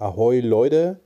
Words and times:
Ahoi 0.00 0.38
Leute, 0.38 1.00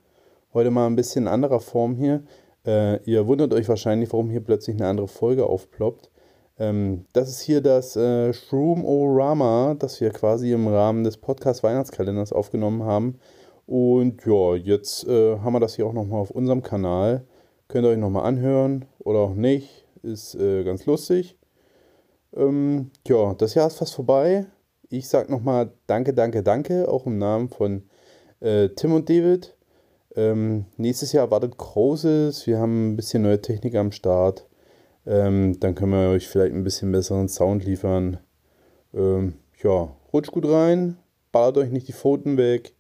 heute 0.52 0.70
mal 0.70 0.86
ein 0.86 0.96
bisschen 0.96 1.24
in 1.24 1.28
anderer 1.28 1.60
Form 1.60 1.94
hier. 1.94 2.24
Äh, 2.66 3.02
ihr 3.04 3.26
wundert 3.26 3.54
euch 3.54 3.66
wahrscheinlich, 3.66 4.12
warum 4.12 4.28
hier 4.28 4.42
plötzlich 4.44 4.76
eine 4.76 4.86
andere 4.86 5.08
Folge 5.08 5.46
aufploppt. 5.46 6.10
Ähm, 6.58 7.06
das 7.14 7.30
ist 7.30 7.40
hier 7.40 7.62
das 7.62 7.96
äh, 7.96 8.34
Shroom-O-Rama, 8.34 9.76
das 9.78 9.98
wir 10.02 10.10
quasi 10.10 10.52
im 10.52 10.68
Rahmen 10.68 11.04
des 11.04 11.16
Podcast 11.16 11.62
Weihnachtskalenders 11.62 12.34
aufgenommen 12.34 12.82
haben. 12.82 13.18
Und 13.64 14.26
ja, 14.26 14.56
jetzt 14.56 15.08
äh, 15.08 15.38
haben 15.38 15.54
wir 15.54 15.60
das 15.60 15.76
hier 15.76 15.86
auch 15.86 15.94
nochmal 15.94 16.20
auf 16.20 16.30
unserem 16.30 16.62
Kanal. 16.62 17.24
Könnt 17.68 17.86
ihr 17.86 17.92
euch 17.92 17.98
nochmal 17.98 18.26
anhören 18.26 18.84
oder 18.98 19.20
auch 19.20 19.34
nicht. 19.34 19.86
Ist 20.02 20.34
äh, 20.34 20.64
ganz 20.64 20.84
lustig. 20.84 21.38
Ähm, 22.36 22.90
ja, 23.08 23.32
das 23.38 23.54
Jahr 23.54 23.68
ist 23.68 23.78
fast 23.78 23.94
vorbei. 23.94 24.44
Ich 24.90 25.08
sag 25.08 25.30
nochmal 25.30 25.72
Danke, 25.86 26.12
danke, 26.12 26.42
danke, 26.42 26.90
auch 26.90 27.06
im 27.06 27.16
Namen 27.16 27.48
von 27.48 27.84
äh, 28.42 28.68
Tim 28.70 28.92
und 28.92 29.08
David. 29.08 29.56
Ähm, 30.14 30.66
nächstes 30.76 31.12
Jahr 31.12 31.30
wartet 31.30 31.56
Großes. 31.56 32.46
Wir 32.46 32.58
haben 32.58 32.92
ein 32.92 32.96
bisschen 32.96 33.22
neue 33.22 33.40
Technik 33.40 33.74
am 33.76 33.92
Start. 33.92 34.46
Ähm, 35.06 35.58
dann 35.60 35.74
können 35.74 35.92
wir 35.92 36.10
euch 36.10 36.28
vielleicht 36.28 36.54
ein 36.54 36.64
bisschen 36.64 36.92
besseren 36.92 37.28
Sound 37.28 37.64
liefern. 37.64 38.18
Ähm, 38.94 39.34
ja, 39.62 39.94
rutscht 40.12 40.32
gut 40.32 40.46
rein. 40.46 40.98
Ballert 41.32 41.58
euch 41.58 41.70
nicht 41.70 41.88
die 41.88 41.92
Pfoten 41.92 42.36
weg. 42.36 42.74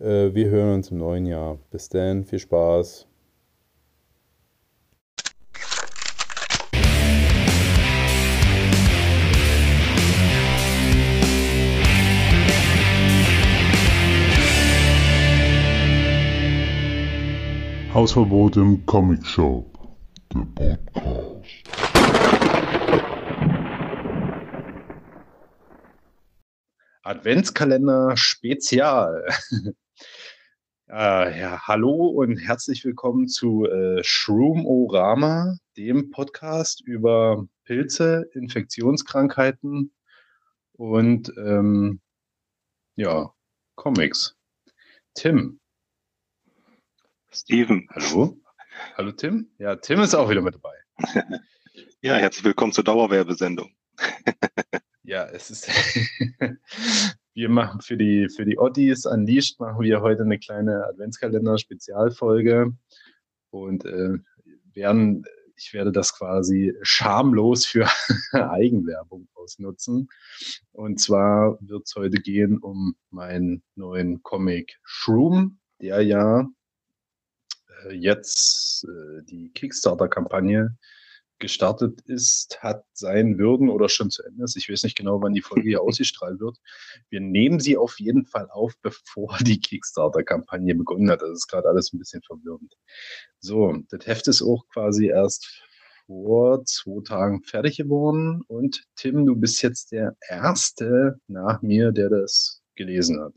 Äh, 0.00 0.34
wir 0.34 0.48
hören 0.50 0.74
uns 0.74 0.90
im 0.90 0.98
neuen 0.98 1.26
Jahr. 1.26 1.58
Bis 1.70 1.88
dann, 1.88 2.24
viel 2.24 2.38
Spaß. 2.38 3.07
Hausverbot 17.98 18.56
im 18.56 18.86
Comic 18.86 19.26
Shop. 19.26 19.76
Der 20.32 20.78
Podcast. 20.94 21.64
Adventskalender 27.02 28.16
Spezial. 28.16 29.26
äh, 30.88 31.40
ja, 31.40 31.60
hallo 31.66 32.06
und 32.06 32.36
herzlich 32.36 32.84
willkommen 32.84 33.26
zu 33.26 33.64
äh, 33.64 34.04
Shroom-O-Rama, 34.04 35.56
dem 35.76 36.10
Podcast 36.10 36.80
über 36.82 37.48
Pilze, 37.64 38.30
Infektionskrankheiten 38.32 39.92
und 40.74 41.32
ähm, 41.36 42.00
ja, 42.94 43.34
Comics. 43.74 44.36
Tim, 45.14 45.57
Steven. 47.30 47.86
Hallo. 47.90 48.40
Hallo 48.96 49.12
Tim. 49.12 49.50
Ja, 49.58 49.76
Tim 49.76 50.00
ist 50.00 50.14
auch 50.14 50.30
wieder 50.30 50.40
mit 50.40 50.54
dabei. 50.54 50.74
ja, 52.00 52.14
herzlich 52.14 52.44
willkommen 52.44 52.72
zur 52.72 52.84
Dauerwerbesendung. 52.84 53.70
ja, 55.02 55.26
es 55.26 55.50
ist. 55.50 55.68
wir 57.34 57.48
machen 57.50 57.82
für 57.82 57.98
die, 57.98 58.28
für 58.34 58.46
die 58.46 58.58
Ottis 58.58 59.04
Unleashed 59.04 59.60
machen 59.60 59.82
wir 59.82 60.00
heute 60.00 60.22
eine 60.22 60.38
kleine 60.38 60.86
Adventskalender-Spezialfolge 60.86 62.72
und 63.50 63.84
äh, 63.84 64.18
werden, 64.72 65.24
ich 65.54 65.74
werde 65.74 65.92
das 65.92 66.16
quasi 66.16 66.74
schamlos 66.80 67.66
für 67.66 67.88
Eigenwerbung 68.32 69.28
ausnutzen. 69.34 70.08
Und 70.72 70.98
zwar 70.98 71.58
wird 71.60 71.82
es 71.84 71.94
heute 71.94 72.22
gehen 72.22 72.56
um 72.56 72.96
meinen 73.10 73.62
neuen 73.74 74.22
Comic 74.22 74.78
Shroom, 74.82 75.58
der 75.80 76.00
ja 76.02 76.48
jetzt 77.90 78.84
äh, 78.84 79.22
die 79.22 79.50
Kickstarter-Kampagne 79.52 80.76
gestartet 81.38 82.00
ist, 82.02 82.58
hat 82.62 82.84
sein 82.92 83.38
würden 83.38 83.68
oder 83.68 83.88
schon 83.88 84.10
zu 84.10 84.22
Ende 84.24 84.44
ist. 84.44 84.56
Ich 84.56 84.68
weiß 84.68 84.82
nicht 84.82 84.96
genau, 84.96 85.22
wann 85.22 85.34
die 85.34 85.42
Folge 85.42 85.68
hier 85.68 85.82
ausgestrahlt 85.82 86.40
wird. 86.40 86.58
Wir 87.10 87.20
nehmen 87.20 87.60
sie 87.60 87.76
auf 87.76 87.98
jeden 88.00 88.26
Fall 88.26 88.48
auf, 88.50 88.74
bevor 88.82 89.36
die 89.40 89.60
Kickstarter-Kampagne 89.60 90.74
begonnen 90.74 91.10
hat. 91.10 91.22
Das 91.22 91.30
ist 91.30 91.48
gerade 91.48 91.68
alles 91.68 91.92
ein 91.92 91.98
bisschen 91.98 92.22
verwirrend. 92.22 92.74
So, 93.40 93.76
das 93.90 94.06
Heft 94.06 94.28
ist 94.28 94.42
auch 94.42 94.66
quasi 94.68 95.08
erst 95.08 95.62
vor 96.06 96.64
zwei 96.64 97.02
Tagen 97.04 97.42
fertig 97.42 97.76
geworden. 97.76 98.42
Und 98.48 98.84
Tim, 98.96 99.26
du 99.26 99.36
bist 99.36 99.62
jetzt 99.62 99.92
der 99.92 100.16
Erste 100.28 101.20
nach 101.26 101.62
mir, 101.62 101.92
der 101.92 102.08
das 102.08 102.62
gelesen 102.74 103.20
hat. 103.20 103.34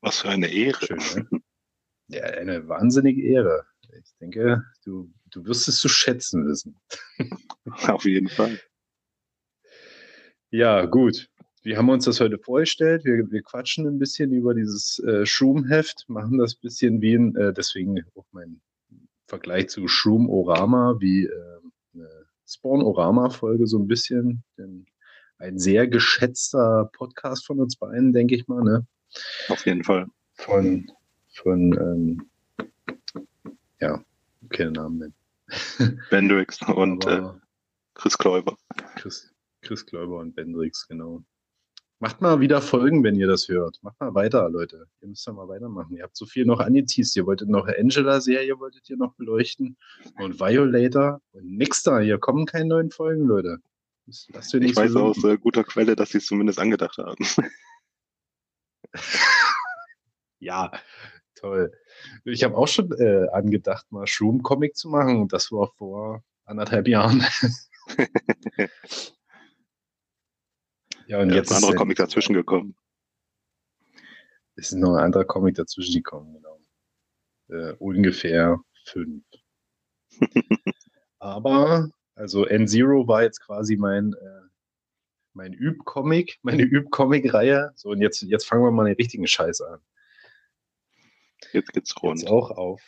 Was 0.00 0.20
für 0.20 0.28
eine 0.28 0.48
Ehre. 0.48 1.00
Schön, 1.00 1.28
ne? 1.30 1.40
Ja, 2.08 2.22
eine 2.22 2.68
wahnsinnige 2.68 3.22
Ehre. 3.22 3.66
Ich 3.92 4.14
denke, 4.20 4.64
du, 4.84 5.12
du 5.30 5.44
wirst 5.44 5.68
es 5.68 5.78
zu 5.78 5.88
schätzen 5.88 6.46
wissen. 6.46 6.76
Auf 7.88 8.04
jeden 8.04 8.28
Fall. 8.28 8.58
Ja, 10.50 10.84
gut. 10.86 11.28
Wir 11.62 11.76
haben 11.76 11.88
uns 11.88 12.04
das 12.04 12.20
heute 12.20 12.38
vorgestellt. 12.38 13.04
Wir, 13.04 13.28
wir 13.30 13.42
quatschen 13.42 13.88
ein 13.88 13.98
bisschen 13.98 14.32
über 14.32 14.54
dieses 14.54 15.00
äh, 15.00 15.26
Schroom-Heft, 15.26 16.04
machen 16.08 16.38
das 16.38 16.54
ein 16.54 16.60
bisschen 16.62 17.00
wie 17.00 17.14
ein, 17.14 17.34
äh, 17.34 17.52
deswegen 17.52 18.00
auch 18.14 18.26
mein 18.30 18.60
Vergleich 19.26 19.68
zu 19.68 19.88
Shroom-Orama, 19.88 20.96
wie 21.00 21.24
äh, 21.24 21.60
eine 21.94 22.08
Spawn-Orama-Folge 22.46 23.66
so 23.66 23.78
ein 23.78 23.88
bisschen. 23.88 24.44
Denn 24.56 24.86
ein 25.38 25.58
sehr 25.58 25.88
geschätzter 25.88 26.88
Podcast 26.92 27.44
von 27.44 27.58
uns 27.58 27.76
beiden, 27.76 28.12
denke 28.12 28.36
ich 28.36 28.46
mal. 28.46 28.62
Ne? 28.62 28.86
Auf 29.48 29.66
jeden 29.66 29.82
Fall. 29.82 30.06
Von 30.34 30.88
von, 31.36 31.72
ähm, 31.78 32.30
ja, 33.80 34.02
keine 34.50 34.72
Namen 34.72 34.98
nennen. 34.98 35.14
Bendrix 36.10 36.60
und 36.68 37.06
äh, 37.06 37.22
Chris 37.94 38.18
Kläuber. 38.18 38.56
Chris, 38.96 39.32
Chris 39.62 39.86
Kläuber 39.86 40.18
und 40.18 40.34
Bendrix, 40.34 40.88
genau. 40.88 41.22
Macht 41.98 42.20
mal 42.20 42.40
wieder 42.40 42.60
Folgen, 42.60 43.02
wenn 43.04 43.14
ihr 43.14 43.26
das 43.26 43.48
hört. 43.48 43.78
Macht 43.82 43.98
mal 44.00 44.14
weiter, 44.14 44.50
Leute. 44.50 44.86
Ihr 45.00 45.08
müsst 45.08 45.26
ja 45.26 45.32
mal 45.32 45.48
weitermachen. 45.48 45.96
Ihr 45.96 46.02
habt 46.02 46.16
so 46.16 46.26
viel 46.26 46.44
noch 46.44 46.60
angeteased. 46.60 47.16
Ihr 47.16 47.24
wolltet 47.24 47.48
noch 47.48 47.66
Angela-Serie, 47.66 48.58
wolltet 48.58 48.90
ihr 48.90 48.98
noch 48.98 49.14
beleuchten. 49.14 49.78
Und 50.18 50.38
Violator 50.38 51.22
und 51.32 51.56
nix 51.56 51.82
da. 51.82 52.00
Hier 52.00 52.18
kommen 52.18 52.44
keine 52.44 52.66
neuen 52.66 52.90
Folgen, 52.90 53.24
Leute. 53.24 53.60
ich 54.06 54.28
weiß 54.30 54.92
so 54.92 55.04
aus 55.04 55.24
äh, 55.24 55.38
guter 55.38 55.64
Quelle, 55.64 55.96
dass 55.96 56.10
sie 56.10 56.18
es 56.18 56.26
zumindest 56.26 56.58
angedacht 56.58 56.98
haben. 56.98 57.24
ja, 60.38 60.70
Toll. 61.46 61.70
Ich 62.24 62.42
habe 62.42 62.56
auch 62.56 62.66
schon 62.66 62.90
äh, 62.98 63.28
angedacht, 63.28 63.86
mal 63.90 64.04
Shroom-Comic 64.06 64.76
zu 64.76 64.88
machen. 64.88 65.22
Und 65.22 65.32
das 65.32 65.52
war 65.52 65.68
vor 65.76 66.24
anderthalb 66.44 66.88
Jahren. 66.88 67.24
ja, 71.06 71.20
und 71.20 71.30
ja, 71.30 71.36
jetzt 71.36 71.52
ist 71.52 71.56
ein 71.56 71.62
anderer 71.62 71.76
Comic 71.76 71.98
dazwischen 71.98 72.34
gekommen. 72.34 72.74
Es 74.56 74.72
ist 74.72 74.78
noch 74.78 74.96
ein 74.96 75.04
anderer 75.04 75.24
Comic 75.24 75.54
dazwischen 75.54 75.94
gekommen, 75.94 76.34
genau. 76.34 76.58
Äh, 77.48 77.74
ungefähr 77.74 78.58
fünf. 78.84 79.24
Aber, 81.20 81.90
also 82.16 82.44
N-Zero 82.44 83.06
war 83.06 83.22
jetzt 83.22 83.40
quasi 83.40 83.76
mein, 83.76 84.14
äh, 84.14 84.48
mein 85.32 85.52
Üb-Comic, 85.52 86.40
meine 86.42 86.62
Üb-Comic-Reihe. 86.62 87.70
So, 87.76 87.90
und 87.90 88.00
jetzt, 88.00 88.22
jetzt 88.22 88.48
fangen 88.48 88.64
wir 88.64 88.72
mal 88.72 88.86
den 88.86 88.96
richtigen 88.96 89.28
Scheiß 89.28 89.60
an. 89.60 89.80
Jetzt 91.52 91.72
geht's 91.72 91.94
rund. 92.02 92.20
Jetzt 92.20 92.30
auch 92.30 92.50
auf. 92.50 92.82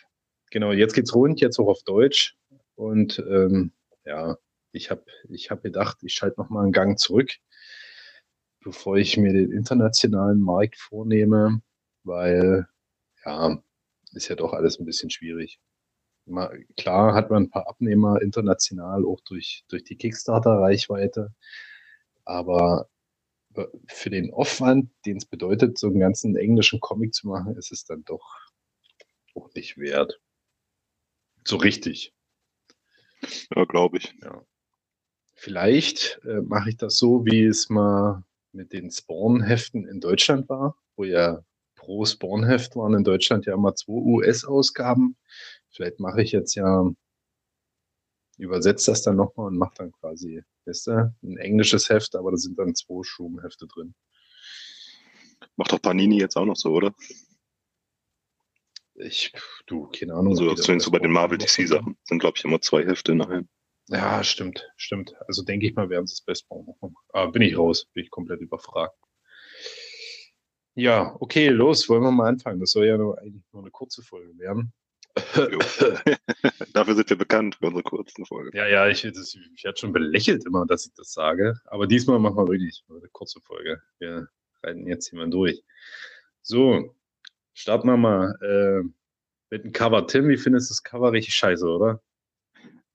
Genau, 0.50 0.72
jetzt 0.72 0.94
geht's 0.94 1.14
rund, 1.14 1.40
jetzt 1.40 1.58
auch 1.58 1.68
auf 1.68 1.82
Deutsch. 1.82 2.36
Und 2.74 3.18
ähm, 3.18 3.72
ja, 4.04 4.38
ich 4.72 4.90
habe 4.90 5.04
ich 5.28 5.50
hab 5.50 5.62
gedacht, 5.62 5.98
ich 6.02 6.14
schalte 6.14 6.40
nochmal 6.40 6.64
einen 6.64 6.72
Gang 6.72 6.98
zurück, 6.98 7.30
bevor 8.60 8.96
ich 8.96 9.16
mir 9.16 9.32
den 9.32 9.52
internationalen 9.52 10.40
Markt 10.40 10.76
vornehme, 10.76 11.60
weil 12.04 12.66
ja, 13.24 13.62
ist 14.12 14.28
ja 14.28 14.36
doch 14.36 14.52
alles 14.52 14.78
ein 14.78 14.86
bisschen 14.86 15.10
schwierig. 15.10 15.60
Mal, 16.24 16.64
klar 16.76 17.14
hat 17.14 17.30
man 17.30 17.44
ein 17.44 17.50
paar 17.50 17.68
Abnehmer 17.68 18.20
international, 18.20 19.04
auch 19.04 19.20
durch, 19.20 19.64
durch 19.68 19.84
die 19.84 19.96
Kickstarter-Reichweite, 19.96 21.32
aber 22.24 22.88
für 23.88 24.10
den 24.10 24.32
Aufwand, 24.32 24.90
den 25.06 25.16
es 25.16 25.26
bedeutet, 25.26 25.78
so 25.78 25.88
einen 25.88 26.00
ganzen 26.00 26.36
englischen 26.36 26.80
Comic 26.80 27.14
zu 27.14 27.28
machen, 27.28 27.56
ist 27.56 27.72
es 27.72 27.84
dann 27.84 28.04
doch 28.04 28.50
auch 29.34 29.52
nicht 29.54 29.78
wert. 29.78 30.20
So 31.44 31.56
richtig. 31.56 32.12
Ja, 33.54 33.64
glaube 33.64 33.98
ich. 33.98 34.14
Ja. 34.22 34.44
Vielleicht 35.34 36.20
äh, 36.24 36.40
mache 36.40 36.70
ich 36.70 36.76
das 36.76 36.98
so, 36.98 37.24
wie 37.24 37.44
es 37.44 37.68
mal 37.68 38.24
mit 38.52 38.72
den 38.72 38.90
Spawn-Heften 38.90 39.86
in 39.86 40.00
Deutschland 40.00 40.48
war, 40.48 40.76
wo 40.96 41.04
ja 41.04 41.42
pro 41.76 42.04
Spawn-Heft 42.04 42.76
waren 42.76 42.94
in 42.94 43.04
Deutschland 43.04 43.46
ja 43.46 43.54
immer 43.54 43.74
zwei 43.74 43.92
US-Ausgaben. 43.92 45.16
Vielleicht 45.70 46.00
mache 46.00 46.22
ich 46.22 46.32
jetzt 46.32 46.54
ja, 46.54 46.90
übersetze 48.38 48.90
das 48.90 49.02
dann 49.02 49.16
nochmal 49.16 49.48
und 49.48 49.58
mache 49.58 49.74
dann 49.76 49.92
quasi, 49.92 50.42
weißt 50.66 50.86
du, 50.88 51.14
ein 51.22 51.36
englisches 51.38 51.88
Heft, 51.88 52.14
aber 52.14 52.30
da 52.30 52.36
sind 52.36 52.58
dann 52.58 52.74
zwei 52.74 53.02
Schumhefte 53.02 53.66
drin. 53.66 53.94
Macht 55.56 55.72
doch 55.72 55.82
Panini 55.82 56.20
jetzt 56.20 56.36
auch 56.36 56.44
noch 56.44 56.56
so, 56.56 56.70
oder? 56.72 56.94
Ich, 58.94 59.32
du, 59.66 59.88
keine 59.88 60.14
Ahnung. 60.14 60.34
So, 60.34 60.48
also, 60.48 60.62
zumindest 60.62 60.86
so 60.86 60.90
bei 60.90 60.98
den 60.98 61.12
Marvel 61.12 61.38
DC-Sachen 61.38 61.96
sind, 62.02 62.18
glaube 62.18 62.36
ich, 62.36 62.44
immer 62.44 62.60
zwei 62.60 62.84
Hefte 62.84 63.12
einem. 63.12 63.48
Ja, 63.88 64.22
stimmt, 64.22 64.68
stimmt. 64.76 65.14
Also 65.26 65.42
denke 65.42 65.66
ich 65.66 65.74
mal, 65.74 65.88
werden 65.88 66.06
sie 66.06 66.12
es 66.12 66.20
best 66.20 66.46
machen. 66.50 66.74
Aber 67.08 67.32
bin 67.32 67.42
ich 67.42 67.56
raus, 67.56 67.86
bin 67.94 68.04
ich 68.04 68.10
komplett 68.10 68.40
überfragt. 68.40 68.96
Ja, 70.74 71.16
okay, 71.20 71.48
los, 71.48 71.88
wollen 71.88 72.02
wir 72.02 72.10
mal 72.10 72.28
anfangen. 72.28 72.60
Das 72.60 72.70
soll 72.70 72.86
ja 72.86 72.98
nur, 72.98 73.18
eigentlich 73.18 73.44
nur 73.52 73.62
eine 73.62 73.70
kurze 73.70 74.02
Folge 74.02 74.36
werden. 74.38 74.72
Dafür 76.72 76.94
sind 76.94 77.10
wir 77.10 77.18
bekannt 77.18 77.56
für 77.56 77.66
unsere 77.66 77.82
kurzen 77.82 78.24
Folgen. 78.24 78.56
Ja, 78.56 78.66
ja, 78.66 78.88
ich, 78.88 79.02
das, 79.02 79.36
ich 79.54 79.64
werde 79.64 79.78
schon 79.78 79.92
belächelt 79.92 80.44
immer, 80.46 80.66
dass 80.66 80.86
ich 80.86 80.94
das 80.94 81.12
sage. 81.12 81.60
Aber 81.66 81.86
diesmal 81.86 82.18
machen 82.18 82.36
wir 82.36 82.48
wirklich 82.48 82.84
eine 82.88 83.08
kurze 83.12 83.40
Folge. 83.40 83.82
Wir 83.98 84.28
reiten 84.62 84.86
jetzt 84.86 85.10
jemand 85.10 85.34
durch. 85.34 85.62
So, 86.42 86.94
starten 87.52 87.88
wir 87.88 87.96
mal 87.96 88.34
äh, 88.42 88.88
mit 89.50 89.64
dem 89.64 89.72
Cover. 89.72 90.06
Tim, 90.06 90.28
wie 90.28 90.36
findest 90.36 90.70
du 90.70 90.72
das 90.72 90.82
Cover 90.82 91.12
richtig 91.12 91.34
scheiße, 91.34 91.66
oder? 91.66 92.00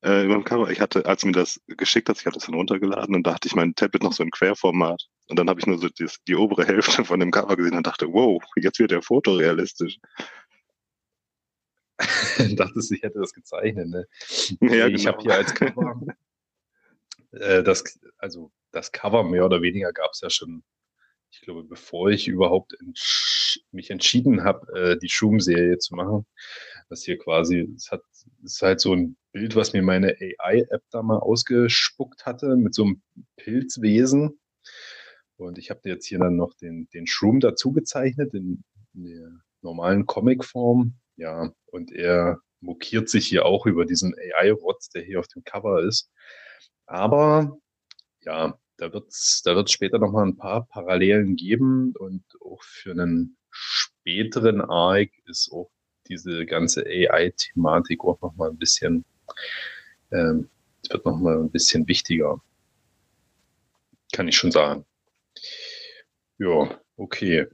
Äh, 0.03 0.25
über 0.25 0.33
dem 0.33 0.43
Cover, 0.43 0.69
ich 0.69 0.81
hatte, 0.81 1.05
als 1.05 1.21
du 1.21 1.27
mir 1.27 1.33
das 1.33 1.61
geschickt 1.67 2.09
hast, 2.09 2.19
ich 2.19 2.25
hatte 2.25 2.37
es 2.37 2.45
dann 2.45 2.55
runtergeladen 2.55 3.15
und 3.15 3.25
da 3.25 3.35
hatte 3.35 3.47
ich 3.47 3.55
mein 3.55 3.73
Tablet 3.73 4.03
noch 4.03 4.13
so 4.13 4.23
in 4.23 4.31
Querformat. 4.31 5.07
Und 5.29 5.39
dann 5.39 5.49
habe 5.49 5.59
ich 5.61 5.65
nur 5.65 5.77
so 5.77 5.87
die, 5.87 6.07
die 6.27 6.35
obere 6.35 6.65
Hälfte 6.65 7.05
von 7.05 7.19
dem 7.19 7.31
Cover 7.31 7.55
gesehen 7.55 7.77
und 7.77 7.87
dachte, 7.87 8.07
wow, 8.11 8.43
jetzt 8.57 8.79
wird 8.79 8.91
der 8.91 9.01
Foto 9.01 9.35
realistisch. 9.35 9.99
dachtest, 12.55 12.91
ich 12.91 13.03
hätte 13.03 13.19
das 13.19 13.33
gezeichnet. 13.33 13.87
Ne? 13.89 14.07
Ja, 14.61 14.87
ich 14.87 15.03
genau. 15.03 15.13
habe 15.13 15.21
hier 15.21 15.35
als 15.35 15.53
Cover 15.53 16.01
äh, 17.33 17.63
das, 17.63 17.99
also 18.17 18.51
das 18.71 18.91
Cover 18.91 19.23
mehr 19.23 19.45
oder 19.45 19.61
weniger 19.61 19.91
gab 19.91 20.11
es 20.11 20.21
ja 20.21 20.29
schon, 20.29 20.63
ich 21.31 21.41
glaube, 21.41 21.63
bevor 21.63 22.09
ich 22.09 22.27
überhaupt 22.27 22.73
entsch 22.79 23.59
mich 23.71 23.91
entschieden 23.91 24.43
habe, 24.43 24.71
äh, 24.73 24.97
die 24.97 25.09
Schum-Serie 25.09 25.77
zu 25.77 25.95
machen. 25.95 26.25
Das 26.89 27.03
hier 27.03 27.17
quasi, 27.19 27.71
es 27.75 27.91
hat, 27.91 28.01
ist 28.43 28.61
halt 28.63 28.81
so 28.81 28.95
ein 28.95 29.15
Bild, 29.31 29.55
was 29.55 29.73
mir 29.73 29.83
meine 29.83 30.15
AI-App 30.19 30.83
da 30.89 31.03
mal 31.03 31.19
ausgespuckt 31.19 32.25
hatte, 32.25 32.55
mit 32.55 32.73
so 32.73 32.83
einem 32.83 33.01
Pilzwesen. 33.35 34.39
Und 35.37 35.57
ich 35.59 35.69
habe 35.69 35.81
jetzt 35.85 36.07
hier 36.07 36.19
dann 36.19 36.35
noch 36.35 36.55
den, 36.55 36.87
den 36.93 37.05
Shroom 37.05 37.39
dazu 37.39 37.71
gezeichnet, 37.73 38.33
in, 38.33 38.63
in 38.95 39.03
der 39.03 39.29
normalen 39.61 40.07
Comic-Form. 40.07 40.95
Ja, 41.17 41.51
und 41.67 41.91
er 41.91 42.39
mokiert 42.61 43.09
sich 43.09 43.27
hier 43.27 43.45
auch 43.45 43.65
über 43.65 43.85
diesen 43.85 44.15
AI-Rotz, 44.15 44.89
der 44.89 45.03
hier 45.03 45.19
auf 45.19 45.27
dem 45.27 45.43
Cover 45.43 45.81
ist. 45.83 46.09
Aber 46.85 47.57
ja, 48.21 48.59
da 48.77 48.93
wird 48.93 49.09
es 49.09 49.41
da 49.45 49.55
wird's 49.55 49.71
später 49.73 49.99
nochmal 49.99 50.25
ein 50.27 50.37
paar 50.37 50.67
Parallelen 50.67 51.35
geben 51.35 51.93
und 51.97 52.23
auch 52.41 52.63
für 52.63 52.91
einen 52.91 53.37
späteren 53.51 54.61
Arc 54.61 55.11
ist 55.27 55.51
auch 55.51 55.71
diese 56.07 56.45
ganze 56.45 56.85
AI-Thematik 56.85 58.03
auch 58.03 58.21
nochmal 58.21 58.49
ein 58.51 58.57
bisschen, 58.57 59.05
ähm, 60.11 60.49
wird 60.89 61.05
nochmal 61.05 61.37
ein 61.39 61.51
bisschen 61.51 61.87
wichtiger. 61.87 62.41
Kann 64.13 64.27
ich 64.29 64.37
schon 64.37 64.51
sagen. 64.51 64.85
Ja, 66.39 66.79
okay. 66.97 67.47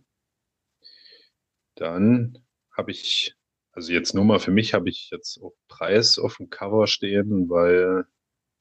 Dann 1.77 2.38
habe 2.75 2.91
ich 2.91 3.35
also 3.79 3.93
jetzt 3.93 4.13
nur 4.13 4.25
mal 4.25 4.39
für 4.39 4.51
mich 4.51 4.73
habe 4.73 4.89
ich 4.89 5.09
jetzt 5.09 5.41
auch 5.41 5.55
Preis 5.69 6.19
auf 6.19 6.35
dem 6.35 6.49
Cover 6.49 6.85
stehen, 6.85 7.49
weil 7.49 8.05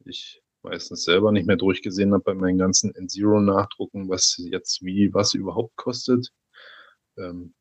ich 0.05 0.45
meistens 0.63 1.03
selber 1.03 1.33
nicht 1.33 1.45
mehr 1.45 1.57
durchgesehen 1.57 2.13
habe 2.13 2.23
bei 2.23 2.35
meinen 2.35 2.57
ganzen 2.57 2.95
N-Zero-Nachdrucken, 2.95 4.09
was 4.09 4.37
jetzt 4.39 4.85
wie 4.85 5.13
was 5.13 5.35
überhaupt 5.35 5.75
kostet. 5.75 6.33
Ähm, 7.17 7.53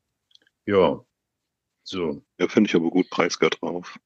ja, 0.66 1.04
so. 1.82 2.22
Ja, 2.38 2.46
finde 2.46 2.68
ich 2.68 2.76
aber 2.76 2.90
gut, 2.90 3.10
Preis 3.10 3.40
gehört 3.40 3.60
drauf. 3.60 3.98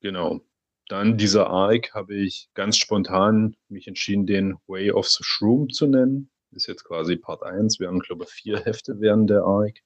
Genau. 0.00 0.40
Dann 0.88 1.18
dieser 1.18 1.48
Arc 1.48 1.94
habe 1.94 2.14
ich 2.14 2.48
ganz 2.54 2.76
spontan 2.76 3.56
mich 3.68 3.88
entschieden, 3.88 4.24
den 4.24 4.56
Way 4.68 4.92
of 4.92 5.08
the 5.08 5.24
Shroom 5.24 5.70
zu 5.70 5.88
nennen. 5.88 6.30
Ist 6.52 6.68
jetzt 6.68 6.84
quasi 6.84 7.16
Part 7.16 7.42
1. 7.42 7.80
Wir 7.80 7.88
haben, 7.88 7.98
glaube 7.98 8.22
ich, 8.22 8.30
vier 8.30 8.60
Hefte 8.60 9.00
während 9.00 9.30
der 9.30 9.42
Arc. 9.42 9.80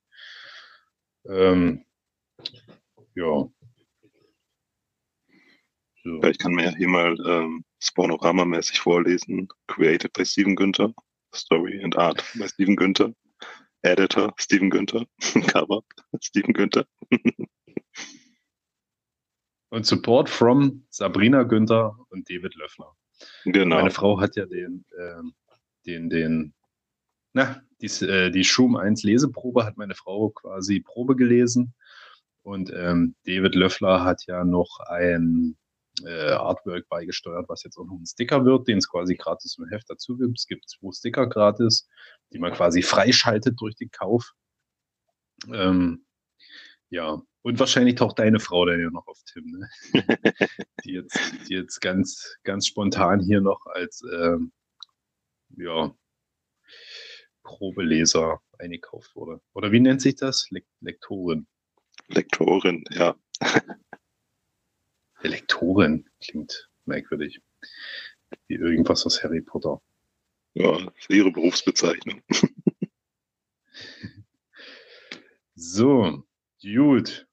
Ähm, 1.26 1.84
ja. 3.14 3.48
So. 6.02 6.22
Ich 6.22 6.38
kann 6.38 6.52
mir 6.52 6.64
ja 6.64 6.74
hier 6.76 6.88
mal 6.88 7.14
ähm, 7.26 7.64
Spornorama-mäßig 7.80 8.80
vorlesen. 8.80 9.48
Created 9.66 10.12
by 10.12 10.24
Steven 10.24 10.56
Günther. 10.56 10.94
Story 11.34 11.82
and 11.82 11.96
Art 11.96 12.24
by 12.34 12.48
Steven 12.48 12.76
Günther. 12.76 13.14
Editor 13.82 14.32
Steven 14.38 14.70
Günther. 14.70 15.06
Cover 15.52 15.82
Steven 16.20 16.52
Günther. 16.52 16.86
und 19.70 19.86
Support 19.86 20.28
from 20.28 20.84
Sabrina 20.90 21.42
Günther 21.42 21.96
und 22.10 22.28
David 22.28 22.54
Löffler. 22.56 22.96
Genau. 23.44 23.76
Meine 23.76 23.90
Frau 23.90 24.20
hat 24.20 24.36
ja 24.36 24.46
den, 24.46 24.84
äh, 24.96 25.22
den, 25.86 26.08
den 26.10 26.54
na, 27.32 27.62
die, 27.80 27.86
äh, 28.04 28.30
die 28.30 28.44
Schum 28.44 28.76
1 28.76 29.02
Leseprobe 29.02 29.64
hat 29.64 29.76
meine 29.76 29.94
Frau 29.94 30.30
quasi 30.30 30.80
Probe 30.80 31.16
gelesen. 31.16 31.74
Und 32.42 32.72
ähm, 32.74 33.14
David 33.24 33.54
Löffler 33.54 34.04
hat 34.04 34.22
ja 34.26 34.44
noch 34.44 34.80
ein 34.88 35.56
äh, 36.04 36.32
Artwork 36.32 36.88
beigesteuert, 36.88 37.48
was 37.48 37.62
jetzt 37.64 37.76
auch 37.76 37.84
noch 37.84 37.98
ein 37.98 38.06
Sticker 38.06 38.44
wird, 38.44 38.68
den 38.68 38.78
es 38.78 38.88
quasi 38.88 39.14
gratis 39.16 39.56
im 39.58 39.68
Heft 39.68 39.88
dazu 39.88 40.16
gibt. 40.16 40.38
Es 40.38 40.46
gibt 40.46 40.68
zwei 40.68 40.90
Sticker 40.92 41.26
gratis, 41.26 41.88
die 42.32 42.38
man 42.38 42.52
quasi 42.52 42.82
freischaltet 42.82 43.60
durch 43.60 43.74
den 43.76 43.90
Kauf. 43.90 44.32
Ähm, 45.52 46.04
ja, 46.90 47.22
und 47.42 47.58
wahrscheinlich 47.58 47.94
taucht 47.94 48.18
deine 48.18 48.40
Frau 48.40 48.66
dann 48.66 48.80
ja 48.80 48.90
noch 48.90 49.06
auf 49.06 49.18
Tim, 49.32 49.44
ne? 49.46 49.68
die, 50.84 50.92
jetzt, 50.92 51.18
die 51.48 51.54
jetzt 51.54 51.80
ganz, 51.80 52.36
ganz 52.42 52.66
spontan 52.66 53.20
hier 53.20 53.40
noch 53.40 53.64
als 53.66 54.02
ähm, 54.12 54.52
ja, 55.56 55.94
Probeleser 57.50 58.40
eingekauft 58.58 59.16
wurde. 59.16 59.40
Oder 59.54 59.72
wie 59.72 59.80
nennt 59.80 60.00
sich 60.00 60.14
das? 60.14 60.48
Le 60.50 60.62
Lektorin. 60.80 61.48
Lektorin, 62.06 62.84
ja. 62.90 63.16
Lektorin 65.22 66.08
klingt 66.20 66.70
merkwürdig. 66.84 67.42
Wie 68.46 68.54
irgendwas 68.54 69.04
aus 69.04 69.24
Harry 69.24 69.40
Potter. 69.40 69.82
Ja, 70.54 70.78
ist 70.96 71.10
ihre 71.10 71.32
Berufsbezeichnung. 71.32 72.22
so, 75.56 76.22
gut. 76.62 77.26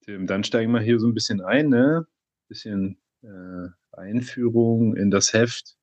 Tim, 0.00 0.26
dann 0.26 0.44
steigen 0.44 0.72
wir 0.72 0.80
hier 0.80 0.98
so 0.98 1.06
ein 1.08 1.14
bisschen 1.14 1.42
ein, 1.42 1.68
ne? 1.68 2.06
Bisschen 2.48 2.98
äh, 3.22 3.68
Einführung 3.92 4.96
in 4.96 5.10
das 5.10 5.34
Heft. 5.34 5.76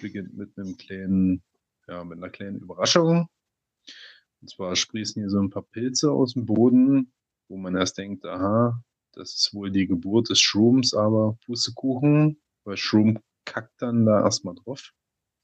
Beginnt 0.00 0.36
mit 0.36 0.58
einem 0.58 0.76
kleinen 0.76 1.44
ja, 1.88 2.04
mit 2.04 2.18
einer 2.18 2.30
kleinen 2.30 2.60
Überraschung. 2.60 3.28
Und 4.40 4.50
zwar 4.50 4.76
sprießen 4.76 5.22
hier 5.22 5.30
so 5.30 5.40
ein 5.40 5.50
paar 5.50 5.62
Pilze 5.62 6.12
aus 6.12 6.34
dem 6.34 6.46
Boden, 6.46 7.12
wo 7.48 7.56
man 7.56 7.76
erst 7.76 7.98
denkt, 7.98 8.24
aha, 8.26 8.82
das 9.12 9.34
ist 9.34 9.54
wohl 9.54 9.70
die 9.70 9.86
Geburt 9.86 10.28
des 10.30 10.40
Shrooms, 10.40 10.94
aber 10.94 11.38
Pustekuchen, 11.46 12.40
weil 12.64 12.76
Shroom 12.76 13.20
kackt 13.44 13.80
dann 13.80 14.04
da 14.06 14.22
erstmal 14.22 14.54
drauf. 14.54 14.92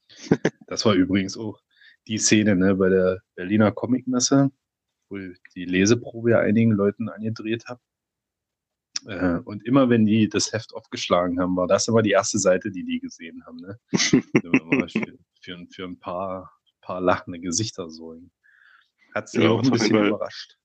Das 0.67 0.85
war 0.85 0.93
übrigens 0.93 1.37
auch 1.37 1.61
die 2.07 2.17
Szene 2.17 2.55
ne, 2.55 2.75
bei 2.75 2.89
der 2.89 3.21
Berliner 3.35 3.71
Comicmesse, 3.71 4.51
wo 5.09 5.17
ich 5.17 5.37
die 5.53 5.65
Leseprobe 5.65 6.31
ja 6.31 6.39
einigen 6.39 6.71
Leuten 6.71 7.09
angedreht 7.09 7.65
habe. 7.67 7.81
Äh, 9.05 9.39
und 9.39 9.65
immer 9.65 9.89
wenn 9.89 10.05
die 10.05 10.29
das 10.29 10.53
Heft 10.53 10.73
aufgeschlagen 10.73 11.39
haben, 11.39 11.55
war 11.57 11.67
das 11.67 11.87
immer 11.87 12.01
die 12.01 12.11
erste 12.11 12.39
Seite, 12.39 12.71
die 12.71 12.85
die 12.85 12.99
gesehen 12.99 13.43
haben. 13.45 13.57
Ne? 13.57 13.79
für, 15.41 15.65
für, 15.71 15.85
ein 15.85 15.99
paar, 15.99 16.51
paar 16.81 17.01
lachende 17.01 17.39
Gesichter 17.39 17.89
so. 17.89 18.15
Hat 19.13 19.29
sie 19.29 19.41
ja, 19.41 19.49
auch 19.49 19.61
ein 19.61 19.71
bisschen 19.71 19.97
überrascht. 19.97 20.57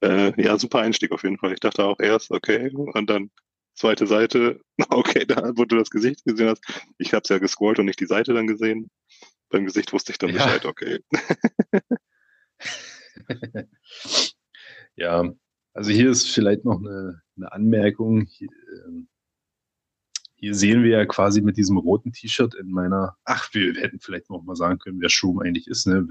Äh, 0.00 0.40
ja, 0.42 0.58
super 0.58 0.80
Einstieg 0.80 1.12
auf 1.12 1.22
jeden 1.22 1.38
Fall. 1.38 1.52
Ich 1.52 1.60
dachte 1.60 1.84
auch 1.84 2.00
erst, 2.00 2.30
okay, 2.30 2.70
und 2.74 3.10
dann 3.10 3.30
zweite 3.74 4.06
Seite, 4.06 4.60
okay, 4.90 5.24
da, 5.26 5.52
wo 5.56 5.64
du 5.64 5.76
das 5.76 5.90
Gesicht 5.90 6.24
gesehen 6.24 6.48
hast. 6.48 6.64
Ich 6.98 7.12
habe 7.12 7.22
es 7.22 7.28
ja 7.28 7.38
gescrollt 7.38 7.78
und 7.78 7.86
nicht 7.86 8.00
die 8.00 8.06
Seite 8.06 8.34
dann 8.34 8.46
gesehen. 8.46 8.90
Beim 9.48 9.64
Gesicht 9.64 9.92
wusste 9.92 10.12
ich 10.12 10.18
dann 10.18 10.30
ja. 10.30 10.44
Bescheid, 10.44 10.64
okay. 10.64 11.00
ja, 14.96 15.32
also 15.74 15.90
hier 15.90 16.10
ist 16.10 16.30
vielleicht 16.30 16.64
noch 16.64 16.78
eine, 16.78 17.20
eine 17.36 17.52
Anmerkung. 17.52 18.26
Hier, 18.26 18.48
ähm, 18.86 19.08
hier, 20.40 20.54
sehen 20.54 20.82
wir 20.82 20.90
ja 20.90 21.06
quasi 21.06 21.42
mit 21.42 21.56
diesem 21.56 21.76
roten 21.76 22.12
T-Shirt 22.12 22.54
in 22.54 22.70
meiner, 22.70 23.16
ach, 23.24 23.52
wir 23.52 23.74
hätten 23.74 24.00
vielleicht 24.00 24.30
noch 24.30 24.42
mal 24.42 24.56
sagen 24.56 24.78
können, 24.78 25.00
wer 25.00 25.10
Schum 25.10 25.38
eigentlich 25.40 25.66
ist. 25.66 25.86
Ne? 25.86 26.08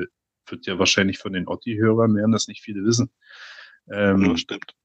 Wird 0.48 0.66
ja 0.66 0.80
wahrscheinlich 0.80 1.18
von 1.18 1.34
den 1.34 1.48
Otti-Hörern 1.48 2.16
werden 2.16 2.32
das 2.32 2.48
nicht 2.48 2.62
viele 2.62 2.84
wissen. 2.84 3.12
Ähm, 3.92 4.22
ja, 4.22 4.38
stimmt. 4.38 4.76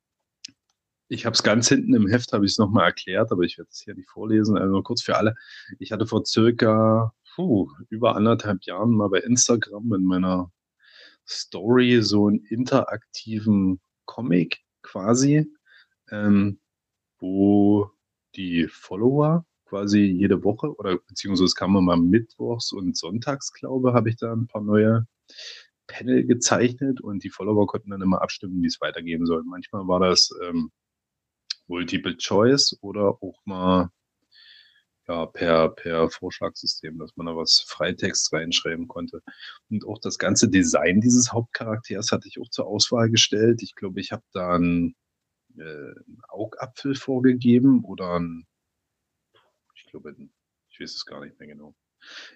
Ich 1.08 1.26
habe 1.26 1.34
es 1.34 1.42
ganz 1.42 1.68
hinten 1.68 1.94
im 1.94 2.08
Heft, 2.08 2.32
habe 2.32 2.46
ich 2.46 2.52
es 2.52 2.58
nochmal 2.58 2.86
erklärt, 2.86 3.30
aber 3.30 3.42
ich 3.42 3.58
werde 3.58 3.68
es 3.70 3.82
hier 3.82 3.94
nicht 3.94 4.08
vorlesen. 4.08 4.56
Also 4.56 4.82
kurz 4.82 5.02
für 5.02 5.16
alle. 5.16 5.34
Ich 5.78 5.92
hatte 5.92 6.06
vor 6.06 6.24
circa 6.24 7.12
puh, 7.34 7.70
über 7.90 8.16
anderthalb 8.16 8.64
Jahren 8.64 8.92
mal 8.92 9.08
bei 9.08 9.20
Instagram 9.20 9.92
in 9.92 10.04
meiner 10.04 10.50
Story, 11.28 12.00
so 12.02 12.28
einen 12.28 12.44
interaktiven 12.46 13.80
Comic 14.06 14.60
quasi, 14.82 15.46
ähm, 16.10 16.60
wo 17.18 17.90
die 18.36 18.68
Follower 18.68 19.44
quasi 19.66 20.00
jede 20.00 20.44
Woche 20.44 20.74
oder 20.76 20.98
beziehungsweise 20.98 21.46
es 21.46 21.54
kam 21.54 21.76
immer 21.76 21.96
mittwochs 21.96 22.72
und 22.72 22.96
sonntags, 22.96 23.52
glaube 23.52 23.92
habe 23.94 24.10
ich 24.10 24.16
da 24.16 24.32
ein 24.32 24.46
paar 24.46 24.62
neue 24.62 25.06
Panel 25.86 26.24
gezeichnet 26.26 27.00
und 27.00 27.24
die 27.24 27.30
Follower 27.30 27.66
konnten 27.66 27.90
dann 27.90 28.02
immer 28.02 28.22
abstimmen, 28.22 28.62
wie 28.62 28.66
es 28.66 28.80
weitergehen 28.80 29.26
soll. 29.26 29.42
Manchmal 29.44 29.86
war 29.86 30.00
das 30.00 30.30
ähm, 30.42 30.70
Multiple 31.66 32.16
Choice 32.16 32.76
oder 32.80 33.22
auch 33.22 33.40
mal 33.44 33.90
ja, 35.08 35.26
per, 35.26 35.68
per 35.70 36.08
Vorschlagssystem, 36.08 36.98
dass 36.98 37.16
man 37.16 37.26
da 37.26 37.36
was 37.36 37.64
Freitext 37.66 38.32
reinschreiben 38.32 38.88
konnte. 38.88 39.22
Und 39.70 39.86
auch 39.86 39.98
das 39.98 40.18
ganze 40.18 40.48
Design 40.48 41.00
dieses 41.00 41.32
Hauptcharakters 41.32 42.10
hatte 42.10 42.28
ich 42.28 42.40
auch 42.40 42.48
zur 42.48 42.66
Auswahl 42.66 43.10
gestellt. 43.10 43.62
Ich 43.62 43.74
glaube, 43.74 44.00
ich 44.00 44.12
habe 44.12 44.22
da 44.32 44.54
einen, 44.54 44.94
äh, 45.58 45.62
einen 45.62 46.22
Augapfel 46.28 46.94
vorgegeben 46.94 47.84
oder 47.84 48.18
ein, 48.18 48.46
ich 49.74 49.86
glaube, 49.86 50.14
ich 50.68 50.80
weiß 50.80 50.94
es 50.94 51.06
gar 51.06 51.24
nicht 51.24 51.38
mehr 51.38 51.48
genau. 51.48 51.74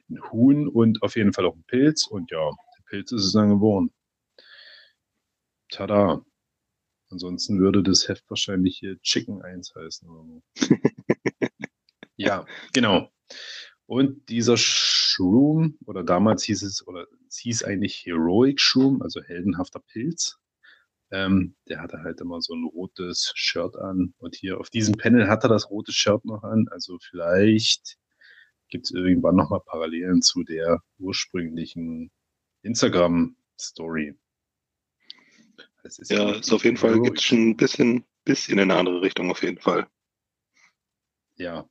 Ein 0.08 0.22
Huhn 0.30 0.68
und 0.68 1.02
auf 1.02 1.16
jeden 1.16 1.32
Fall 1.32 1.44
auch 1.46 1.54
ein 1.54 1.64
Pilz. 1.64 2.06
Und 2.06 2.30
ja, 2.30 2.50
der 2.50 2.82
Pilz 2.86 3.12
ist 3.12 3.24
es 3.24 3.32
dann 3.32 3.50
geworden. 3.50 3.92
Tada. 5.70 6.24
Ansonsten 7.10 7.58
würde 7.58 7.82
das 7.82 8.08
Heft 8.08 8.28
wahrscheinlich 8.28 8.78
hier 8.78 9.00
Chicken 9.00 9.42
1 9.42 9.74
heißen 9.74 10.08
oder 10.08 10.24
so. 10.24 10.42
Ja, 12.18 12.46
genau. 12.72 13.12
Und 13.86 14.28
dieser 14.28 14.56
Shroom, 14.56 15.78
oder 15.86 16.02
damals 16.02 16.42
hieß 16.42 16.62
es, 16.64 16.86
oder 16.86 17.06
es 17.28 17.38
hieß 17.38 17.62
eigentlich 17.62 18.04
Heroic 18.04 18.60
Shroom, 18.60 19.02
also 19.02 19.22
heldenhafter 19.22 19.78
Pilz. 19.78 20.38
Ähm, 21.10 21.54
der 21.68 21.80
hatte 21.80 22.02
halt 22.02 22.20
immer 22.20 22.40
so 22.40 22.54
ein 22.54 22.64
rotes 22.64 23.32
Shirt 23.34 23.76
an. 23.76 24.14
Und 24.18 24.36
hier 24.36 24.60
auf 24.60 24.70
diesem 24.70 24.96
Panel 24.96 25.28
hat 25.28 25.44
er 25.44 25.48
das 25.48 25.70
rote 25.70 25.92
Shirt 25.92 26.24
noch 26.24 26.42
an. 26.42 26.66
Also 26.70 26.98
vielleicht 27.00 27.98
gibt 28.68 28.86
es 28.86 28.90
irgendwann 28.92 29.36
nochmal 29.36 29.60
Parallelen 29.64 30.20
zu 30.22 30.42
der 30.42 30.82
ursprünglichen 30.98 32.10
Instagram-Story. 32.62 34.14
Ja, 36.08 36.32
ist 36.32 36.52
auf 36.52 36.64
jeden 36.64 36.76
Fall, 36.76 37.00
gibt 37.00 37.22
schon 37.22 37.50
ein 37.50 37.56
bisschen, 37.56 38.04
bisschen 38.24 38.58
in 38.58 38.70
eine 38.70 38.78
andere 38.78 39.00
Richtung 39.00 39.30
auf 39.30 39.42
jeden 39.42 39.58
Fall. 39.58 39.86
Ja, 41.36 41.66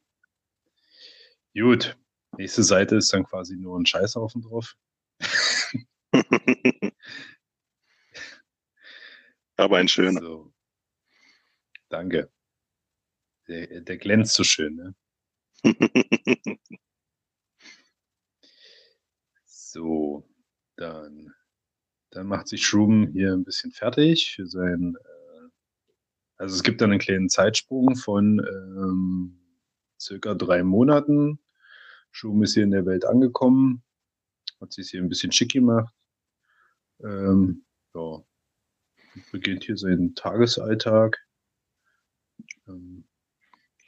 Gut, 1.60 1.98
nächste 2.38 2.62
Seite 2.62 2.98
ist 2.98 3.12
dann 3.12 3.24
quasi 3.24 3.56
nur 3.56 3.80
ein 3.80 3.86
Scheißhaufen 3.88 4.44
drauf. 4.44 4.76
Aber 9.58 9.78
ein 9.78 9.88
schöner. 9.88 10.22
So. 10.22 10.54
Danke. 11.90 12.32
Der, 13.48 13.82
der 13.82 13.98
glänzt 13.98 14.34
so 14.34 14.44
schön, 14.44 14.76
ne? 14.76 14.96
so, 19.46 20.30
dann, 20.76 21.34
dann 22.12 22.28
macht 22.28 22.48
sich 22.48 22.66
Shroom 22.66 23.08
hier 23.08 23.34
ein 23.34 23.44
bisschen 23.44 23.72
fertig 23.72 24.34
für 24.36 24.48
sein. 24.48 24.96
Äh, 24.96 25.50
also 26.38 26.56
es 26.56 26.64
gibt 26.64 26.82
dann 26.82 26.92
einen 26.92 27.00
kleinen 27.00 27.30
Zeitsprung 27.30 27.96
von 27.96 28.40
ähm, 28.40 29.40
circa 30.00 30.36
drei 30.36 30.64
Monaten 30.64 31.40
Schum 32.12 32.42
ist 32.42 32.56
hier 32.56 32.64
in 32.64 32.72
der 32.72 32.88
Welt 32.88 33.06
angekommen, 33.06 33.84
hat 34.60 34.74
sich 34.74 34.90
hier 34.90 35.02
ein 35.02 35.10
bisschen 35.10 35.32
schick 35.32 35.52
gemacht. 35.52 35.94
Ähm, 37.04 37.64
ja, 37.94 38.24
beginnt 39.32 39.64
hier 39.64 39.78
seinen 39.78 40.16
Tagesalltag. 40.16 41.18
Ähm, 42.68 43.06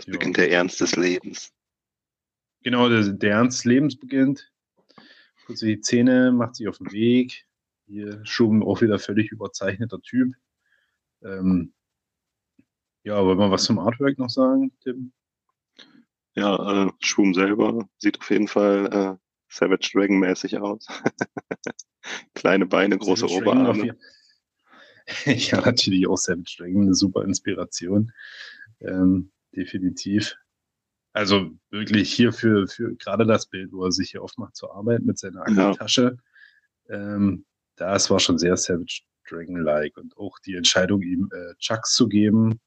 ja. 0.05 0.13
beginnt 0.13 0.37
der 0.37 0.51
Ernst 0.51 0.81
des 0.81 0.95
Lebens. 0.95 1.51
Genau, 2.63 2.89
der, 2.89 3.03
der 3.09 3.31
Ernst 3.31 3.59
des 3.59 3.65
Lebens 3.65 3.97
beginnt. 3.97 4.51
Putzt 5.45 5.59
sich 5.59 5.75
die 5.75 5.81
Zähne, 5.81 6.31
macht 6.31 6.55
sich 6.55 6.67
auf 6.67 6.77
den 6.77 6.91
Weg. 6.91 7.45
Hier 7.87 8.23
Schum 8.25 8.63
auch 8.63 8.81
wieder 8.81 8.99
völlig 8.99 9.31
überzeichneter 9.31 10.01
Typ. 10.01 10.35
Ähm, 11.23 11.73
ja, 13.03 13.23
wollen 13.23 13.39
wir 13.39 13.51
was 13.51 13.63
zum 13.63 13.79
Artwork 13.79 14.19
noch 14.19 14.29
sagen, 14.29 14.71
Tim? 14.81 15.11
Ja, 16.35 16.85
äh, 16.85 16.91
Schum 16.99 17.33
selber 17.33 17.89
sieht 17.97 18.19
auf 18.19 18.29
jeden 18.29 18.47
Fall 18.47 18.85
äh, 18.93 19.17
Savage 19.49 19.89
Dragon 19.93 20.19
mäßig 20.19 20.57
aus. 20.59 20.87
Kleine 22.35 22.65
Beine, 22.65 22.97
große 22.97 23.27
Savage 23.27 23.41
Oberarme. 23.41 23.97
ja, 25.25 25.61
natürlich 25.61 26.07
auch 26.07 26.17
Savage 26.17 26.55
Dragon, 26.57 26.83
eine 26.83 26.93
super 26.93 27.23
Inspiration. 27.23 28.11
Ähm, 28.81 29.31
definitiv. 29.55 30.35
Also 31.13 31.51
wirklich 31.69 32.13
hier 32.13 32.31
für, 32.31 32.67
für 32.67 32.95
gerade 32.95 33.25
das 33.25 33.47
Bild, 33.47 33.71
wo 33.71 33.85
er 33.85 33.91
sich 33.91 34.11
hier 34.11 34.21
aufmacht 34.21 34.55
zur 34.55 34.75
Arbeit 34.75 35.01
mit 35.01 35.17
seiner 35.17 35.41
Aktentasche. 35.41 36.17
Ja. 36.87 37.15
Ähm, 37.15 37.45
das 37.75 38.09
war 38.09 38.19
schon 38.19 38.37
sehr 38.37 38.57
Savage 38.57 39.01
Dragon-like. 39.29 39.97
Und 39.97 40.17
auch 40.17 40.37
die 40.39 40.55
Entscheidung, 40.55 41.01
ihm 41.01 41.29
äh, 41.33 41.55
Chucks 41.57 41.93
zu 41.93 42.07
geben, 42.07 42.59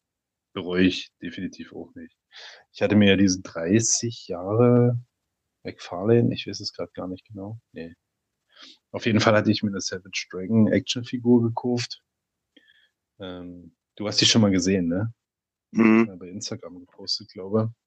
bereue 0.53 0.85
ich 0.85 1.11
definitiv 1.23 1.73
auch 1.73 1.95
nicht. 1.95 2.17
Ich 2.73 2.83
hatte 2.83 2.97
mir 2.97 3.11
ja 3.11 3.17
diese 3.17 3.41
30 3.43 4.29
Jahre 4.29 4.99
McFarlane, 5.65 6.33
ich 6.33 6.47
weiß 6.47 6.61
es 6.61 6.73
gerade 6.73 6.93
gar 6.93 7.09
nicht 7.09 7.27
genau. 7.27 7.59
Nee. 7.73 7.95
Auf 8.91 9.07
jeden 9.07 9.21
Fall 9.21 9.35
hatte 9.35 9.51
ich 9.51 9.63
mir 9.63 9.71
eine 9.71 9.81
Savage 9.81 10.27
Dragon 10.31 10.69
Actionfigur 10.69 11.43
gekauft. 11.43 12.03
Ähm, 13.19 13.75
du 13.97 14.07
hast 14.07 14.21
die 14.21 14.27
schon 14.27 14.43
mal 14.43 14.51
gesehen, 14.51 14.89
ne? 14.89 15.13
Mhm. 15.73 16.19
Bei 16.19 16.29
Instagram 16.29 16.81
gepostet, 16.81 17.31
glaube 17.33 17.71
ich. 17.71 17.83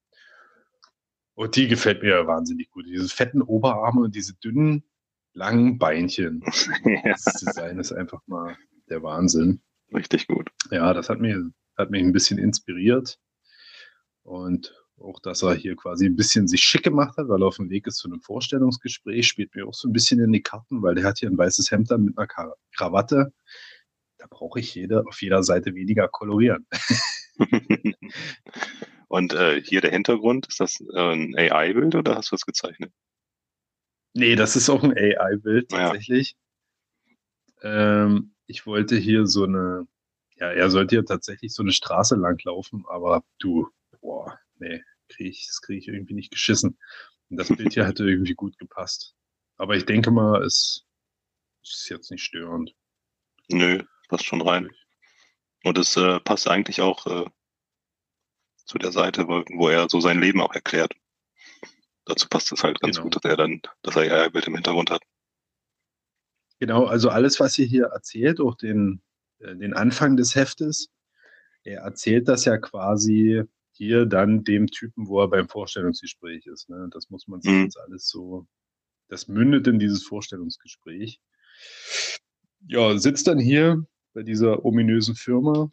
Und 1.34 1.54
die 1.54 1.68
gefällt 1.68 2.02
mir 2.02 2.10
ja 2.10 2.26
wahnsinnig 2.26 2.70
gut. 2.70 2.86
Diese 2.86 3.08
fetten 3.08 3.42
Oberarme 3.42 4.00
und 4.00 4.14
diese 4.14 4.34
dünnen, 4.34 4.84
langen 5.34 5.78
Beinchen. 5.78 6.42
Das 7.04 7.24
Design 7.40 7.78
ist 7.78 7.92
einfach 7.92 8.20
mal 8.26 8.56
der 8.88 9.02
Wahnsinn. 9.02 9.60
Richtig 9.92 10.26
gut. 10.26 10.50
Ja, 10.70 10.92
das 10.94 11.08
hat 11.08 11.20
mich, 11.20 11.36
hat 11.76 11.90
mich 11.90 12.02
ein 12.02 12.12
bisschen 12.12 12.38
inspiriert. 12.38 13.18
Und 14.22 14.74
auch, 14.98 15.20
dass 15.20 15.42
er 15.42 15.54
hier 15.54 15.76
quasi 15.76 16.06
ein 16.06 16.16
bisschen 16.16 16.48
sich 16.48 16.62
schick 16.62 16.82
gemacht 16.82 17.18
hat, 17.18 17.28
weil 17.28 17.42
er 17.42 17.46
auf 17.46 17.56
dem 17.56 17.68
Weg 17.68 17.86
ist 17.86 17.96
zu 17.96 18.08
einem 18.08 18.20
Vorstellungsgespräch, 18.20 19.26
spielt 19.26 19.54
mir 19.54 19.66
auch 19.66 19.74
so 19.74 19.88
ein 19.88 19.92
bisschen 19.92 20.20
in 20.20 20.32
die 20.32 20.42
Karten, 20.42 20.82
weil 20.82 20.94
der 20.94 21.04
hat 21.04 21.18
hier 21.18 21.28
ein 21.28 21.38
weißes 21.38 21.70
Hemd 21.70 21.90
dann 21.90 22.04
mit 22.04 22.18
einer 22.18 22.26
Krawatte. 22.74 23.32
Da 24.28 24.36
brauche 24.36 24.58
ich 24.58 24.74
jede, 24.74 25.06
auf 25.06 25.22
jeder 25.22 25.44
Seite 25.44 25.74
weniger 25.74 26.08
kolorieren. 26.08 26.66
Und 29.08 29.32
äh, 29.34 29.62
hier 29.62 29.80
der 29.80 29.92
Hintergrund, 29.92 30.48
ist 30.48 30.58
das 30.58 30.80
äh, 30.80 31.12
ein 31.12 31.36
AI-Bild 31.36 31.94
oder 31.94 32.16
hast 32.16 32.32
du 32.32 32.34
das 32.34 32.44
gezeichnet? 32.44 32.92
Nee, 34.14 34.34
das 34.34 34.56
ist 34.56 34.68
auch 34.68 34.82
ein 34.82 34.96
AI-Bild 34.96 35.68
tatsächlich. 35.70 36.36
Ja. 37.62 38.04
Ähm, 38.04 38.34
ich 38.46 38.66
wollte 38.66 38.96
hier 38.96 39.26
so 39.26 39.44
eine, 39.44 39.86
ja, 40.34 40.50
er 40.50 40.70
sollte 40.70 40.96
hier 40.96 41.04
tatsächlich 41.04 41.54
so 41.54 41.62
eine 41.62 41.72
Straße 41.72 42.16
langlaufen, 42.16 42.84
aber 42.88 43.22
du, 43.38 43.68
boah, 44.00 44.40
nee, 44.56 44.82
krieg 45.08 45.28
ich, 45.28 45.46
das 45.46 45.60
kriege 45.60 45.78
ich 45.78 45.86
irgendwie 45.86 46.14
nicht 46.14 46.32
geschissen. 46.32 46.78
Und 47.30 47.36
das 47.36 47.48
Bild 47.48 47.74
hier 47.74 47.86
hätte 47.86 48.04
irgendwie 48.04 48.34
gut 48.34 48.58
gepasst. 48.58 49.14
Aber 49.56 49.76
ich 49.76 49.84
denke 49.84 50.10
mal, 50.10 50.42
es 50.42 50.84
ist 51.62 51.88
jetzt 51.90 52.10
nicht 52.10 52.24
störend. 52.24 52.74
Nö, 53.48 53.84
passt 54.06 54.24
schon 54.24 54.42
rein. 54.42 54.70
Und 55.64 55.78
es 55.78 55.96
äh, 55.96 56.20
passt 56.20 56.48
eigentlich 56.48 56.80
auch 56.80 57.06
äh, 57.06 57.26
zu 58.66 58.78
der 58.78 58.92
Seite, 58.92 59.26
wo, 59.28 59.44
wo, 59.54 59.68
er 59.68 59.88
so 59.88 60.00
sein 60.00 60.20
Leben 60.20 60.40
auch 60.40 60.54
erklärt. 60.54 60.94
Dazu 62.04 62.28
passt 62.28 62.52
es 62.52 62.62
halt 62.62 62.80
ganz 62.80 62.96
genau. 62.96 63.04
gut, 63.04 63.16
dass 63.16 63.30
er 63.30 63.36
dann 63.36 63.60
das 63.82 63.96
AI-Bild 63.96 64.46
im 64.46 64.54
Hintergrund 64.54 64.90
hat. 64.90 65.02
Genau, 66.58 66.84
also 66.84 67.10
alles, 67.10 67.40
was 67.40 67.58
ihr 67.58 67.66
hier 67.66 67.86
erzählt, 67.86 68.40
auch 68.40 68.54
den, 68.56 69.02
äh, 69.38 69.56
den 69.56 69.74
Anfang 69.74 70.16
des 70.16 70.34
Heftes, 70.34 70.88
er 71.64 71.82
erzählt 71.82 72.28
das 72.28 72.44
ja 72.44 72.58
quasi 72.58 73.42
hier 73.72 74.06
dann 74.06 74.44
dem 74.44 74.68
Typen, 74.68 75.08
wo 75.08 75.20
er 75.20 75.28
beim 75.28 75.48
Vorstellungsgespräch 75.48 76.46
ist. 76.46 76.68
Ne? 76.68 76.88
Das 76.92 77.10
muss 77.10 77.26
man 77.26 77.42
sich 77.42 77.52
mhm. 77.52 77.64
jetzt 77.64 77.78
alles 77.78 78.08
so, 78.08 78.46
das 79.08 79.28
mündet 79.28 79.66
in 79.66 79.78
dieses 79.78 80.04
Vorstellungsgespräch. 80.04 81.20
Ja, 82.68 82.96
sitzt 82.96 83.26
dann 83.26 83.38
hier 83.38 83.86
bei 84.16 84.22
dieser 84.22 84.64
ominösen 84.64 85.14
Firma 85.14 85.70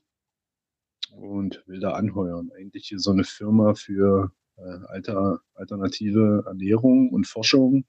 und 1.12 1.64
will 1.66 1.80
da 1.80 1.94
anheuern. 1.94 2.52
Eigentlich 2.52 2.90
hier 2.90 3.00
so 3.00 3.12
eine 3.12 3.24
Firma 3.24 3.74
für 3.74 4.34
äh, 4.58 4.86
alter, 4.88 5.40
alternative 5.54 6.44
Ernährung 6.46 7.10
und 7.14 7.26
Forschung. 7.26 7.86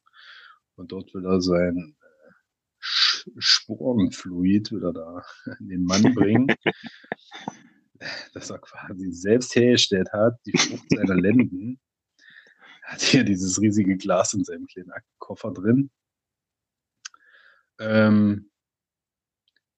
Und 0.76 0.92
dort 0.92 1.12
will 1.12 1.26
er 1.26 1.40
sein 1.40 1.96
äh, 2.00 3.30
Sporenfluid 3.36 4.70
will 4.70 4.84
er 4.84 4.92
da 4.92 5.24
in 5.58 5.70
den 5.70 5.84
Mann 5.84 6.14
bringen. 6.14 6.46
das 8.32 8.50
er 8.50 8.60
quasi 8.60 9.10
selbst 9.10 9.56
hergestellt 9.56 10.12
hat, 10.12 10.38
die 10.46 10.56
Frucht 10.56 10.86
seiner 10.88 11.16
Lenden. 11.16 11.80
Hat 12.84 13.00
hier 13.00 13.24
dieses 13.24 13.60
riesige 13.60 13.96
Glas 13.96 14.34
in 14.34 14.44
seinem 14.44 14.66
kleinen 14.66 14.92
Aktenkoffer 14.92 15.50
drin. 15.52 15.90
Ähm, 17.80 18.52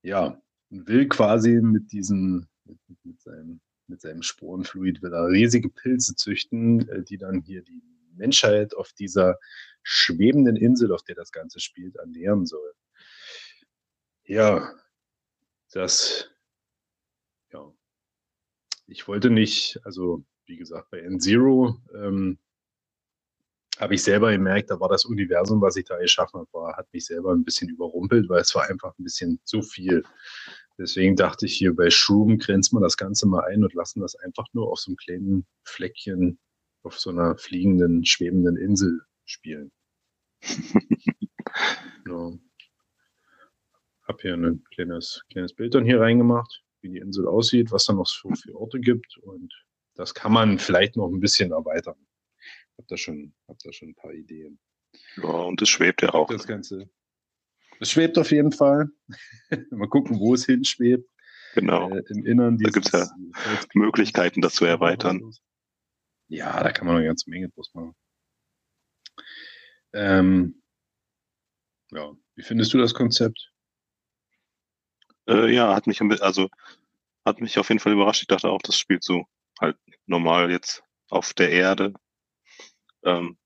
ja, 0.03 0.39
will 0.71 1.09
quasi 1.09 1.61
mit 1.61 1.93
diesem, 1.93 2.49
mit, 2.65 2.79
mit, 3.05 3.21
seinem, 3.21 3.61
mit 3.87 4.01
seinem 4.01 4.23
Sporenfluid 4.23 5.03
will 5.03 5.13
er 5.13 5.29
riesige 5.29 5.69
Pilze 5.69 6.17
züchten, 6.17 6.89
äh, 6.89 7.03
die 7.03 7.19
dann 7.19 7.43
hier 7.43 7.63
die 7.63 7.83
Menschheit 8.15 8.75
auf 8.75 8.93
dieser 8.93 9.39
schwebenden 9.83 10.57
Insel, 10.57 10.93
auf 10.93 11.03
der 11.03 11.15
das 11.15 11.33
Ganze 11.33 11.61
spielt, 11.61 11.97
ernähren 11.97 12.47
soll. 12.47 12.73
Ja, 14.25 14.73
das, 15.73 16.31
ja, 17.53 17.73
ich 18.87 19.07
wollte 19.07 19.31
nicht, 19.31 19.79
also 19.85 20.25
wie 20.47 20.57
gesagt, 20.57 20.91
bei 20.91 21.01
N-Zero 21.01 21.81
ähm, 21.95 22.39
habe 23.79 23.95
ich 23.95 24.03
selber 24.03 24.33
gemerkt, 24.33 24.71
da 24.71 24.81
war 24.81 24.89
das 24.89 25.05
Universum, 25.05 25.61
was 25.61 25.77
ich 25.77 25.85
da 25.85 25.99
geschaffen 25.99 26.41
habe, 26.41 26.49
war, 26.53 26.77
hat 26.77 26.93
mich 26.93 27.07
selber 27.07 27.33
ein 27.33 27.45
bisschen 27.45 27.69
überrumpelt, 27.69 28.29
weil 28.29 28.41
es 28.41 28.55
war 28.55 28.69
einfach 28.69 28.97
ein 28.99 29.05
bisschen 29.05 29.41
zu 29.45 29.63
viel. 29.63 30.03
Deswegen 30.79 31.17
dachte 31.17 31.47
ich 31.47 31.55
hier 31.55 31.75
bei 31.75 31.91
Shroom 31.91 32.39
grenzen 32.39 32.77
wir 32.77 32.81
das 32.81 32.97
Ganze 32.97 33.27
mal 33.27 33.45
ein 33.45 33.65
und 33.65 33.75
lassen 33.75 34.01
das 34.01 34.15
einfach 34.17 34.47
nur 34.53 34.71
auf 34.71 34.79
so 34.79 34.91
einem 34.91 34.97
kleinen 34.97 35.47
Fleckchen 35.65 36.39
auf 36.83 36.99
so 36.99 37.11
einer 37.11 37.37
fliegenden, 37.37 38.05
schwebenden 38.05 38.57
Insel 38.57 39.01
spielen. 39.25 39.73
ja. 42.07 42.33
Hab 44.03 44.21
hier 44.21 44.35
ein 44.35 44.63
kleines, 44.73 45.25
kleines 45.31 45.53
Bild 45.53 45.75
dann 45.75 45.85
hier 45.85 46.01
reingemacht, 46.01 46.63
wie 46.81 46.91
die 46.91 46.99
Insel 46.99 47.27
aussieht, 47.27 47.73
was 47.73 47.87
da 47.87 47.93
noch 47.93 48.07
so 48.07 48.31
für 48.35 48.55
Orte 48.55 48.79
gibt 48.79 49.19
und 49.19 49.53
das 49.95 50.15
kann 50.15 50.33
man 50.33 50.59
vielleicht 50.59 50.97
noch 50.97 51.09
ein 51.09 51.21
bisschen 51.21 51.51
erweitern. 51.51 51.97
Hab 52.79 52.89
da 52.89 52.97
schon, 52.97 53.35
hab 53.49 53.59
da 53.61 53.73
schon 53.73 53.91
ein 53.91 53.95
paar 53.95 54.13
Ideen. 54.13 54.59
Ja, 55.17 55.29
und 55.29 55.61
es 55.63 55.69
schwebt 55.69 56.03
ja 56.03 56.15
auch. 56.15 56.29
Das 56.29 56.47
Ganze. 56.47 56.91
Es 57.81 57.91
schwebt 57.91 58.19
auf 58.19 58.31
jeden 58.31 58.53
Fall. 58.53 58.89
Mal 59.71 59.89
gucken, 59.89 60.19
wo 60.19 60.35
es 60.35 60.47
hinschwebt. 60.47 61.09
Genau. 61.55 61.91
Äh, 61.91 62.03
Im 62.09 62.25
Innern 62.27 62.59
Da 62.59 62.71
gibt 62.71 62.87
es 62.87 62.93
ja 62.93 63.09
Möglichkeiten, 63.75 64.41
das 64.41 64.55
zu 64.55 64.65
erweitern. 64.65 65.33
Ja, 66.29 66.63
da 66.63 66.73
kann 66.73 66.87
man 66.87 66.97
eine 66.97 67.07
ganze 67.07 67.31
Menge 67.31 67.49
draus 67.51 67.73
machen. 67.73 67.95
Ähm, 69.93 70.63
ja, 71.91 72.13
wie 72.35 72.43
findest 72.43 72.75
du 72.75 72.79
das 72.79 72.93
Konzept? 72.93 73.53
Äh, 75.29 75.53
ja, 75.55 75.75
hat 75.75 75.87
mich, 75.87 76.01
also, 76.03 76.49
hat 77.25 77.41
mich 77.41 77.59
auf 77.59 77.69
jeden 77.69 77.79
Fall 77.79 77.93
überrascht. 77.93 78.23
Ich 78.23 78.29
dachte 78.29 78.49
auch, 78.49 78.61
das 78.63 78.77
spielt 78.77 79.03
so 79.03 79.25
halt 79.61 79.79
normal 80.07 80.51
jetzt 80.51 80.83
auf 81.09 81.33
der 81.33 81.51
Erde. 81.51 81.95
Ähm, 83.07 83.39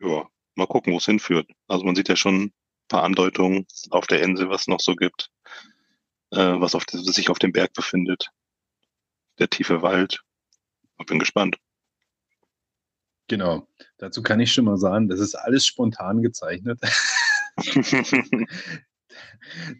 ja, 0.00 0.28
mal 0.54 0.66
gucken, 0.66 0.92
wo 0.92 0.98
es 0.98 1.06
hinführt. 1.06 1.50
Also 1.66 1.84
man 1.84 1.96
sieht 1.96 2.08
ja 2.08 2.16
schon 2.16 2.44
ein 2.44 2.52
paar 2.88 3.02
Andeutungen 3.02 3.66
auf 3.90 4.06
der 4.06 4.22
Insel, 4.22 4.50
was 4.50 4.62
es 4.62 4.68
noch 4.68 4.80
so 4.80 4.94
gibt, 4.94 5.30
äh, 6.30 6.60
was 6.60 6.74
auf, 6.74 6.84
sich 6.88 7.30
auf 7.30 7.38
dem 7.38 7.52
Berg 7.52 7.72
befindet. 7.72 8.28
Der 9.38 9.48
tiefe 9.48 9.82
Wald. 9.82 10.22
Ich 11.00 11.06
bin 11.06 11.18
gespannt. 11.18 11.56
Genau. 13.28 13.66
Dazu 13.96 14.22
kann 14.22 14.40
ich 14.40 14.52
schon 14.52 14.66
mal 14.66 14.76
sagen, 14.76 15.08
das 15.08 15.20
ist 15.20 15.34
alles 15.34 15.66
spontan 15.66 16.22
gezeichnet. 16.22 16.78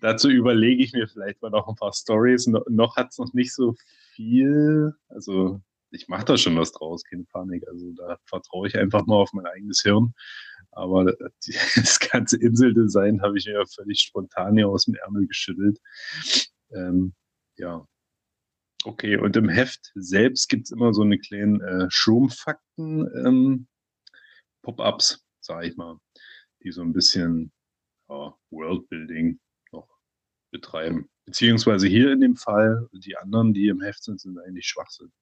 Dazu 0.00 0.30
überlege 0.30 0.82
ich 0.82 0.92
mir 0.94 1.06
vielleicht 1.06 1.42
mal 1.42 1.50
noch 1.50 1.68
ein 1.68 1.74
paar 1.74 1.92
Stories. 1.92 2.46
No, 2.46 2.64
noch 2.68 2.96
hat 2.96 3.10
es 3.10 3.18
noch 3.18 3.32
nicht 3.34 3.52
so 3.52 3.74
viel. 4.14 4.94
Also 5.08 5.60
ich 5.92 6.08
mache 6.08 6.24
da 6.24 6.36
schon 6.36 6.56
was 6.56 6.72
draus, 6.72 7.04
keine 7.04 7.24
Panik. 7.24 7.66
Also 7.68 7.92
da 7.92 8.18
vertraue 8.24 8.68
ich 8.68 8.76
einfach 8.76 9.06
mal 9.06 9.16
auf 9.16 9.32
mein 9.32 9.46
eigenes 9.46 9.82
Hirn. 9.82 10.14
Aber 10.70 11.04
das 11.76 12.00
ganze 12.00 12.38
Inseldesign 12.38 13.22
habe 13.22 13.38
ich 13.38 13.46
mir 13.46 13.64
völlig 13.66 14.00
spontan 14.00 14.56
hier 14.56 14.68
aus 14.68 14.86
dem 14.86 14.94
Ärmel 14.94 15.26
geschüttelt. 15.26 15.78
Ähm, 16.70 17.14
ja. 17.56 17.86
Okay, 18.84 19.16
und 19.16 19.36
im 19.36 19.48
Heft 19.48 19.92
selbst 19.94 20.48
gibt 20.48 20.64
es 20.64 20.72
immer 20.72 20.92
so 20.92 21.02
eine 21.02 21.18
kleinen 21.18 21.60
äh, 21.60 21.86
Schrumpfakten 21.88 23.08
ähm, 23.24 23.68
sage 25.40 25.68
ich 25.68 25.76
mal, 25.76 25.98
die 26.62 26.72
so 26.72 26.82
ein 26.82 26.92
bisschen 26.92 27.52
ja, 28.08 28.34
Worldbuilding 28.50 29.38
noch 29.72 29.88
betreiben. 30.50 31.08
Beziehungsweise 31.26 31.86
hier 31.86 32.12
in 32.12 32.20
dem 32.20 32.36
Fall, 32.36 32.88
die 32.92 33.16
anderen, 33.16 33.54
die 33.54 33.68
im 33.68 33.80
Heft 33.80 34.02
sind, 34.02 34.20
sind 34.20 34.38
eigentlich 34.38 34.66
Schwachsinn. 34.66 35.12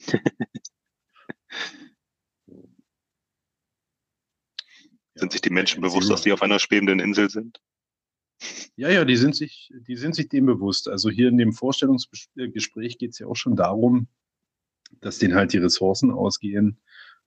Sind 5.14 5.32
sich 5.32 5.40
die 5.40 5.50
Menschen 5.50 5.80
bewusst, 5.80 6.10
dass 6.10 6.22
die 6.22 6.32
auf 6.32 6.42
einer 6.42 6.60
schwebenden 6.60 7.00
Insel 7.00 7.28
sind? 7.28 7.60
Ja, 8.76 8.88
ja, 8.88 9.04
die 9.04 9.16
sind 9.16 9.34
sich, 9.34 9.72
die 9.74 9.96
sind 9.96 10.14
sich 10.14 10.28
dem 10.28 10.46
bewusst. 10.46 10.88
Also 10.88 11.10
hier 11.10 11.28
in 11.28 11.38
dem 11.38 11.52
Vorstellungsgespräch 11.52 12.98
geht 12.98 13.10
es 13.10 13.18
ja 13.18 13.26
auch 13.26 13.34
schon 13.34 13.56
darum, 13.56 14.06
dass 15.00 15.18
denen 15.18 15.34
halt 15.34 15.52
die 15.52 15.58
Ressourcen 15.58 16.12
ausgehen 16.12 16.80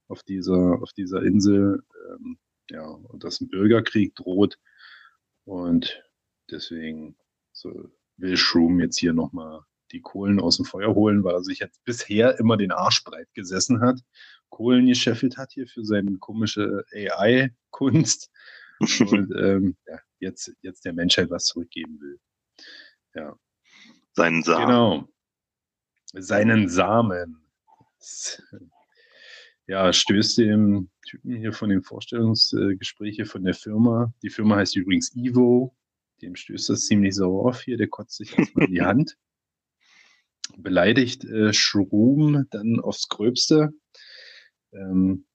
auf 0.07 0.23
dieser, 0.23 0.81
auf 0.81 0.93
dieser 0.93 1.21
Insel, 1.23 1.83
ähm, 2.09 2.37
ja, 2.69 2.85
und 2.85 3.25
dass 3.25 3.41
ein 3.41 3.49
Bürgerkrieg 3.49 4.15
droht. 4.15 4.57
Und 5.43 6.01
deswegen 6.49 7.17
so 7.51 7.91
will 8.17 8.37
Shroom 8.37 8.79
jetzt 8.79 8.97
hier 8.97 9.13
nochmal 9.13 9.61
die 9.91 10.01
Kohlen 10.01 10.39
aus 10.39 10.57
dem 10.57 10.65
Feuer 10.65 10.95
holen, 10.95 11.23
weil 11.23 11.35
er 11.35 11.43
sich 11.43 11.59
jetzt 11.59 11.83
bisher 11.83 12.39
immer 12.39 12.57
den 12.57 12.71
Arsch 12.71 13.03
breit 13.03 13.27
gesessen 13.33 13.81
hat, 13.81 13.99
Kohlen 14.49 14.85
gescheffelt 14.85 15.37
hat 15.37 15.53
hier 15.53 15.67
für 15.67 15.83
seine 15.83 16.17
komische 16.17 16.85
AI-Kunst 16.93 18.29
und 18.99 19.33
ähm, 19.35 19.75
ja, 19.87 19.99
jetzt, 20.19 20.53
jetzt 20.61 20.85
der 20.85 20.93
Menschheit 20.93 21.29
was 21.29 21.45
zurückgeben 21.45 21.99
will. 21.99 22.19
Ja. 23.15 23.35
Seinen 24.13 24.43
Samen. 24.43 24.65
Genau. 24.65 25.07
Seinen 26.13 26.69
Samen. 26.69 27.41
Ja, 29.67 29.93
stößt 29.93 30.39
dem 30.39 30.89
Typen 31.07 31.37
hier 31.37 31.53
von 31.53 31.69
den 31.69 31.81
Vorstellungsgesprächen 31.81 33.25
von 33.25 33.43
der 33.43 33.53
Firma. 33.53 34.13
Die 34.21 34.29
Firma 34.29 34.57
heißt 34.57 34.75
übrigens 34.75 35.15
Ivo. 35.15 35.75
Dem 36.21 36.35
stößt 36.35 36.69
das 36.69 36.85
ziemlich 36.85 37.15
sauer 37.15 37.45
auf 37.45 37.61
hier. 37.61 37.77
Der 37.77 37.87
kotzt 37.87 38.17
sich 38.17 38.37
erstmal 38.37 38.65
in 38.65 38.73
die 38.73 38.81
Hand. 38.81 39.17
Beleidigt 40.57 41.23
äh, 41.25 41.53
Shroom 41.53 42.45
dann 42.51 42.79
aufs 42.79 43.07
Gröbste. 43.07 43.73
Ähm, 44.73 45.25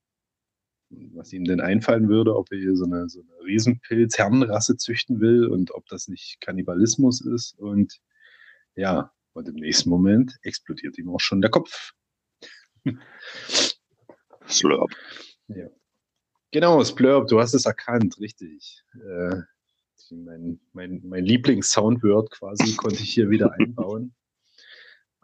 was 0.88 1.32
ihm 1.32 1.44
denn 1.44 1.60
einfallen 1.60 2.08
würde, 2.08 2.36
ob 2.36 2.50
er 2.52 2.58
hier 2.58 2.76
so 2.76 2.84
eine, 2.84 3.08
so 3.08 3.20
eine 3.20 3.46
Riesenpilz-Herrenrasse 3.46 4.76
züchten 4.76 5.20
will 5.20 5.46
und 5.46 5.72
ob 5.72 5.86
das 5.88 6.08
nicht 6.08 6.40
Kannibalismus 6.40 7.20
ist. 7.20 7.58
Und 7.58 7.98
ja, 8.76 9.12
und 9.32 9.48
im 9.48 9.56
nächsten 9.56 9.90
Moment 9.90 10.36
explodiert 10.42 10.96
ihm 10.98 11.10
auch 11.10 11.20
schon 11.20 11.40
der 11.40 11.50
Kopf. 11.50 11.92
Slurp. 14.48 14.92
Ja. 15.48 15.68
Genau, 16.52 16.82
Splurp, 16.84 17.28
du 17.28 17.40
hast 17.40 17.54
es 17.54 17.66
erkannt, 17.66 18.18
richtig. 18.20 18.84
Äh, 18.94 19.42
mein 20.10 20.60
mein, 20.72 21.02
mein 21.04 21.24
Lieblings-Soundword 21.24 22.30
quasi 22.30 22.76
konnte 22.76 23.02
ich 23.02 23.12
hier 23.12 23.28
wieder 23.28 23.52
einbauen. 23.58 24.14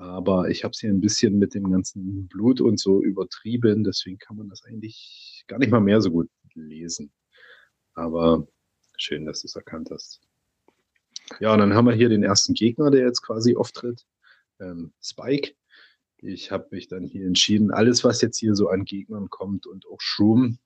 Aber 0.02 0.50
ich 0.50 0.64
habe 0.64 0.72
es 0.72 0.80
hier 0.80 0.90
ein 0.90 1.00
bisschen 1.00 1.38
mit 1.38 1.54
dem 1.54 1.70
ganzen 1.70 2.26
Blut 2.26 2.60
und 2.60 2.80
so 2.80 3.00
übertrieben, 3.00 3.84
deswegen 3.84 4.18
kann 4.18 4.36
man 4.36 4.48
das 4.48 4.64
eigentlich 4.64 5.44
gar 5.46 5.60
nicht 5.60 5.70
mal 5.70 5.80
mehr 5.80 6.00
so 6.00 6.10
gut 6.10 6.28
lesen. 6.54 7.12
Aber 7.94 8.48
schön, 8.96 9.26
dass 9.26 9.42
du 9.42 9.46
es 9.46 9.54
erkannt 9.54 9.90
hast. 9.92 10.20
Ja, 11.38 11.52
und 11.52 11.60
dann 11.60 11.74
haben 11.74 11.86
wir 11.86 11.94
hier 11.94 12.08
den 12.08 12.24
ersten 12.24 12.52
Gegner, 12.52 12.90
der 12.90 13.06
jetzt 13.06 13.22
quasi 13.22 13.54
auftritt. 13.54 14.04
Ähm, 14.58 14.92
Spike. 15.00 15.54
Ich 16.16 16.50
habe 16.50 16.66
mich 16.72 16.88
dann 16.88 17.04
hier 17.04 17.24
entschieden, 17.24 17.70
alles, 17.70 18.02
was 18.02 18.22
jetzt 18.22 18.38
hier 18.38 18.56
so 18.56 18.70
an 18.70 18.84
Gegnern 18.84 19.30
kommt 19.30 19.68
und 19.68 19.86
auch 19.86 20.00
Shroom, 20.00 20.58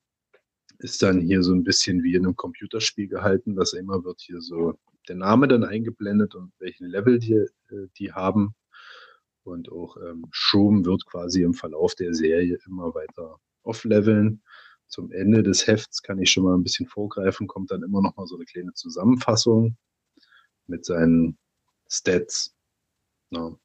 ist 0.79 1.03
dann 1.03 1.21
hier 1.21 1.43
so 1.43 1.53
ein 1.53 1.63
bisschen 1.63 2.01
wie 2.01 2.15
in 2.15 2.25
einem 2.25 2.35
Computerspiel 2.35 3.07
gehalten, 3.07 3.55
dass 3.55 3.73
immer 3.73 4.03
wird 4.03 4.19
hier 4.19 4.41
so 4.41 4.79
der 5.07 5.15
Name 5.15 5.47
dann 5.47 5.63
eingeblendet 5.63 6.33
und 6.33 6.53
welchen 6.57 6.87
Level 6.87 7.19
die, 7.19 7.33
äh, 7.33 7.87
die 7.99 8.13
haben. 8.13 8.55
Und 9.47 9.71
auch 9.71 9.95
ähm, 9.97 10.25
Shroom 10.31 10.85
wird 10.85 11.05
quasi 11.05 11.41
im 11.43 11.53
Verlauf 11.53 11.95
der 11.95 12.13
Serie 12.13 12.57
immer 12.65 12.93
weiter 12.93 13.39
aufleveln. 13.63 14.43
Zum 14.87 15.11
Ende 15.11 15.41
des 15.41 15.67
Hefts 15.67 16.01
kann 16.01 16.19
ich 16.21 16.31
schon 16.31 16.43
mal 16.43 16.55
ein 16.55 16.63
bisschen 16.63 16.87
vorgreifen, 16.87 17.47
kommt 17.47 17.71
dann 17.71 17.83
immer 17.83 18.01
noch 18.01 18.15
mal 18.17 18.27
so 18.27 18.35
eine 18.35 18.45
kleine 18.45 18.73
Zusammenfassung 18.73 19.77
mit 20.67 20.85
seinen 20.85 21.37
Stats. 21.89 22.53
Ja. 23.29 23.55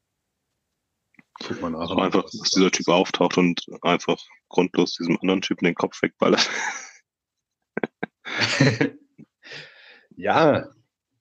Guck 1.45 1.61
mal 1.61 1.71
nach. 1.71 1.81
Also 1.81 1.95
einfach, 1.95 2.23
dass 2.23 2.49
dieser 2.51 2.71
Typ 2.71 2.87
auftaucht 2.87 3.37
und 3.37 3.65
einfach 3.81 4.21
grundlos 4.47 4.95
diesem 4.95 5.17
anderen 5.19 5.41
Typen 5.41 5.65
den 5.65 5.75
Kopf 5.75 6.01
wegballert. 6.01 6.49
ja, 10.15 10.69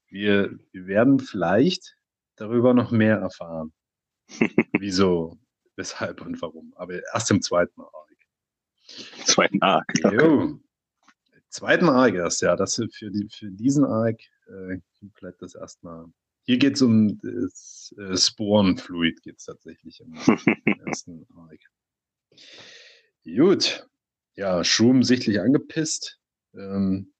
wir, 0.09 0.59
wir 0.70 0.87
werden 0.87 1.18
vielleicht 1.18 1.96
darüber 2.37 2.75
noch 2.75 2.92
mehr 2.92 3.16
erfahren. 3.16 3.72
Wieso, 4.78 5.38
weshalb 5.76 6.20
und 6.20 6.40
warum. 6.42 6.72
Aber 6.76 6.94
erst 7.14 7.30
im 7.30 7.42
zweiten 7.42 7.80
Arc. 7.80 8.16
Zweiten 9.24 9.62
Arc. 9.62 9.92
Jo. 10.12 10.58
Zweiten 11.48 11.88
Arc 11.88 12.14
erst, 12.14 12.42
ja. 12.42 12.56
Das 12.56 12.74
für, 12.74 13.10
die, 13.10 13.28
für 13.30 13.50
diesen 13.50 13.84
Arc 13.84 14.20
äh, 14.46 14.78
bleibt 15.00 15.42
das 15.42 15.54
erstmal 15.54 16.06
hier 16.44 16.58
geht 16.58 16.74
es 16.74 16.82
um 16.82 17.18
das 17.20 17.94
äh, 17.98 18.16
Sporenfluid, 18.16 19.22
geht 19.22 19.38
es 19.38 19.44
tatsächlich 19.44 20.00
im 20.00 20.14
ersten 20.86 21.26
Arc. 21.36 21.60
Gut. 23.24 23.88
Ja, 24.34 24.64
Schum 24.64 25.02
sichtlich 25.02 25.40
angepisst. 25.40 26.18
Ähm, 26.54 27.12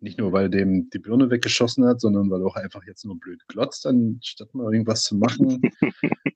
nicht 0.00 0.18
nur, 0.18 0.32
weil 0.32 0.48
dem 0.48 0.88
die 0.90 0.98
Birne 0.98 1.30
weggeschossen 1.30 1.84
hat, 1.84 2.00
sondern 2.00 2.30
weil 2.30 2.40
er 2.40 2.46
auch 2.46 2.56
einfach 2.56 2.84
jetzt 2.86 3.04
nur 3.04 3.18
blöd 3.18 3.46
glotzt, 3.48 3.86
anstatt 3.86 4.54
mal 4.54 4.72
irgendwas 4.72 5.04
zu 5.04 5.16
machen. 5.16 5.60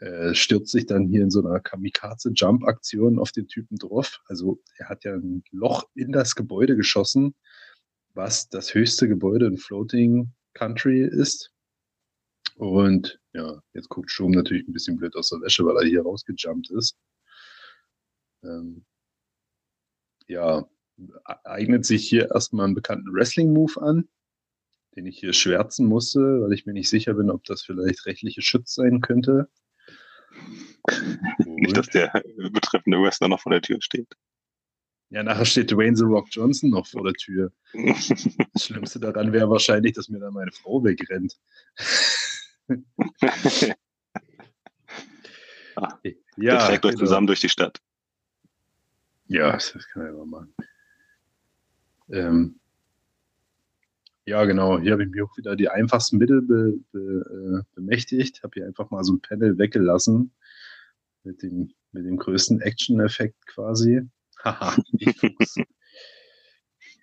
äh, 0.00 0.34
stürzt 0.34 0.72
sich 0.72 0.86
dann 0.86 1.06
hier 1.06 1.22
in 1.22 1.30
so 1.30 1.44
einer 1.44 1.60
Kamikaze-Jump-Aktion 1.60 3.18
auf 3.18 3.32
den 3.32 3.48
Typen 3.48 3.76
drauf. 3.76 4.20
Also 4.26 4.60
er 4.76 4.88
hat 4.88 5.04
ja 5.04 5.14
ein 5.14 5.44
Loch 5.50 5.84
in 5.94 6.12
das 6.12 6.34
Gebäude 6.34 6.76
geschossen, 6.76 7.34
was 8.14 8.48
das 8.48 8.74
höchste 8.74 9.08
Gebäude 9.08 9.46
in 9.46 9.56
Floating 9.58 10.32
Country 10.54 11.02
ist. 11.02 11.52
Und 12.56 13.20
ja, 13.32 13.62
jetzt 13.72 13.88
guckt 13.88 14.10
Schum 14.10 14.32
natürlich 14.32 14.66
ein 14.66 14.72
bisschen 14.72 14.96
blöd 14.96 15.14
aus 15.16 15.30
der 15.30 15.40
Wäsche, 15.40 15.64
weil 15.64 15.76
er 15.76 15.88
hier 15.88 16.02
rausgejumpt 16.02 16.70
ist. 16.70 16.96
Ähm, 18.42 18.84
ja, 20.26 20.66
eignet 21.24 21.84
sich 21.84 22.08
hier 22.08 22.30
erstmal 22.30 22.66
einen 22.66 22.74
bekannten 22.74 23.12
Wrestling-Move 23.12 23.80
an, 23.82 24.08
den 24.96 25.06
ich 25.06 25.18
hier 25.18 25.32
schwärzen 25.32 25.86
musste, 25.86 26.42
weil 26.42 26.52
ich 26.52 26.66
mir 26.66 26.72
nicht 26.72 26.90
sicher 26.90 27.14
bin, 27.14 27.30
ob 27.30 27.44
das 27.44 27.62
vielleicht 27.62 28.06
rechtliche 28.06 28.42
Schutz 28.42 28.74
sein 28.74 29.00
könnte. 29.00 29.48
Nicht, 31.44 31.76
dass 31.76 31.88
der 31.88 32.22
betreffende 32.52 33.00
Wrestler 33.00 33.28
noch 33.28 33.40
vor 33.40 33.52
der 33.52 33.62
Tür 33.62 33.78
steht. 33.80 34.14
Ja, 35.10 35.24
nachher 35.24 35.44
steht 35.44 35.70
Dwayne 35.72 35.96
The 35.96 36.04
Rock 36.04 36.28
Johnson 36.30 36.70
noch 36.70 36.86
vor 36.86 37.02
der 37.04 37.14
Tür. 37.14 37.52
Das 38.52 38.64
Schlimmste 38.64 39.00
daran 39.00 39.32
wäre 39.32 39.50
wahrscheinlich, 39.50 39.92
dass 39.94 40.08
mir 40.08 40.20
da 40.20 40.30
meine 40.30 40.52
Frau 40.52 40.84
wegrennt. 40.84 41.36
ah, 45.76 45.98
ja, 46.36 46.66
trägt 46.66 46.84
euch 46.84 46.92
genau. 46.92 47.04
zusammen 47.04 47.26
durch 47.26 47.40
die 47.40 47.48
Stadt. 47.48 47.80
Ja, 49.26 49.52
das 49.52 49.88
kann 49.92 50.02
er 50.02 50.10
immer 50.10 50.26
machen. 50.26 50.54
Ähm, 52.10 52.60
ja, 54.26 54.44
genau. 54.44 54.78
Hier 54.78 54.92
habe 54.92 55.04
ich 55.04 55.10
mir 55.10 55.24
auch 55.24 55.36
wieder 55.36 55.56
die 55.56 55.68
einfachsten 55.68 56.18
Mittel 56.18 56.42
be, 56.42 56.78
be, 56.92 56.98
äh, 57.00 57.74
bemächtigt. 57.74 58.42
Habe 58.42 58.52
hier 58.54 58.66
einfach 58.66 58.90
mal 58.90 59.02
so 59.02 59.14
ein 59.14 59.20
Panel 59.20 59.58
weggelassen 59.58 60.32
mit 61.24 61.42
dem, 61.42 61.72
mit 61.92 62.04
dem 62.04 62.16
größten 62.16 62.60
Action-Effekt 62.60 63.46
quasi. 63.46 64.08
Haha, 64.44 64.76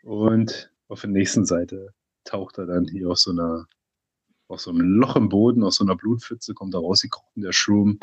Und 0.04 0.72
auf 0.88 1.02
der 1.02 1.10
nächsten 1.10 1.46
Seite 1.46 1.93
taucht 2.24 2.58
er 2.58 2.65
dann 2.65 2.88
hier 2.88 3.10
aus 3.10 3.24
so 3.24 3.32
einer, 3.32 3.67
aus 4.48 4.63
so 4.63 4.72
einem 4.72 4.89
Loch 4.98 5.15
im 5.15 5.30
Boden, 5.30 5.63
aus 5.63 5.76
so 5.76 5.84
einer 5.84 5.96
Blutpfütze, 5.96 6.54
kommt 6.54 6.74
da 6.74 6.80
rausgekrochen, 6.80 7.43
der 7.43 7.52
Shroom. 7.52 8.00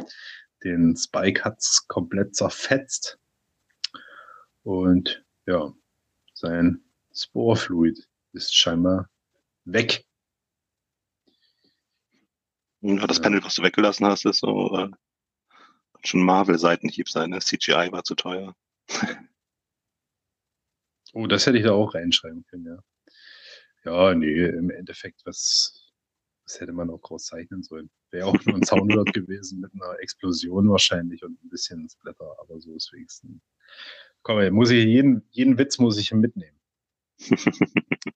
Den 0.63 0.97
Spike 0.97 1.45
hat 1.45 1.59
es 1.59 1.87
komplett 1.89 2.37
zerfetzt. 2.37 3.19
Und 4.63 5.25
ja, 5.47 5.73
sein 6.33 6.85
Sporefluid 7.15 8.09
ist 8.33 8.55
scheinbar 8.55 9.09
weg. 9.65 10.05
Ja, 12.81 13.07
das 13.07 13.21
Panel, 13.21 13.43
was 13.43 13.55
du 13.55 13.63
weggelassen 13.63 14.05
hast, 14.07 14.27
ist 14.27 14.41
so 14.41 14.77
äh, 14.77 14.91
schon 16.03 16.23
Marvel-Seitenhieb 16.23 17.09
sein. 17.09 17.31
Ne? 17.31 17.39
CGI 17.39 17.91
war 17.93 18.05
zu 18.05 18.15
teuer. 18.15 18.55
oh, 21.15 21.27
das 21.27 21.47
hätte 21.47 21.57
ich 21.59 21.65
da 21.65 21.73
auch 21.73 21.95
reinschreiben 21.95 22.45
können, 22.47 22.67
ja. 22.67 22.79
Ja, 23.85 24.15
nee, 24.15 24.45
im 24.47 24.71
Endeffekt, 24.71 25.23
was, 25.25 25.93
was 26.45 26.61
hätte 26.61 26.73
man 26.73 26.91
auch 26.91 27.01
groß 27.01 27.27
zeichnen 27.27 27.63
sollen? 27.63 27.91
Wäre 28.11 28.27
auch 28.27 28.45
nur 28.45 28.57
ein 28.57 28.65
Soundword 28.65 29.13
gewesen 29.15 29.61
mit 29.61 29.73
einer 29.75 29.99
Explosion 30.01 30.69
wahrscheinlich 30.71 31.23
und 31.23 31.43
ein 31.43 31.49
bisschen 31.49 31.89
Splatter, 31.89 32.37
aber 32.41 32.61
so 32.61 32.75
ist 32.75 32.93
wenigstens. 32.93 33.43
Komm, 34.23 34.55
muss 34.55 34.71
ich 34.71 34.85
jeden, 34.85 35.27
jeden 35.31 35.59
Witz 35.59 35.79
muss 35.79 35.99
ich 35.99 36.13
mitnehmen. 36.13 36.54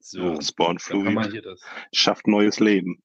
so, 0.00 0.20
ja, 0.20 0.42
Spawnfluid 0.42 1.46
schafft 1.92 2.26
neues 2.26 2.60
Leben. 2.60 3.02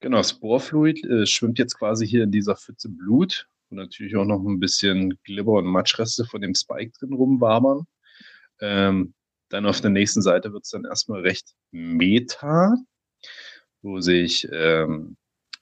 Genau, 0.00 0.22
Sporefluid 0.22 1.04
äh, 1.06 1.26
schwimmt 1.26 1.58
jetzt 1.58 1.78
quasi 1.78 2.06
hier 2.06 2.22
in 2.24 2.30
dieser 2.30 2.56
Pfütze 2.56 2.88
Blut 2.88 3.48
und 3.70 3.78
natürlich 3.78 4.16
auch 4.16 4.24
noch 4.24 4.44
ein 4.44 4.60
bisschen 4.60 5.18
Glibber 5.24 5.52
und 5.52 5.66
Matschreste 5.66 6.24
von 6.26 6.42
dem 6.42 6.54
Spike 6.54 6.92
drin 6.98 7.12
rumwabern. 7.12 7.86
Ähm, 8.60 9.14
dann 9.48 9.66
auf 9.66 9.80
der 9.80 9.90
nächsten 9.90 10.22
Seite 10.22 10.52
wird 10.52 10.64
es 10.64 10.70
dann 10.70 10.84
erstmal 10.84 11.20
recht 11.20 11.54
meta, 11.70 12.76
wo 13.82 14.00
sich 14.00 14.46
ähm, 14.52 15.16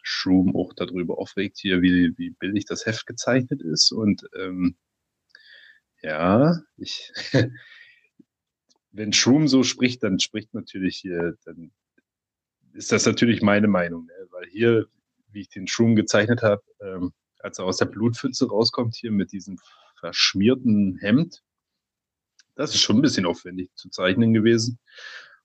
Shroom 0.05 0.55
auch 0.55 0.75
darüber 0.75 1.19
aufregt, 1.19 1.59
hier, 1.59 1.83
wie, 1.83 2.17
wie 2.19 2.31
billig 2.31 2.67
das 2.67 2.87
Heft 2.87 3.07
gezeichnet 3.07 3.63
ist. 3.63 3.91
Und 3.91 4.29
ähm, 4.39 4.77
ja, 6.03 6.61
ich, 6.77 7.11
wenn 8.93 9.13
Shroom 9.13 9.49
so 9.49 9.63
spricht, 9.63 10.03
dann 10.03 10.21
spricht 10.21 10.53
natürlich 10.53 10.99
hier, 10.99 11.37
dann 11.45 11.73
ist 12.75 12.93
das 12.93 13.07
natürlich 13.07 13.41
meine 13.41 13.69
Meinung, 13.69 14.07
ne? 14.07 14.29
weil 14.31 14.47
hier, 14.47 14.87
wie 15.29 15.41
ich 15.41 15.49
den 15.49 15.67
Shroom 15.67 15.97
gezeichnet 15.97 16.43
habe, 16.43 16.63
ähm, 16.81 17.13
als 17.39 17.59
er 17.59 17.65
aus 17.65 17.79
der 17.79 17.87
Blutpfütze 17.87 18.49
rauskommt, 18.49 18.95
hier 18.95 19.11
mit 19.11 19.33
diesem 19.33 19.59
verschmierten 19.99 20.99
Hemd, 20.99 21.43
das 22.57 22.75
ist 22.75 22.83
schon 22.83 22.97
ein 22.97 23.03
bisschen 23.03 23.27
aufwendig 23.27 23.71
zu 23.75 23.89
zeichnen 23.89 24.35
gewesen. 24.35 24.79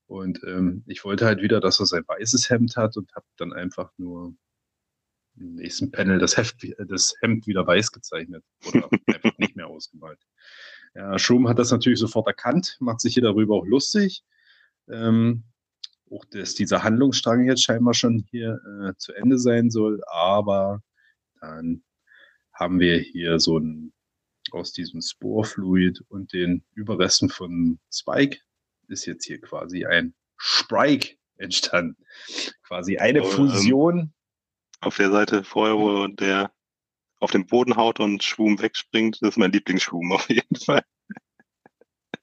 Und 0.06 0.42
ähm, 0.44 0.82
ich 0.86 1.04
wollte 1.04 1.24
halt 1.24 1.40
wieder, 1.40 1.60
dass 1.60 1.80
er 1.80 1.86
sein 1.86 2.04
weißes 2.06 2.50
Hemd 2.50 2.76
hat 2.76 2.96
und 2.96 3.14
habe 3.14 3.26
dann 3.36 3.52
einfach 3.52 3.92
nur 3.96 4.34
im 5.36 5.54
nächsten 5.54 5.90
Panel 5.90 6.18
das, 6.18 6.36
Heft, 6.36 6.66
das 6.88 7.14
Hemd 7.20 7.46
wieder 7.46 7.66
weiß 7.66 7.92
gezeichnet 7.92 8.44
oder 8.66 8.88
einfach 9.06 9.36
nicht 9.38 9.56
mehr 9.56 9.68
ausgemalt. 9.68 10.20
Ja, 10.94 11.18
Schum 11.18 11.48
hat 11.48 11.58
das 11.58 11.70
natürlich 11.70 11.98
sofort 11.98 12.26
erkannt, 12.26 12.76
macht 12.80 13.00
sich 13.00 13.14
hier 13.14 13.22
darüber 13.22 13.54
auch 13.56 13.66
lustig. 13.66 14.24
Ähm, 14.88 15.44
auch 16.10 16.24
dass 16.24 16.54
dieser 16.54 16.82
Handlungsstrang 16.82 17.44
jetzt 17.44 17.62
scheinbar 17.62 17.94
schon 17.94 18.26
hier 18.30 18.60
äh, 18.82 18.94
zu 18.96 19.12
Ende 19.12 19.38
sein 19.38 19.70
soll, 19.70 20.02
aber 20.08 20.82
dann 21.40 21.84
haben 22.52 22.80
wir 22.80 22.98
hier 22.98 23.38
so 23.38 23.58
ein 23.58 23.92
aus 24.52 24.72
diesem 24.72 25.00
Sporfluid 25.00 26.02
und 26.08 26.32
den 26.32 26.64
Überresten 26.74 27.28
von 27.28 27.78
Spike 27.92 28.38
ist 28.88 29.06
jetzt 29.06 29.24
hier 29.24 29.40
quasi 29.40 29.86
ein 29.86 30.14
Sprike 30.36 31.16
entstanden. 31.36 32.04
Quasi 32.62 32.98
eine 32.98 33.22
oh, 33.22 33.26
Fusion 33.26 34.12
auf 34.80 34.96
der 34.96 35.10
Seite 35.10 35.44
vorher, 35.44 35.76
wo 35.76 36.06
der 36.06 36.52
auf 37.20 37.30
den 37.30 37.46
Boden 37.46 37.76
haut 37.76 38.00
und 38.00 38.22
Schwum 38.22 38.60
wegspringt, 38.60 39.18
das 39.20 39.30
ist 39.30 39.36
mein 39.36 39.52
Lieblingsschwum 39.52 40.12
auf 40.12 40.28
jeden 40.28 40.56
Fall. 40.56 40.82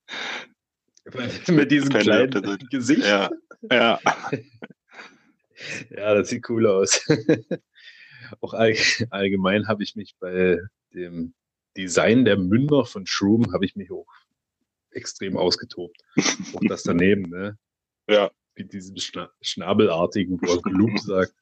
Mit 1.48 1.72
diesem 1.72 1.89
kleinen 1.89 2.60
Gesicht. 2.70 3.04
Ja, 3.04 3.30
ja. 3.72 4.00
ja, 5.89 6.13
das 6.15 6.30
sieht 6.30 6.50
cool 6.50 6.67
aus. 6.67 7.08
auch 8.41 8.54
allgemein 8.54 9.67
habe 9.67 9.84
ich 9.84 9.96
mich 9.96 10.15
bei 10.20 10.58
dem 10.93 11.34
Design 11.78 12.26
der 12.26 12.38
Münder 12.38 12.84
von 12.86 13.06
Shroom 13.06 13.54
habe 13.54 13.65
ich 13.65 13.76
mich 13.76 13.91
auch 13.91 14.08
extrem 14.91 15.38
ausgetobt. 15.38 15.98
auch 16.54 16.62
das 16.67 16.84
daneben, 16.84 17.30
ne? 17.30 17.58
Ja. 18.10 18.32
Mit 18.56 18.74
diesem 18.74 18.98
Schna 18.98 19.30
Schnabelartigen, 19.41 20.41
wo 20.41 20.56
er 20.56 20.62
Gloop 20.62 20.98
sagt 21.00 21.36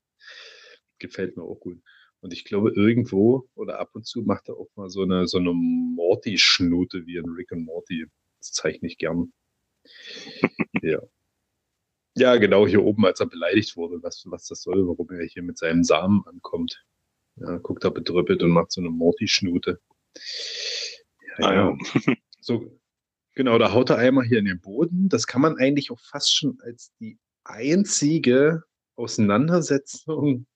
gefällt 0.99 1.37
mir 1.37 1.43
auch 1.43 1.59
gut. 1.59 1.81
Und 2.21 2.33
ich 2.33 2.43
glaube, 2.43 2.71
irgendwo 2.71 3.47
oder 3.53 3.79
ab 3.79 3.91
und 3.93 4.05
zu 4.05 4.23
macht 4.23 4.49
er 4.49 4.57
auch 4.57 4.69
mal 4.75 4.89
so 4.89 5.03
eine, 5.03 5.27
so 5.27 5.37
eine 5.37 5.53
Morty-Schnute 5.53 7.05
wie 7.05 7.19
ein 7.19 7.29
Rick 7.29 7.51
und 7.51 7.65
Morty. 7.65 8.07
Das 8.39 8.51
zeichne 8.51 8.87
ich 8.87 8.97
gern. 8.97 9.31
ja. 10.81 10.99
Ja, 12.17 12.37
genau, 12.37 12.65
hier 12.65 12.81
oben, 12.81 13.05
als 13.05 13.19
er 13.19 13.27
beleidigt 13.27 13.75
wurde, 13.75 14.01
was, 14.01 14.23
was 14.27 14.47
das 14.47 14.61
soll, 14.61 14.87
warum 14.87 15.09
er 15.11 15.25
hier 15.25 15.43
mit 15.43 15.57
seinem 15.57 15.83
Samen 15.83 16.23
ankommt. 16.25 16.83
Ja, 17.35 17.57
guckt 17.57 17.83
er 17.83 17.91
betröppelt 17.91 18.41
und 18.41 18.51
macht 18.51 18.71
so 18.71 18.79
eine 18.79 18.89
Morty-Schnute. 18.89 19.81
Ja, 21.37 21.45
ah, 21.45 21.53
ja. 21.53 21.77
so, 22.39 22.79
genau, 23.33 23.57
da 23.57 23.73
haut 23.73 23.89
er 23.89 23.97
einmal 23.97 24.25
hier 24.25 24.39
in 24.39 24.45
den 24.45 24.61
Boden. 24.61 25.09
Das 25.09 25.27
kann 25.27 25.41
man 25.41 25.57
eigentlich 25.57 25.91
auch 25.91 25.99
fast 25.99 26.33
schon 26.33 26.57
als 26.61 26.93
die 26.99 27.19
einzige 27.43 28.63
Auseinandersetzung 28.95 30.47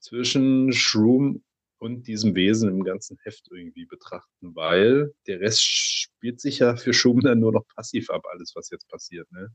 zwischen 0.00 0.72
Shroom 0.72 1.44
und 1.78 2.06
diesem 2.06 2.34
Wesen 2.34 2.68
im 2.68 2.84
ganzen 2.84 3.18
Heft 3.22 3.48
irgendwie 3.50 3.86
betrachten, 3.86 4.54
weil 4.54 5.14
der 5.26 5.40
Rest 5.40 5.62
spielt 5.62 6.40
sich 6.40 6.58
ja 6.58 6.76
für 6.76 6.92
Shroom 6.92 7.20
dann 7.20 7.40
nur 7.40 7.52
noch 7.52 7.66
passiv 7.74 8.10
ab, 8.10 8.26
alles, 8.30 8.52
was 8.54 8.70
jetzt 8.70 8.88
passiert. 8.88 9.30
Ne? 9.32 9.48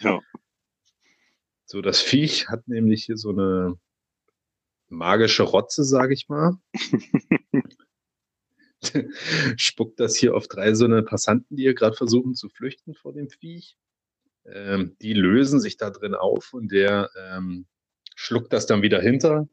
Ja. 0.00 0.20
So, 1.66 1.82
das 1.82 2.00
Viech 2.00 2.48
hat 2.48 2.66
nämlich 2.66 3.04
hier 3.04 3.16
so 3.16 3.30
eine 3.30 3.78
magische 4.88 5.42
Rotze, 5.42 5.84
sage 5.84 6.14
ich 6.14 6.28
mal. 6.28 6.54
spuckt 9.56 10.00
das 10.00 10.16
hier 10.16 10.34
auf 10.34 10.48
drei 10.48 10.74
so 10.74 10.86
eine 10.86 11.02
Passanten, 11.02 11.56
die 11.56 11.64
hier 11.64 11.74
gerade 11.74 11.96
versuchen 11.96 12.34
zu 12.34 12.48
flüchten 12.48 12.94
vor 12.94 13.12
dem 13.12 13.28
Viech. 13.28 13.76
Ähm, 14.46 14.96
die 15.02 15.12
lösen 15.12 15.60
sich 15.60 15.76
da 15.76 15.90
drin 15.90 16.14
auf 16.14 16.54
und 16.54 16.72
der 16.72 17.10
ähm, 17.16 17.66
schluckt 18.16 18.52
das 18.52 18.66
dann 18.66 18.80
wieder 18.82 19.00
hinter 19.00 19.48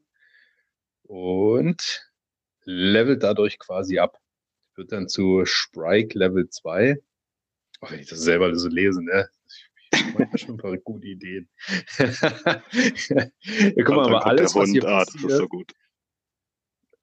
und 1.08 2.08
levelt 2.64 3.22
dadurch 3.22 3.58
quasi 3.58 3.98
ab. 3.98 4.18
Wird 4.76 4.92
dann 4.92 5.08
zu 5.08 5.44
Sprike 5.44 6.16
Level 6.16 6.48
2. 6.48 6.96
Oh, 7.80 7.86
wenn 7.90 8.00
ich 8.00 8.08
das 8.08 8.20
selber 8.20 8.54
so 8.54 8.68
lese, 8.68 9.02
ne? 9.02 9.28
Ich 9.90 10.14
habe 10.14 10.38
schon 10.38 10.54
ein 10.54 10.58
paar 10.58 10.76
gute 10.76 11.06
Ideen. 11.06 11.48
ja, 11.98 13.84
guck 13.84 13.96
mal, 13.96 14.06
aber 14.06 14.26
alles, 14.26 14.54
was 14.54 14.70
hier 14.70 14.82
passiert, 14.82 15.24
das 15.24 15.32
ist 15.32 15.38
so 15.38 15.48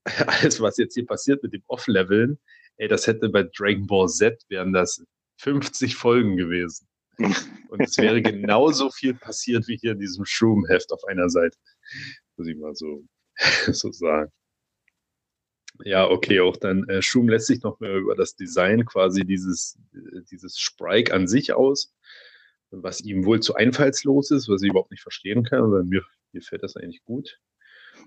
alles, 0.28 0.62
was 0.62 0.78
jetzt 0.78 0.94
hier 0.94 1.06
passiert 1.06 1.42
mit 1.42 1.54
dem 1.54 1.64
Off-Leveln, 1.68 2.38
ey, 2.78 2.88
das 2.88 3.08
hätte 3.08 3.30
bei 3.30 3.44
Dragon 3.44 3.88
Ball 3.88 4.08
Z 4.08 4.44
wären 4.50 4.72
das 4.72 5.04
50 5.38 5.96
Folgen 5.96 6.38
gewesen. 6.38 6.88
Und 7.18 7.82
es 7.82 7.98
wäre 7.98 8.22
genauso 8.22 8.92
viel 8.92 9.16
passiert 9.16 9.68
wie 9.68 9.78
hier 9.78 9.94
in 9.94 10.00
diesem 10.00 10.26
Shroom-Heft 10.26 10.92
auf 10.92 11.04
einer 11.06 11.30
Seite. 11.30 11.58
Muss 12.38 12.48
ich 12.48 12.58
mal 12.58 12.76
so, 12.76 13.04
so 13.72 13.92
sagen. 13.92 14.32
Ja, 15.84 16.10
okay, 16.10 16.40
auch 16.40 16.56
dann 16.56 16.88
äh, 16.88 17.02
Shroom 17.02 17.28
lässt 17.28 17.48
sich 17.48 17.62
noch 17.64 17.80
mehr 17.80 17.96
über 17.96 18.16
das 18.16 18.36
Design 18.36 18.86
quasi 18.86 19.26
dieses, 19.26 19.78
äh, 19.94 20.22
dieses 20.32 20.58
Sprite 20.58 21.14
an 21.14 21.28
sich 21.28 21.54
aus, 21.54 21.94
was 22.72 23.02
ihm 23.02 23.26
wohl 23.26 23.42
zu 23.42 23.56
einfallslos 23.56 24.32
ist, 24.32 24.48
was 24.48 24.62
ich 24.62 24.70
überhaupt 24.70 24.92
nicht 24.92 25.04
verstehen 25.04 25.44
kann, 25.44 25.64
aber 25.64 25.84
mir, 25.84 26.04
mir 26.32 26.42
fällt 26.42 26.64
das 26.64 26.78
eigentlich 26.78 27.04
gut. 27.04 27.40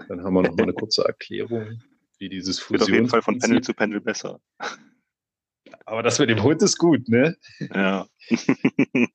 Dann 0.08 0.22
haben 0.22 0.34
wir 0.34 0.42
noch 0.42 0.56
mal 0.56 0.62
eine 0.62 0.72
kurze 0.72 1.04
Erklärung, 1.04 1.82
wie 2.18 2.28
dieses 2.28 2.58
Fusion. 2.58 2.80
Wird 2.80 2.90
auf 2.90 2.94
jeden 2.94 3.08
Fall 3.08 3.22
von 3.22 3.38
Panel 3.38 3.60
zu 3.60 3.74
Panel 3.74 4.00
besser. 4.00 4.40
Aber 5.84 6.02
das 6.02 6.18
mit 6.18 6.30
dem 6.30 6.42
Hund 6.42 6.62
ist 6.62 6.78
gut, 6.78 7.08
ne? 7.08 7.36
Ja. 7.74 8.06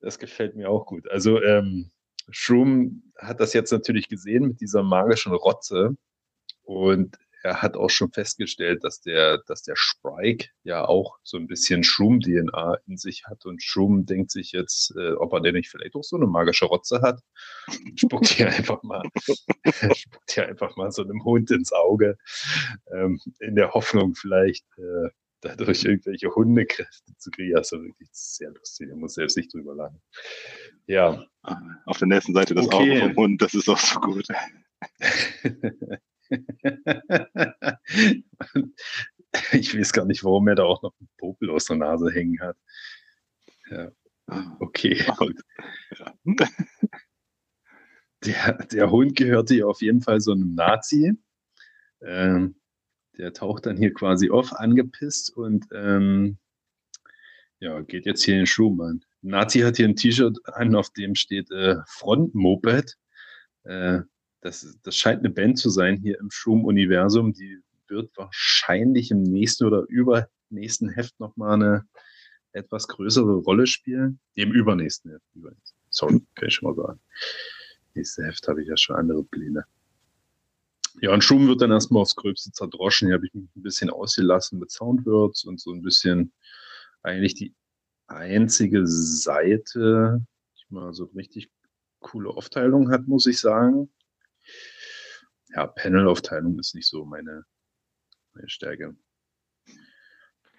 das 0.00 0.18
gefällt 0.18 0.56
mir 0.56 0.68
auch 0.68 0.86
gut. 0.86 1.08
Also, 1.10 1.42
ähm, 1.42 1.90
Shroom 2.30 3.12
hat 3.16 3.40
das 3.40 3.52
jetzt 3.52 3.72
natürlich 3.72 4.08
gesehen 4.08 4.48
mit 4.48 4.60
dieser 4.60 4.82
magischen 4.82 5.32
Rotze. 5.32 5.96
Und 6.62 7.16
er 7.42 7.62
hat 7.62 7.76
auch 7.76 7.88
schon 7.88 8.10
festgestellt, 8.10 8.84
dass 8.84 9.00
der, 9.00 9.38
dass 9.46 9.62
der 9.62 9.76
Sprike 9.76 10.48
ja 10.64 10.84
auch 10.84 11.18
so 11.22 11.36
ein 11.36 11.46
bisschen 11.46 11.84
Shroom-DNA 11.84 12.78
in 12.86 12.96
sich 12.96 13.24
hat 13.26 13.46
und 13.46 13.62
Shroom 13.62 14.06
denkt 14.06 14.30
sich 14.30 14.52
jetzt, 14.52 14.94
äh, 14.96 15.12
ob 15.12 15.32
er 15.32 15.40
denn 15.40 15.54
nicht 15.54 15.70
vielleicht 15.70 15.94
auch 15.94 16.02
so 16.02 16.16
eine 16.16 16.26
magische 16.26 16.66
Rotze 16.66 17.00
hat. 17.00 17.20
Spuckt 17.94 18.26
hier 18.26 18.48
einfach 18.48 18.82
mal, 18.82 19.02
spuckt 19.94 20.32
hier 20.32 20.48
einfach 20.48 20.76
mal 20.76 20.90
so 20.90 21.02
einem 21.02 21.24
Hund 21.24 21.50
ins 21.50 21.72
Auge, 21.72 22.18
ähm, 22.92 23.20
in 23.38 23.54
der 23.54 23.72
Hoffnung 23.72 24.14
vielleicht 24.14 24.66
äh, 24.76 25.08
dadurch 25.40 25.84
irgendwelche 25.84 26.34
Hundekräfte 26.34 27.16
zu 27.16 27.30
kriegen. 27.30 27.56
Also 27.56 27.82
wirklich 27.82 28.08
sehr 28.12 28.50
lustig, 28.50 28.90
er 28.90 28.96
muss 28.96 29.14
selbst 29.14 29.36
nicht 29.36 29.52
drüber 29.52 29.74
lachen. 29.74 30.00
Ja. 30.86 31.24
Auf 31.86 31.98
der 31.98 32.08
nächsten 32.08 32.34
Seite 32.34 32.54
das 32.54 32.66
okay. 32.66 32.76
Auge 32.76 33.00
vom 33.00 33.16
Hund, 33.16 33.42
das 33.42 33.54
ist 33.54 33.68
auch 33.68 33.78
so 33.78 34.00
gut. 34.00 34.26
ich 39.52 39.78
weiß 39.78 39.92
gar 39.92 40.04
nicht, 40.04 40.24
warum 40.24 40.48
er 40.48 40.56
da 40.56 40.64
auch 40.64 40.82
noch 40.82 40.94
einen 40.98 41.08
Popel 41.16 41.50
aus 41.50 41.66
der 41.66 41.76
Nase 41.76 42.10
hängen 42.10 42.40
hat. 42.40 42.56
Ja. 43.70 43.92
Okay, 44.60 45.02
gut. 45.16 45.40
Der, 48.24 48.54
der 48.72 48.90
Hund 48.90 49.16
gehörte 49.16 49.54
ja 49.54 49.66
auf 49.66 49.80
jeden 49.80 50.02
Fall 50.02 50.20
so 50.20 50.32
einem 50.32 50.54
Nazi. 50.54 51.14
Ähm, 52.02 52.57
der 53.18 53.32
taucht 53.32 53.66
dann 53.66 53.76
hier 53.76 53.92
quasi 53.92 54.30
auf, 54.30 54.52
angepisst 54.52 55.36
und 55.36 55.66
ähm, 55.72 56.38
ja, 57.60 57.80
geht 57.80 58.06
jetzt 58.06 58.24
hier 58.24 58.34
in 58.34 58.40
den 58.40 58.46
Schuhmann. 58.46 59.04
Nazi 59.20 59.60
hat 59.60 59.76
hier 59.76 59.88
ein 59.88 59.96
T-Shirt 59.96 60.38
an, 60.44 60.76
auf 60.76 60.90
dem 60.90 61.14
steht 61.14 61.50
äh, 61.50 61.76
Front 61.86 62.34
Moped. 62.34 62.96
Äh, 63.64 64.00
das, 64.40 64.78
das 64.82 64.96
scheint 64.96 65.20
eine 65.20 65.30
Band 65.30 65.58
zu 65.58 65.68
sein 65.68 65.96
hier 65.96 66.20
im 66.20 66.30
Schum-Universum. 66.30 67.32
Die 67.32 67.58
wird 67.88 68.16
wahrscheinlich 68.16 69.10
im 69.10 69.24
nächsten 69.24 69.66
oder 69.66 69.84
übernächsten 69.88 70.88
Heft 70.90 71.18
nochmal 71.18 71.54
eine 71.54 71.88
etwas 72.52 72.86
größere 72.86 73.34
Rolle 73.38 73.66
spielen. 73.66 74.20
Im 74.34 74.52
übernächsten 74.52 75.10
Heft. 75.10 75.24
Sorry, 75.90 76.22
kann 76.36 76.48
ich 76.48 76.54
schon 76.54 76.68
mal 76.68 76.80
sagen. 76.80 77.00
Nächste 77.94 78.24
Heft 78.24 78.46
habe 78.46 78.62
ich 78.62 78.68
ja 78.68 78.76
schon 78.76 78.94
andere 78.94 79.24
Pläne. 79.24 79.64
Ja, 81.00 81.12
und 81.12 81.22
Schum 81.22 81.46
wird 81.48 81.62
dann 81.62 81.70
erstmal 81.70 82.02
aufs 82.02 82.16
Gröbste 82.16 82.50
zerdroschen. 82.52 83.08
Hier 83.08 83.14
habe 83.14 83.26
ich 83.26 83.34
mich 83.34 83.44
ein 83.56 83.62
bisschen 83.62 83.90
ausgelassen 83.90 84.58
mit 84.58 84.70
Soundwords 84.70 85.44
und 85.44 85.60
so 85.60 85.72
ein 85.72 85.82
bisschen 85.82 86.32
eigentlich 87.02 87.34
die 87.34 87.54
einzige 88.08 88.86
Seite, 88.86 90.24
die 90.58 90.74
mal 90.74 90.92
so 90.92 91.04
richtig 91.14 91.50
coole 92.00 92.30
Aufteilung 92.30 92.90
hat, 92.90 93.06
muss 93.06 93.26
ich 93.26 93.38
sagen 93.38 93.90
ja, 95.50 95.66
Panel-Aufteilung 95.66 96.58
ist 96.58 96.74
nicht 96.74 96.88
so 96.88 97.04
meine, 97.04 97.44
meine 98.34 98.48
Stärke. 98.48 98.96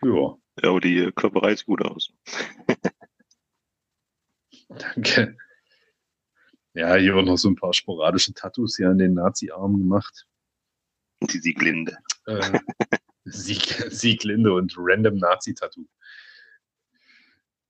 Ja. 0.04 0.38
Ja, 0.62 0.70
aber 0.72 0.82
die 0.82 1.12
Klopperei 1.16 1.56
sieht 1.56 1.68
gut 1.68 1.82
aus. 1.82 2.12
Danke. 4.70 5.38
Ja, 6.74 6.96
hier 6.96 7.16
auch 7.16 7.24
noch 7.24 7.38
so 7.38 7.50
ein 7.50 7.56
paar 7.56 7.74
sporadische 7.74 8.34
Tattoos 8.34 8.78
hier 8.78 8.90
an 8.90 8.98
den 8.98 9.16
Nazi-Armen 9.16 9.80
gemacht. 9.80 10.28
Die 11.22 11.40
Sieglinde. 11.40 11.98
Äh, 12.26 12.60
Sieg, 13.26 13.62
Sieglinde 13.90 14.54
und 14.54 14.74
Random 14.78 15.18
Nazi-Tattoo. 15.18 15.86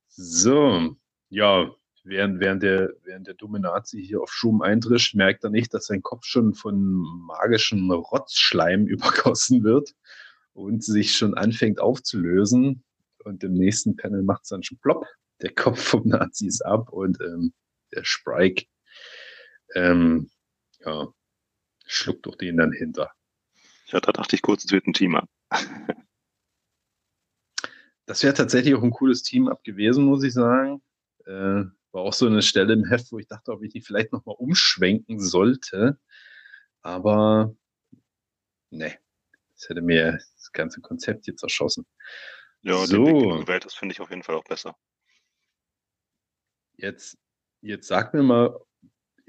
So, 0.10 0.96
ja, 1.30 1.72
während, 2.04 2.40
während, 2.40 2.64
der, 2.64 2.94
während 3.04 3.28
der 3.28 3.36
dumme 3.36 3.60
Nazi 3.60 4.04
hier 4.06 4.22
auf 4.22 4.32
Schum 4.32 4.62
eintrischt, 4.62 5.16
merkt 5.16 5.44
er 5.44 5.50
nicht, 5.50 5.74
dass 5.74 5.86
sein 5.86 6.02
Kopf 6.02 6.26
schon 6.26 6.54
von 6.54 6.76
magischen 7.26 7.90
Rotzschleim 7.90 8.86
übergossen 8.88 9.64
wird 9.64 9.96
und 10.54 10.84
sich 10.84 11.14
schon 11.14 11.36
anfängt 11.36 11.80
aufzulösen. 11.80 12.84
Und 13.24 13.44
im 13.44 13.54
nächsten 13.54 13.96
Panel 13.96 14.24
macht 14.24 14.44
es 14.44 14.50
dann 14.50 14.64
schon 14.64 14.80
plopp. 14.80 15.06
Der 15.42 15.54
Kopf 15.54 15.82
vom 15.82 16.08
Nazi 16.08 16.48
ist 16.48 16.66
ab 16.66 16.90
und 16.90 17.20
ähm, 17.22 17.54
der 17.94 18.04
Sprike 18.04 18.66
ähm, 19.76 20.30
ja, 20.80 21.08
schluckt 21.86 22.26
doch 22.26 22.36
den 22.36 22.58
dann 22.58 22.72
hinter. 22.72 23.12
Ja, 23.88 24.00
da 24.00 24.12
dachte 24.12 24.36
ich 24.36 24.42
kurz, 24.42 24.66
es 24.66 24.72
wird 24.72 24.88
ein 24.88 24.94
Team 24.94 25.16
ab. 25.16 25.30
das 28.06 28.24
wäre 28.24 28.34
tatsächlich 28.34 28.76
auch 28.76 28.84
ein 28.84 28.92
cooles 28.92 29.24
Team-Up 29.24 29.64
gewesen, 29.64 30.06
muss 30.06 30.24
ich 30.24 30.34
sagen. 30.34 30.82
Äh, 31.26 31.66
war 31.92 32.04
auch 32.04 32.14
so 32.14 32.28
eine 32.28 32.42
Stelle 32.42 32.74
im 32.74 32.86
Heft, 32.86 33.12
wo 33.12 33.20
ich 33.20 33.28
dachte, 33.28 33.52
ob 33.52 33.64
ich 33.64 33.72
die 33.72 33.82
vielleicht 33.82 34.12
nochmal 34.12 34.36
umschwenken 34.38 35.20
sollte. 35.20 36.00
Aber 36.82 37.56
ne, 38.70 38.98
das 39.54 39.70
hätte 39.70 39.82
mir 39.82 40.14
das 40.14 40.52
ganze 40.52 40.82
Konzept 40.82 41.28
jetzt 41.28 41.44
erschossen. 41.44 41.86
Ja, 42.62 42.86
so. 42.86 43.06
den 43.06 43.48
Welt, 43.48 43.66
das 43.66 43.74
finde 43.74 43.94
ich 43.94 44.02
auf 44.02 44.10
jeden 44.10 44.24
Fall 44.24 44.36
auch 44.36 44.44
besser. 44.44 44.76
Jetzt, 46.78 47.18
jetzt 47.62 47.88
sag 47.88 48.14
mir 48.14 48.24
mal, 48.24 48.60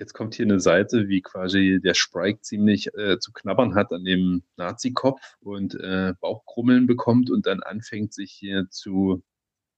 jetzt 0.01 0.15
kommt 0.15 0.35
hier 0.35 0.47
eine 0.47 0.61
Seite, 0.61 1.09
wie 1.09 1.21
quasi 1.23 1.81
der 1.83 1.95
Sprite 1.95 2.41
ziemlich 2.41 2.93
äh, 2.95 3.19
zu 3.21 3.33
knabbern 3.33 3.75
hat 3.75 3.93
an 3.93 4.05
dem 4.05 4.43
Nazi-Kopf 4.57 5.37
und 5.41 5.75
äh, 5.75 6.15
Bauchkrummeln 6.21 6.87
bekommt 6.87 7.31
und 7.31 7.47
dann 7.47 7.63
anfängt, 7.63 8.15
sich 8.15 8.33
hier 8.33 8.67
zu 8.71 9.23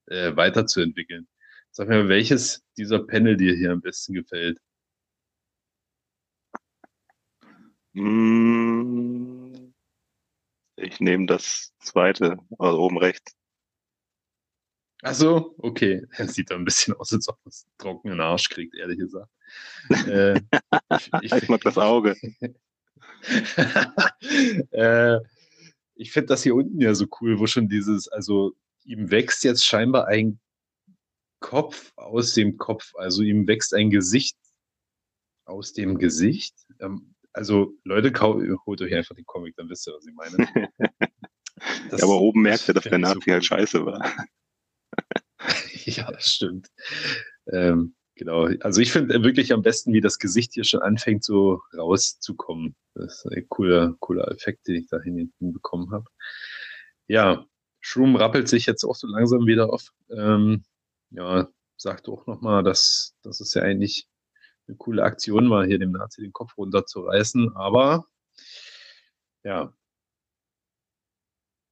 äh, 0.06 0.36
weiterzuentwickeln. 0.36 1.28
Sag 1.72 1.88
mir, 1.88 2.08
welches 2.08 2.64
dieser 2.78 3.00
Panel 3.00 3.36
dir 3.36 3.54
hier 3.56 3.72
am 3.72 3.80
besten 3.82 4.14
gefällt? 4.14 4.58
Hm, 7.94 9.72
ich 10.76 11.00
nehme 11.00 11.26
das 11.26 11.72
zweite, 11.80 12.38
also 12.58 12.78
oben 12.80 12.98
rechts. 12.98 13.34
Ach 15.02 15.14
so, 15.14 15.54
okay. 15.58 16.02
Das 16.18 16.34
sieht 16.34 16.50
da 16.50 16.54
ein 16.54 16.64
bisschen 16.64 16.94
aus, 16.94 17.12
als 17.12 17.28
ob 17.28 17.38
es 17.44 17.66
trockenen 17.78 18.20
Arsch 18.20 18.48
kriegt, 18.48 18.74
ehrlich 18.76 18.98
gesagt. 18.98 19.30
äh, 20.06 20.36
ich, 20.36 20.42
ich, 21.22 21.32
ich, 21.32 21.48
mag 21.48 21.60
das 21.62 21.76
Auge. 21.76 22.16
äh, 24.70 25.18
ich 25.94 26.12
finde 26.12 26.26
das 26.26 26.42
hier 26.42 26.54
unten 26.54 26.80
ja 26.80 26.94
so 26.94 27.06
cool, 27.20 27.38
wo 27.38 27.46
schon 27.46 27.68
dieses, 27.68 28.08
also 28.08 28.52
ihm 28.84 29.10
wächst 29.10 29.44
jetzt 29.44 29.64
scheinbar 29.64 30.06
ein 30.06 30.40
Kopf 31.40 31.92
aus 31.96 32.34
dem 32.34 32.56
Kopf. 32.56 32.92
Also 32.94 33.22
ihm 33.22 33.46
wächst 33.46 33.74
ein 33.74 33.90
Gesicht 33.90 34.36
aus 35.44 35.72
dem 35.72 35.98
Gesicht. 35.98 36.54
Ähm, 36.80 37.14
also 37.32 37.74
Leute, 37.82 38.12
holt 38.20 38.82
euch 38.82 38.94
einfach 38.94 39.16
den 39.16 39.26
Comic, 39.26 39.56
dann 39.56 39.68
wisst 39.68 39.88
ihr, 39.88 39.94
was 39.94 40.06
ich 40.06 40.14
meine. 40.14 40.70
Ja, 41.90 42.02
aber 42.04 42.20
oben 42.20 42.42
merkt 42.42 42.68
ihr, 42.68 42.74
dass 42.74 42.84
der 42.84 42.98
Nazi 42.98 43.20
so 43.26 43.32
halt 43.32 43.44
scheiße 43.44 43.86
war. 43.86 44.26
ja, 45.96 46.10
das 46.10 46.26
stimmt. 46.26 46.68
Ähm, 47.46 47.94
Genau. 48.14 48.48
Also 48.60 48.80
ich 48.80 48.92
finde 48.92 49.22
wirklich 49.24 49.52
am 49.52 49.62
besten, 49.62 49.92
wie 49.92 50.00
das 50.00 50.18
Gesicht 50.18 50.52
hier 50.52 50.64
schon 50.64 50.82
anfängt, 50.82 51.24
so 51.24 51.62
rauszukommen. 51.76 52.76
Das 52.94 53.24
ist 53.24 53.32
ein 53.32 53.48
cooler, 53.48 53.96
cooler 54.00 54.30
Effekt, 54.30 54.68
den 54.68 54.76
ich 54.76 54.86
da 54.88 55.00
hinbekommen 55.00 55.90
habe. 55.90 56.04
Ja, 57.08 57.46
Shroom 57.80 58.16
rappelt 58.16 58.48
sich 58.48 58.66
jetzt 58.66 58.84
auch 58.84 58.94
so 58.94 59.06
langsam 59.06 59.46
wieder 59.46 59.72
auf. 59.72 59.88
Ähm, 60.10 60.64
ja, 61.10 61.48
sagt 61.76 62.08
auch 62.08 62.26
nochmal, 62.26 62.62
dass, 62.62 63.16
dass 63.22 63.40
es 63.40 63.54
ja 63.54 63.62
eigentlich 63.62 64.08
eine 64.68 64.76
coole 64.76 65.02
Aktion 65.02 65.50
war, 65.50 65.64
hier 65.66 65.78
dem 65.78 65.92
Nazi 65.92 66.22
den 66.22 66.32
Kopf 66.32 66.56
runterzureißen. 66.56 67.56
Aber 67.56 68.06
ja, 69.42 69.74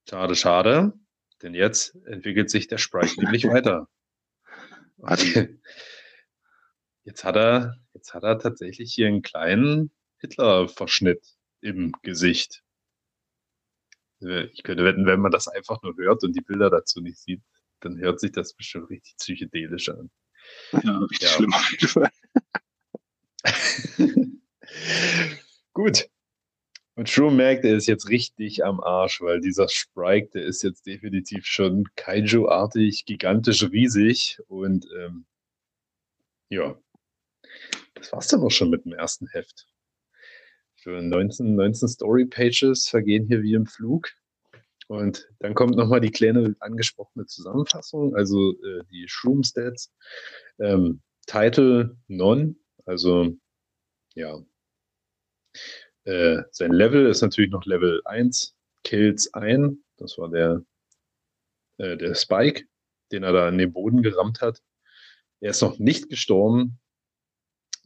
schade, 0.08 0.34
schade. 0.34 0.94
Denn 1.42 1.54
jetzt 1.54 1.94
entwickelt 2.06 2.50
sich 2.50 2.66
der 2.66 2.78
Sprite 2.78 3.20
nämlich 3.20 3.46
weiter. 3.46 3.88
Jetzt 7.04 7.24
hat 7.24 7.36
er, 7.36 7.76
jetzt 7.94 8.14
hat 8.14 8.22
er 8.22 8.38
tatsächlich 8.38 8.92
hier 8.94 9.08
einen 9.08 9.22
kleinen 9.22 9.90
Hitler-Verschnitt 10.18 11.38
im 11.60 11.92
Gesicht. 12.02 12.62
Äh, 14.22 14.44
ich 14.52 14.62
könnte 14.62 14.84
wetten, 14.84 15.06
wenn 15.06 15.20
man 15.20 15.32
das 15.32 15.48
einfach 15.48 15.82
nur 15.82 15.96
hört 15.96 16.22
und 16.24 16.34
die 16.36 16.42
Bilder 16.42 16.70
dazu 16.70 17.00
nicht 17.00 17.18
sieht, 17.18 17.42
dann 17.80 17.98
hört 17.98 18.20
sich 18.20 18.32
das 18.32 18.52
bestimmt 18.54 18.90
richtig 18.90 19.16
psychedelisch 19.16 19.88
an. 19.88 20.10
Ja, 20.72 20.98
richtig 20.98 21.22
ja. 21.22 21.28
schlimm 21.28 21.54
auf 21.54 21.70
jeden 21.70 21.88
Fall. 21.88 22.10
Gut. 25.72 26.08
Und 27.00 27.08
Shrew 27.08 27.30
merkt, 27.30 27.64
er 27.64 27.78
ist 27.78 27.86
jetzt 27.86 28.10
richtig 28.10 28.62
am 28.62 28.78
Arsch, 28.78 29.22
weil 29.22 29.40
dieser 29.40 29.70
Sprite, 29.70 30.32
der 30.34 30.44
ist 30.44 30.62
jetzt 30.62 30.84
definitiv 30.84 31.46
schon 31.46 31.88
Kaiju-artig, 31.96 33.06
gigantisch 33.06 33.62
riesig. 33.62 34.38
Und 34.48 34.86
ähm, 34.98 35.24
ja, 36.50 36.78
das 37.94 38.12
war's 38.12 38.28
dann 38.28 38.42
auch 38.42 38.50
schon 38.50 38.68
mit 38.68 38.84
dem 38.84 38.92
ersten 38.92 39.28
Heft. 39.28 39.66
Für 40.74 41.00
19, 41.00 41.54
19 41.54 41.88
Story-Pages 41.88 42.88
vergehen 42.90 43.26
hier 43.26 43.42
wie 43.42 43.54
im 43.54 43.64
Flug. 43.64 44.10
Und 44.86 45.26
dann 45.38 45.54
kommt 45.54 45.76
nochmal 45.76 46.02
die 46.02 46.10
kleine 46.10 46.54
angesprochene 46.60 47.24
Zusammenfassung, 47.24 48.14
also 48.14 48.50
äh, 48.62 48.84
die 48.90 49.08
Shroom-Stats. 49.08 49.90
Ähm, 50.58 51.00
Title 51.26 51.96
Non, 52.08 52.56
also 52.84 53.38
ja. 54.14 54.38
Äh, 56.04 56.42
sein 56.50 56.72
Level 56.72 57.06
ist 57.06 57.20
natürlich 57.20 57.50
noch 57.50 57.64
Level 57.66 58.00
1, 58.04 58.56
Kills 58.84 59.32
ein, 59.34 59.84
das 59.96 60.16
war 60.18 60.30
der, 60.30 60.62
äh, 61.78 61.96
der 61.96 62.14
Spike, 62.14 62.64
den 63.12 63.22
er 63.22 63.32
da 63.32 63.48
in 63.48 63.58
den 63.58 63.72
Boden 63.72 64.02
gerammt 64.02 64.40
hat. 64.40 64.62
Er 65.40 65.50
ist 65.50 65.62
noch 65.62 65.78
nicht 65.78 66.08
gestorben. 66.08 66.78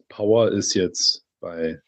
Power 0.09 0.53
ist 0.53 0.75
jetzt 0.75 1.25
bei 1.41 1.81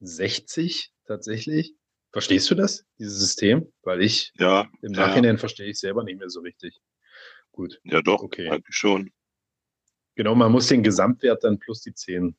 60 0.00 0.92
tatsächlich. 1.06 1.74
Verstehst 2.12 2.50
du 2.50 2.54
das, 2.54 2.84
dieses 2.98 3.18
System? 3.18 3.72
Weil 3.82 4.02
ich 4.02 4.32
ja, 4.38 4.68
im 4.82 4.92
Nachhinein 4.92 5.34
ja. 5.34 5.38
verstehe 5.38 5.68
ich 5.68 5.78
selber 5.78 6.04
nicht 6.04 6.18
mehr 6.18 6.30
so 6.30 6.40
richtig. 6.40 6.80
Gut. 7.50 7.80
Ja, 7.84 8.02
doch, 8.02 8.22
okay. 8.22 8.48
eigentlich 8.48 8.76
schon. 8.76 9.10
Genau, 10.14 10.34
man 10.34 10.52
muss 10.52 10.68
den 10.68 10.82
Gesamtwert 10.82 11.42
dann 11.42 11.58
plus 11.58 11.80
die 11.82 11.92
10. 11.92 12.22
Nehmen, 12.22 12.36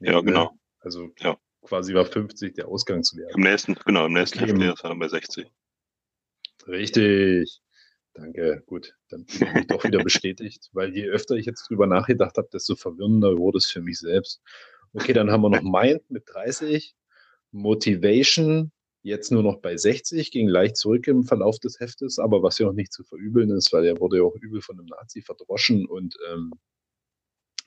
ja, 0.00 0.12
ne? 0.12 0.24
genau. 0.24 0.58
Also 0.80 1.10
ja. 1.20 1.38
Quasi 1.62 1.94
war 1.94 2.04
50 2.04 2.54
der 2.54 2.68
Ausgangswert. 2.68 3.34
Im 3.34 3.42
nächsten, 3.42 3.74
genau, 3.86 4.06
im 4.06 4.12
nächsten 4.12 4.42
okay. 4.42 4.72
Ist 4.72 4.84
er 4.84 4.94
bei 4.94 5.08
60. 5.08 5.50
Richtig. 6.66 7.60
Danke, 8.14 8.62
gut. 8.66 8.94
Dann 9.08 9.24
bin 9.24 9.48
ich 9.56 9.66
doch 9.68 9.84
wieder 9.84 10.02
bestätigt, 10.02 10.68
weil 10.72 10.94
je 10.94 11.06
öfter 11.06 11.34
ich 11.34 11.46
jetzt 11.46 11.68
drüber 11.68 11.86
nachgedacht 11.86 12.36
habe, 12.36 12.48
desto 12.52 12.76
verwirrender 12.76 13.38
wurde 13.38 13.58
es 13.58 13.70
für 13.70 13.80
mich 13.80 13.98
selbst. 13.98 14.42
Okay, 14.92 15.14
dann 15.14 15.30
haben 15.30 15.42
wir 15.42 15.48
noch 15.48 15.62
Mind 15.62 16.02
mit 16.10 16.24
30, 16.26 16.94
Motivation 17.52 18.70
jetzt 19.02 19.32
nur 19.32 19.42
noch 19.42 19.60
bei 19.60 19.76
60, 19.76 20.30
ging 20.30 20.48
leicht 20.48 20.76
zurück 20.76 21.06
im 21.08 21.24
Verlauf 21.24 21.58
des 21.58 21.80
Heftes, 21.80 22.18
aber 22.18 22.42
was 22.42 22.58
ja 22.58 22.68
auch 22.68 22.72
nicht 22.72 22.92
zu 22.92 23.02
verübeln 23.02 23.50
ist, 23.50 23.72
weil 23.72 23.84
er 23.84 23.98
wurde 23.98 24.18
ja 24.18 24.22
auch 24.22 24.36
übel 24.36 24.60
von 24.60 24.78
einem 24.78 24.86
Nazi 24.86 25.22
verdroschen 25.22 25.86
und 25.86 26.16
ähm, 26.30 26.52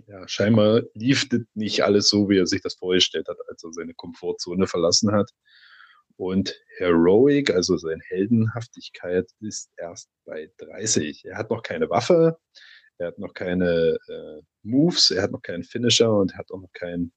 ja, 0.07 0.27
scheinbar 0.27 0.83
lief 0.93 1.27
das 1.29 1.41
nicht 1.53 1.83
alles 1.83 2.09
so, 2.09 2.29
wie 2.29 2.37
er 2.37 2.47
sich 2.47 2.61
das 2.61 2.75
vorgestellt 2.75 3.27
hat, 3.27 3.37
als 3.47 3.63
er 3.63 3.73
seine 3.73 3.93
Komfortzone 3.93 4.67
verlassen 4.67 5.11
hat. 5.11 5.31
Und 6.17 6.55
Heroic, 6.77 7.49
also 7.49 7.77
seine 7.77 8.01
Heldenhaftigkeit, 8.07 9.29
ist 9.41 9.71
erst 9.77 10.09
bei 10.25 10.49
30. 10.57 11.25
Er 11.25 11.37
hat 11.37 11.49
noch 11.49 11.61
keine 11.63 11.89
Waffe, 11.89 12.37
er 12.97 13.07
hat 13.07 13.19
noch 13.19 13.33
keine 13.33 13.97
äh, 14.07 14.41
Moves, 14.63 15.11
er 15.11 15.23
hat 15.23 15.31
noch 15.31 15.41
keinen 15.41 15.63
Finisher 15.63 16.11
und 16.13 16.31
er 16.33 16.37
hat 16.37 16.51
auch 16.51 16.61
noch 16.61 16.71
kein 16.73 17.11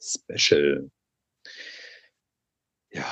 Special. 0.00 0.90
Ja, 2.92 3.04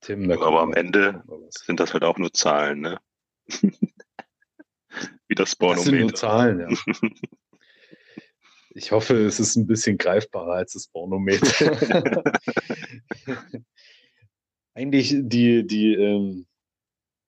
Tim, 0.00 0.30
aber 0.30 0.60
am 0.60 0.74
Ende 0.74 1.24
sind 1.48 1.80
das 1.80 1.94
halt 1.94 2.04
auch 2.04 2.18
nur 2.18 2.30
Zahlen, 2.32 2.80
ne? 2.80 3.00
Wie 5.28 5.34
das 5.34 5.52
Spornometer. 5.52 5.82
Das 5.82 5.84
sind 5.84 6.00
nur 6.00 6.14
Zahlen, 6.14 6.60
ja. 6.60 6.68
Ich 8.76 8.90
hoffe, 8.90 9.24
es 9.24 9.38
ist 9.38 9.54
ein 9.54 9.68
bisschen 9.68 9.98
greifbarer 9.98 10.54
als 10.54 10.72
das 10.72 10.88
Pornometer. 10.88 11.46
Eigentlich 14.74 15.14
die, 15.16 15.64
die 15.64 15.94
ähm, 15.94 16.46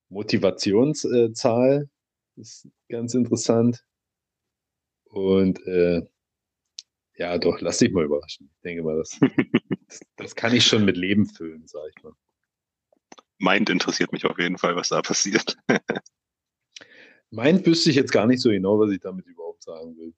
Motivationszahl 0.08 1.88
ist 2.34 2.68
ganz 2.88 3.14
interessant. 3.14 3.86
Und 5.04 5.64
äh, 5.66 6.02
ja, 7.14 7.38
doch, 7.38 7.60
lass 7.60 7.78
dich 7.78 7.92
mal 7.92 8.04
überraschen. 8.04 8.50
Ich 8.56 8.62
denke 8.62 8.82
mal, 8.82 8.96
das, 8.96 9.20
das, 9.86 10.00
das 10.16 10.34
kann 10.34 10.52
ich 10.52 10.66
schon 10.66 10.84
mit 10.84 10.96
Leben 10.96 11.26
füllen, 11.26 11.64
sag 11.68 11.88
ich 11.96 12.02
mal. 12.02 12.12
Mind 13.38 13.70
interessiert 13.70 14.10
mich 14.10 14.26
auf 14.26 14.40
jeden 14.40 14.58
Fall, 14.58 14.74
was 14.74 14.88
da 14.88 15.00
passiert. 15.00 15.56
Mind 17.30 17.64
wüsste 17.66 17.90
ich 17.90 17.96
jetzt 17.96 18.12
gar 18.12 18.26
nicht 18.26 18.40
so 18.40 18.50
genau, 18.50 18.80
was 18.80 18.90
ich 18.90 19.00
damit 19.00 19.26
überhaupt 19.26 19.62
sagen 19.62 19.96
will. 19.96 20.12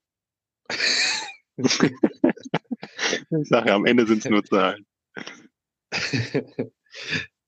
Ich 1.56 3.48
sage 3.48 3.68
ja, 3.68 3.74
am 3.74 3.86
Ende 3.86 4.06
sind 4.06 4.24
es 4.24 4.30
nur 4.30 4.44
Zahlen. 4.44 4.86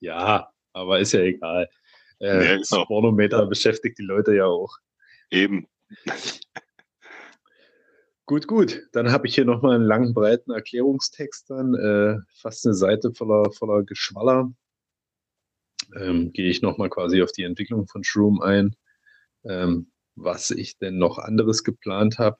ja, 0.00 0.50
aber 0.72 0.98
ist 1.00 1.12
ja 1.12 1.20
egal. 1.20 1.68
Äh, 2.20 2.44
ja, 2.44 2.56
genau. 2.56 2.85
Spornometer 2.85 3.46
beschäftigt 3.46 3.98
die 3.98 4.04
Leute 4.04 4.35
ja 4.35 4.46
auch. 4.46 4.76
Eben. 5.30 5.66
Gut, 8.26 8.46
gut. 8.46 8.83
Dann 8.92 9.11
habe 9.11 9.26
ich 9.26 9.35
hier 9.35 9.44
nochmal 9.44 9.74
einen 9.74 9.85
langen, 9.85 10.14
breiten 10.14 10.52
Erklärungstext 10.52 11.50
dann, 11.50 11.74
äh, 11.74 12.18
fast 12.40 12.64
eine 12.64 12.74
Seite 12.74 13.12
voller, 13.12 13.50
voller 13.52 13.83
Geschwaller. 13.83 14.52
Ähm, 15.96 16.33
Gehe 16.33 16.48
ich 16.48 16.62
nochmal 16.62 16.90
quasi 16.90 17.22
auf 17.22 17.33
die 17.33 17.42
Entwicklung 17.42 17.87
von 17.88 18.04
Shroom 18.04 18.40
ein, 18.40 18.76
ähm, 19.44 19.90
was 20.14 20.50
ich 20.50 20.78
denn 20.78 20.98
noch 20.98 21.18
anderes 21.18 21.64
geplant 21.64 22.18
habe. 22.18 22.38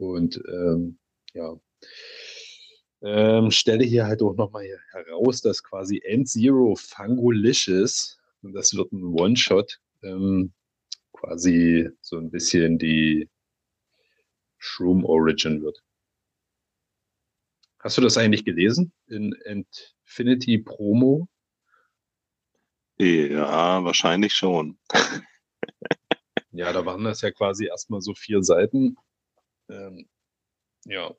Und 0.00 0.40
ähm, 0.48 0.98
ja, 1.34 1.60
ähm, 3.02 3.50
stelle 3.50 3.84
hier 3.84 4.06
halt 4.06 4.22
auch 4.22 4.34
nochmal 4.34 4.66
heraus, 4.92 5.42
dass 5.42 5.62
quasi 5.62 6.00
End 6.02 6.26
Zero 6.26 6.74
Fangolicious, 6.74 8.18
und 8.42 8.54
das 8.54 8.74
wird 8.74 8.92
ein 8.92 9.04
One-Shot, 9.04 9.78
ähm, 10.02 10.54
quasi 11.12 11.90
so 12.00 12.16
ein 12.16 12.30
bisschen 12.30 12.78
die 12.78 13.28
Shroom 14.56 15.04
Origin 15.04 15.62
wird. 15.62 15.82
Hast 17.80 17.98
du 17.98 18.02
das 18.02 18.16
eigentlich 18.16 18.44
gelesen 18.46 18.92
in 19.06 19.32
Infinity 19.44 20.58
Promo? 20.58 21.28
Ja, 22.98 23.84
wahrscheinlich 23.84 24.32
schon. 24.34 24.78
ja, 26.52 26.72
da 26.72 26.86
waren 26.86 27.04
das 27.04 27.20
ja 27.20 27.30
quasi 27.30 27.66
erstmal 27.66 28.00
so 28.00 28.14
vier 28.14 28.42
Seiten. 28.42 28.96
Ähm, 29.70 30.08
ja. 30.84 31.14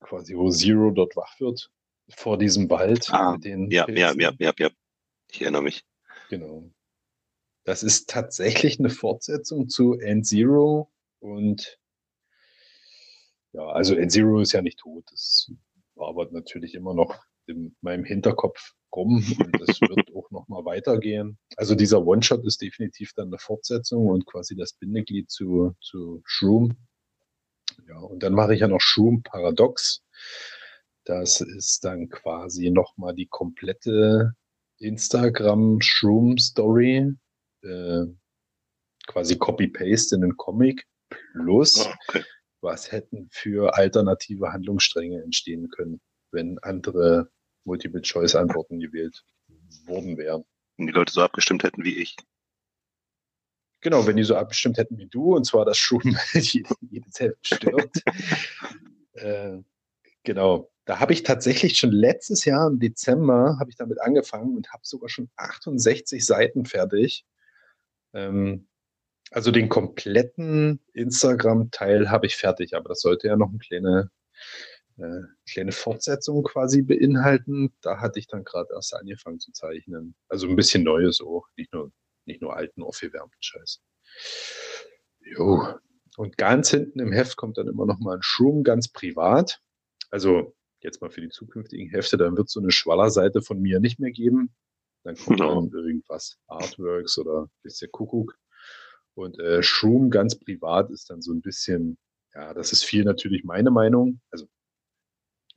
Quasi, 0.00 0.36
wo 0.36 0.50
Zero 0.50 0.90
dort 0.90 1.16
wach 1.16 1.40
wird, 1.40 1.70
vor 2.10 2.38
diesem 2.38 2.68
Wald. 2.70 3.08
Ah, 3.10 3.32
mit 3.32 3.44
den 3.44 3.70
ja, 3.70 3.88
ja, 3.88 4.12
ja, 4.12 4.32
ja, 4.38 4.52
ja. 4.58 4.70
Ich 5.30 5.42
erinnere 5.42 5.62
mich. 5.62 5.84
Genau. 6.28 6.70
Das 7.64 7.82
ist 7.82 8.10
tatsächlich 8.10 8.78
eine 8.78 8.90
Fortsetzung 8.90 9.68
zu 9.68 9.98
End 9.98 10.26
Zero 10.26 10.92
und 11.20 11.78
ja, 13.52 13.66
also 13.68 13.94
End 13.94 14.12
Zero 14.12 14.40
ist 14.40 14.52
ja 14.52 14.60
nicht 14.60 14.78
tot. 14.78 15.04
Das 15.10 15.50
arbeitet 15.96 16.34
natürlich 16.34 16.74
immer 16.74 16.92
noch 16.92 17.24
in 17.46 17.76
meinem 17.80 18.04
Hinterkopf 18.04 18.72
rum 18.94 19.16
und 19.38 19.60
das 19.60 19.80
wird 19.80 20.14
auch 20.14 20.30
nochmal 20.30 20.64
weitergehen. 20.64 21.38
Also 21.56 21.74
dieser 21.74 22.04
One-Shot 22.06 22.44
ist 22.44 22.62
definitiv 22.62 23.12
dann 23.14 23.28
eine 23.28 23.38
Fortsetzung 23.38 24.06
und 24.06 24.26
quasi 24.26 24.56
das 24.56 24.74
Bindeglied 24.74 25.30
zu, 25.30 25.74
zu 25.80 26.22
Shroom. 26.24 26.76
Ja, 27.88 27.98
und 27.98 28.22
dann 28.22 28.34
mache 28.34 28.54
ich 28.54 28.60
ja 28.60 28.68
noch 28.68 28.80
Shroom 28.80 29.22
Paradox. 29.22 30.02
Das 31.04 31.40
ist 31.40 31.84
dann 31.84 32.08
quasi 32.08 32.70
nochmal 32.70 33.14
die 33.14 33.26
komplette 33.26 34.34
Instagram 34.78 35.80
Shroom 35.80 36.38
Story, 36.38 37.12
äh, 37.62 38.04
quasi 39.06 39.36
Copy-Paste 39.36 40.14
in 40.14 40.22
den 40.22 40.36
Comic 40.36 40.86
Plus, 41.32 41.86
Ah, 41.86 41.94
okay. 42.08 42.24
was 42.60 42.90
hätten 42.90 43.28
für 43.30 43.76
alternative 43.76 44.52
Handlungsstränge 44.52 45.22
entstehen 45.22 45.68
können, 45.68 46.00
wenn 46.34 46.58
andere 46.58 47.30
Multiple-Choice-Antworten 47.64 48.80
gewählt 48.80 49.24
worden 49.86 50.18
wären. 50.18 50.44
Wenn 50.76 50.88
die 50.88 50.92
Leute 50.92 51.12
so 51.12 51.22
abgestimmt 51.22 51.62
hätten 51.62 51.84
wie 51.84 51.96
ich. 51.96 52.16
Genau, 53.80 54.06
wenn 54.06 54.16
die 54.16 54.24
so 54.24 54.36
abgestimmt 54.36 54.78
hätten 54.78 54.98
wie 54.98 55.06
du, 55.06 55.36
und 55.36 55.44
zwar, 55.44 55.64
dass 55.64 55.78
schon 55.78 56.02
jedes 56.32 57.20
Heft 57.20 57.46
stirbt. 57.46 58.02
äh, 59.12 59.58
genau. 60.22 60.70
Da 60.86 61.00
habe 61.00 61.14
ich 61.14 61.22
tatsächlich 61.22 61.78
schon 61.78 61.92
letztes 61.92 62.44
Jahr 62.44 62.66
im 62.68 62.78
Dezember 62.78 63.56
habe 63.58 63.70
ich 63.70 63.76
damit 63.76 64.00
angefangen 64.00 64.56
und 64.56 64.72
habe 64.72 64.82
sogar 64.84 65.08
schon 65.08 65.30
68 65.36 66.24
Seiten 66.24 66.66
fertig. 66.66 67.24
Ähm, 68.12 68.68
also 69.30 69.50
den 69.50 69.68
kompletten 69.68 70.80
Instagram-Teil 70.92 72.10
habe 72.10 72.26
ich 72.26 72.36
fertig, 72.36 72.74
aber 72.74 72.88
das 72.88 73.00
sollte 73.00 73.28
ja 73.28 73.36
noch 73.36 73.48
eine 73.48 73.58
kleine, 73.58 74.10
äh, 74.98 75.22
kleine 75.48 75.72
Fortsetzung 75.72 76.42
quasi 76.44 76.82
beinhalten. 76.82 77.72
Da 77.80 78.00
hatte 78.00 78.18
ich 78.18 78.26
dann 78.26 78.44
gerade 78.44 78.72
erst 78.74 78.94
angefangen 78.94 79.40
zu 79.40 79.52
zeichnen. 79.52 80.14
Also 80.28 80.48
ein 80.48 80.56
bisschen 80.56 80.84
Neues 80.84 81.20
auch, 81.20 81.46
nicht 81.56 81.72
nur, 81.72 81.92
nicht 82.26 82.40
nur 82.42 82.56
alten, 82.56 82.82
aufgewärmten 82.82 83.40
Scheiß. 83.42 83.80
Jo. 85.20 85.66
Und 86.16 86.36
ganz 86.38 86.70
hinten 86.70 87.00
im 87.00 87.12
Heft 87.12 87.36
kommt 87.36 87.58
dann 87.58 87.66
immer 87.66 87.86
noch 87.86 87.98
mal 87.98 88.16
ein 88.16 88.22
Schum 88.22 88.62
ganz 88.62 88.88
privat. 88.88 89.60
Also 90.10 90.54
jetzt 90.80 91.00
mal 91.00 91.10
für 91.10 91.20
die 91.22 91.30
zukünftigen 91.30 91.88
Hefte, 91.88 92.16
dann 92.16 92.36
wird 92.36 92.48
so 92.48 92.60
eine 92.60 92.70
Schwallerseite 92.70 93.42
von 93.42 93.60
mir 93.60 93.80
nicht 93.80 93.98
mehr 93.98 94.12
geben. 94.12 94.54
Dann 95.02 95.16
kommt 95.16 95.38
Genau. 95.40 95.60
dann 95.60 95.70
irgendwas, 95.72 96.38
Artworks 96.46 97.18
oder 97.18 97.50
bisschen 97.62 97.90
Kuckuck. 97.90 98.38
Und 99.14 99.38
äh, 99.40 99.62
Shroom 99.62 100.10
ganz 100.10 100.36
privat 100.38 100.90
ist 100.90 101.10
dann 101.10 101.20
so 101.20 101.32
ein 101.32 101.40
bisschen, 101.40 101.98
ja, 102.34 102.54
das 102.54 102.72
ist 102.72 102.84
viel 102.84 103.04
natürlich 103.04 103.44
meine 103.44 103.70
Meinung. 103.70 104.20
Also 104.30 104.46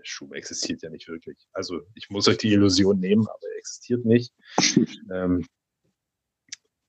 Shroom 0.04 0.34
existiert 0.34 0.82
ja 0.84 0.90
nicht 0.90 1.08
wirklich. 1.08 1.38
Also 1.54 1.82
ich 1.96 2.10
muss 2.10 2.28
euch 2.28 2.38
die 2.38 2.54
Illusion 2.54 3.00
nehmen, 3.00 3.28
aber 3.28 3.48
er 3.52 3.58
existiert 3.58 4.06
nicht. 4.06 4.34
ähm, 5.12 5.46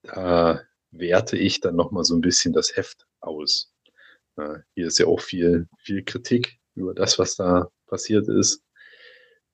da 0.02 0.62
werte 0.90 1.36
ich 1.36 1.60
dann 1.60 1.76
nochmal 1.76 2.04
so 2.04 2.14
ein 2.14 2.20
bisschen 2.20 2.52
das 2.52 2.76
Heft 2.76 3.06
aus. 3.20 3.72
Äh, 4.36 4.60
hier 4.74 4.86
ist 4.86 4.98
ja 4.98 5.06
auch 5.06 5.20
viel, 5.20 5.68
viel 5.78 6.04
Kritik 6.04 6.58
über 6.74 6.94
das, 6.94 7.18
was 7.18 7.36
da 7.36 7.68
passiert 7.86 8.28
ist. 8.28 8.62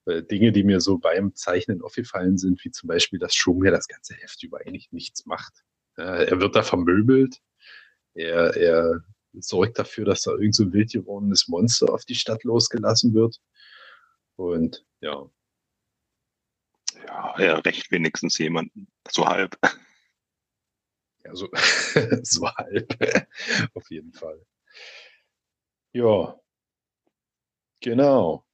Äh, 0.06 0.22
Dinge, 0.22 0.52
die 0.52 0.64
mir 0.64 0.80
so 0.80 0.98
beim 0.98 1.34
Zeichnen 1.34 1.82
aufgefallen 1.82 2.38
sind, 2.38 2.64
wie 2.64 2.70
zum 2.70 2.88
Beispiel, 2.88 3.18
dass 3.18 3.34
Schum 3.34 3.64
ja 3.64 3.70
das 3.70 3.88
ganze 3.88 4.14
Heft 4.14 4.42
über 4.42 4.60
eigentlich 4.60 4.92
nichts 4.92 5.26
macht. 5.26 5.64
Ja, 5.96 6.16
er 6.16 6.40
wird 6.40 6.54
da 6.56 6.62
vermöbelt. 6.62 7.38
Er, 8.14 8.56
er 8.56 9.04
sorgt 9.40 9.78
dafür, 9.78 10.04
dass 10.04 10.22
da 10.22 10.32
irgend 10.32 10.54
so 10.54 10.64
ein 10.64 10.72
wild 10.72 10.92
gewordenes 10.92 11.48
Monster 11.48 11.92
auf 11.92 12.04
die 12.04 12.14
Stadt 12.14 12.44
losgelassen 12.44 13.14
wird. 13.14 13.40
Und 14.36 14.84
ja, 15.00 15.30
Ja, 17.06 17.34
er 17.38 17.64
rächt 17.64 17.90
wenigstens 17.90 18.38
jemanden. 18.38 18.88
So 19.10 19.26
halb. 19.26 19.56
ja 21.24 21.34
so, 21.34 21.48
so 22.22 22.48
halb. 22.48 22.96
Auf 23.74 23.90
jeden 23.90 24.12
Fall. 24.12 24.44
Ja, 25.92 26.40
genau. 27.80 28.44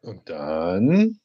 Und 0.00 0.28
dann 0.28 1.20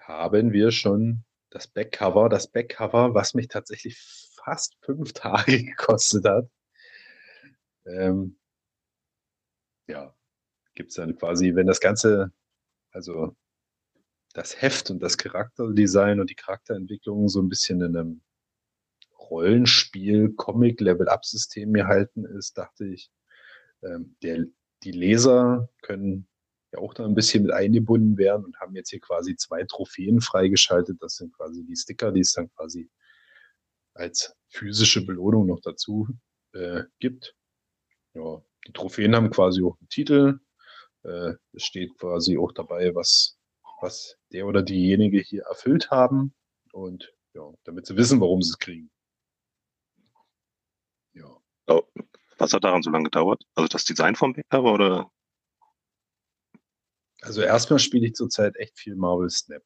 haben 0.00 0.52
wir 0.52 0.70
schon 0.72 1.24
das 1.50 1.68
Backcover, 1.68 2.28
das 2.28 2.48
Backcover, 2.48 3.14
was 3.14 3.34
mich 3.34 3.48
tatsächlich 3.48 3.98
fast 4.44 4.76
fünf 4.82 5.12
Tage 5.12 5.64
gekostet 5.64 6.26
hat. 6.26 6.48
Ähm, 7.86 8.38
ja, 9.88 10.14
gibt 10.74 10.90
es 10.90 10.96
dann 10.96 11.16
quasi, 11.16 11.54
wenn 11.54 11.66
das 11.66 11.80
Ganze, 11.80 12.32
also 12.92 13.36
das 14.34 14.60
Heft 14.62 14.90
und 14.90 15.00
das 15.02 15.18
Charakterdesign 15.18 16.20
und 16.20 16.30
die 16.30 16.34
Charakterentwicklung 16.34 17.28
so 17.28 17.40
ein 17.40 17.48
bisschen 17.48 17.80
in 17.82 17.96
einem 17.96 18.22
Rollenspiel, 19.18 20.32
Comic-Level-Up-System 20.34 21.72
gehalten 21.72 22.24
ist, 22.24 22.58
dachte 22.58 22.86
ich, 22.86 23.10
ähm, 23.82 24.16
der, 24.22 24.44
die 24.82 24.92
Leser 24.92 25.68
können 25.82 26.28
ja 26.72 26.78
auch 26.80 26.94
da 26.94 27.04
ein 27.04 27.14
bisschen 27.14 27.44
mit 27.44 27.52
eingebunden 27.52 28.16
werden 28.16 28.44
und 28.44 28.58
haben 28.60 28.74
jetzt 28.74 28.90
hier 28.90 29.00
quasi 29.00 29.36
zwei 29.36 29.64
Trophäen 29.64 30.20
freigeschaltet. 30.20 31.02
Das 31.02 31.16
sind 31.16 31.32
quasi 31.34 31.64
die 31.64 31.76
Sticker, 31.76 32.12
die 32.12 32.20
es 32.20 32.32
dann 32.32 32.50
quasi 32.50 32.90
als 33.94 34.34
physische 34.48 35.04
Belohnung 35.04 35.46
noch 35.46 35.60
dazu 35.60 36.08
äh, 36.54 36.84
gibt. 36.98 37.34
Ja, 38.14 38.42
die 38.66 38.72
Trophäen 38.72 39.14
haben 39.16 39.30
quasi 39.30 39.62
auch 39.62 39.78
einen 39.80 39.88
Titel. 39.88 40.40
Äh, 41.04 41.34
es 41.52 41.64
steht 41.64 41.96
quasi 41.98 42.38
auch 42.38 42.52
dabei, 42.52 42.94
was, 42.94 43.38
was 43.80 44.16
der 44.32 44.46
oder 44.46 44.62
diejenige 44.62 45.18
hier 45.18 45.42
erfüllt 45.44 45.90
haben. 45.90 46.34
Und 46.72 47.12
ja, 47.34 47.50
damit 47.64 47.86
sie 47.86 47.96
wissen, 47.96 48.20
warum 48.20 48.42
sie 48.42 48.50
es 48.50 48.58
kriegen. 48.58 48.90
Ja. 51.14 51.36
Oh, 51.66 51.82
was 52.38 52.52
hat 52.52 52.64
daran 52.64 52.82
so 52.82 52.90
lange 52.90 53.04
gedauert? 53.04 53.42
Also 53.54 53.68
das 53.68 53.84
Design 53.84 54.14
vom 54.14 54.34
Backcover 54.34 54.72
oder? 54.74 55.10
Also 57.22 57.42
erstmal 57.42 57.78
spiele 57.78 58.06
ich 58.06 58.14
zurzeit 58.14 58.56
echt 58.56 58.78
viel 58.78 58.96
Marvel 58.96 59.30
Snap. 59.30 59.62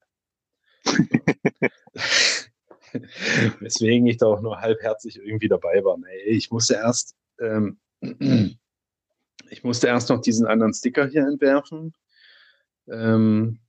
Weswegen 3.60 4.06
ich 4.06 4.18
da 4.18 4.26
auch 4.26 4.40
nur 4.40 4.60
halbherzig 4.60 5.16
irgendwie 5.16 5.48
dabei 5.48 5.84
war. 5.84 5.96
Nee, 5.98 6.22
ich 6.26 6.50
musste 6.50 6.74
erst, 6.74 7.14
ähm, 7.40 7.78
ich 8.00 9.64
musste 9.64 9.86
erst 9.86 10.08
noch 10.10 10.20
diesen 10.20 10.46
anderen 10.46 10.74
Sticker 10.74 11.06
hier 11.06 11.26
entwerfen. 11.26 11.94
Ähm, 12.88 13.60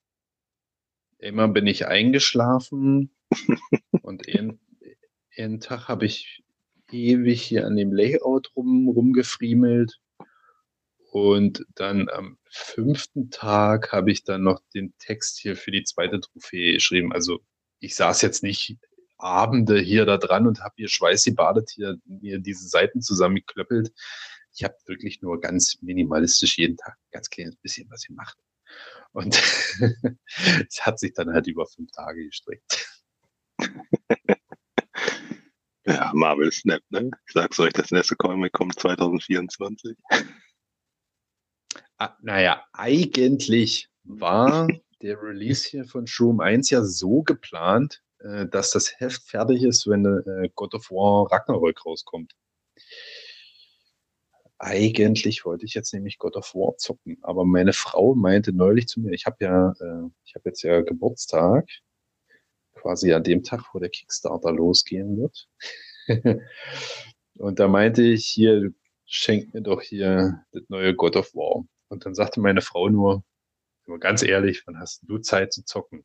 immer 1.17 1.47
bin 1.47 1.67
ich 1.67 1.87
eingeschlafen 1.87 3.15
und 4.01 4.27
einen 4.27 5.59
Tag 5.59 5.87
habe 5.87 6.05
ich 6.05 6.43
ewig 6.91 7.41
hier 7.41 7.65
an 7.65 7.75
dem 7.75 7.91
Layout 7.91 8.55
rum, 8.55 8.87
rumgefriemelt. 8.89 9.99
Und 11.11 11.65
dann 11.75 12.09
am 12.09 12.37
fünften 12.49 13.31
Tag 13.31 13.91
habe 13.91 14.11
ich 14.11 14.23
dann 14.23 14.43
noch 14.43 14.61
den 14.73 14.93
Text 14.99 15.39
hier 15.39 15.55
für 15.55 15.71
die 15.71 15.83
zweite 15.83 16.19
Trophäe 16.19 16.73
geschrieben. 16.73 17.13
Also 17.13 17.39
ich 17.79 17.95
saß 17.95 18.21
jetzt 18.21 18.43
nicht 18.43 18.77
Abende 19.17 19.79
hier 19.79 20.05
da 20.05 20.17
dran 20.17 20.47
und 20.47 20.61
habe 20.61 20.75
hier 20.77 20.89
schweißgebadet 20.89 21.71
hier 21.71 21.97
mir 22.05 22.39
diese 22.39 22.67
Seiten 22.67 23.01
zusammengeklöppelt. 23.01 23.91
Ich 24.53 24.63
habe 24.63 24.75
wirklich 24.85 25.21
nur 25.21 25.39
ganz 25.39 25.77
minimalistisch 25.81 26.57
jeden 26.57 26.77
Tag 26.77 26.93
ein 26.93 27.11
ganz 27.11 27.29
kleines 27.29 27.55
bisschen 27.57 27.89
was 27.89 28.03
gemacht. 28.03 28.37
Und 29.11 29.35
es 30.69 30.85
hat 30.85 30.99
sich 30.99 31.13
dann 31.13 31.33
halt 31.33 31.47
über 31.47 31.65
fünf 31.65 31.91
Tage 31.91 32.25
gestreckt. 32.25 33.01
Ja, 35.89 36.11
Marvel 36.13 36.51
Snap, 36.51 36.81
ne? 36.89 37.09
Ich 37.27 37.33
sag's 37.33 37.57
euch, 37.61 37.71
das 37.71 37.91
nächste 37.91 38.17
Comic 38.17 38.51
kommt 38.51 38.77
2024. 38.77 39.95
Ah, 41.97 42.17
naja, 42.21 42.65
eigentlich 42.73 43.89
war 44.03 44.67
der 45.01 45.21
Release 45.21 45.65
hier 45.69 45.85
von 45.85 46.05
Shroom 46.05 46.41
1 46.41 46.71
ja 46.71 46.83
so 46.83 47.23
geplant, 47.23 48.03
dass 48.19 48.71
das 48.71 48.99
Heft 48.99 49.23
fertig 49.23 49.63
ist, 49.63 49.87
wenn 49.87 50.05
äh, 50.05 50.49
God 50.55 50.73
of 50.73 50.89
War 50.91 51.31
Ragnarök 51.31 51.85
rauskommt. 51.85 52.33
Eigentlich 54.59 55.45
wollte 55.45 55.65
ich 55.65 55.75
jetzt 55.75 55.93
nämlich 55.93 56.17
God 56.17 56.35
of 56.35 56.55
War 56.55 56.77
zocken, 56.77 57.19
aber 57.21 57.45
meine 57.45 57.73
Frau 57.73 58.15
meinte 58.15 58.53
neulich 58.53 58.87
zu 58.87 58.99
mir, 59.01 59.11
ich 59.11 59.27
habe 59.27 59.37
ja, 59.41 59.71
äh, 59.79 60.09
ich 60.25 60.33
habe 60.33 60.49
jetzt 60.49 60.63
ja 60.63 60.81
Geburtstag, 60.81 61.69
quasi 62.73 63.13
an 63.13 63.23
dem 63.23 63.43
Tag, 63.43 63.65
wo 63.73 63.79
der 63.79 63.89
Kickstarter 63.89 64.51
losgehen 64.51 65.17
wird. 65.17 65.47
Und 67.37 67.59
da 67.59 67.67
meinte 67.67 68.01
ich, 68.01 68.25
hier, 68.25 68.71
schenk 69.05 69.53
mir 69.53 69.61
doch 69.61 69.81
hier 69.81 70.43
das 70.51 70.63
neue 70.69 70.95
God 70.95 71.15
of 71.17 71.35
War. 71.35 71.65
Und 71.89 72.05
dann 72.05 72.15
sagte 72.15 72.41
meine 72.41 72.61
Frau 72.61 72.89
nur 72.89 73.23
ganz 73.99 74.23
ehrlich, 74.23 74.63
wann 74.65 74.79
hast 74.79 75.03
du 75.07 75.17
Zeit 75.19 75.53
zu 75.53 75.63
zocken? 75.63 76.03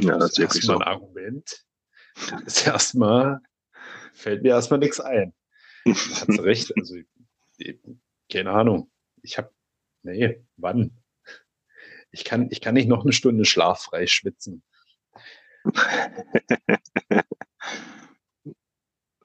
Ja, 0.00 0.18
das 0.18 0.32
ist 0.32 0.38
wirklich 0.38 0.64
so. 0.64 0.74
ein 0.74 0.82
Argument. 0.82 1.64
Das 2.30 2.42
ist 2.58 2.66
erstmal, 2.66 3.40
fällt 4.14 4.42
mir 4.42 4.50
erstmal 4.50 4.78
nichts 4.80 5.00
ein. 5.00 5.34
Hat 5.86 5.96
sie 6.28 6.40
recht. 6.42 6.72
Also, 6.76 6.96
ich- 7.58 7.78
keine 8.30 8.50
Ahnung. 8.50 8.90
Ich 9.22 9.38
habe, 9.38 9.50
nee, 10.02 10.42
wann? 10.56 10.96
Ich 12.10 12.24
kann, 12.24 12.48
ich 12.50 12.60
kann 12.60 12.74
nicht 12.74 12.88
noch 12.88 13.02
eine 13.04 13.12
Stunde 13.12 13.44
schlaffrei 13.44 14.06
schwitzen. 14.06 14.62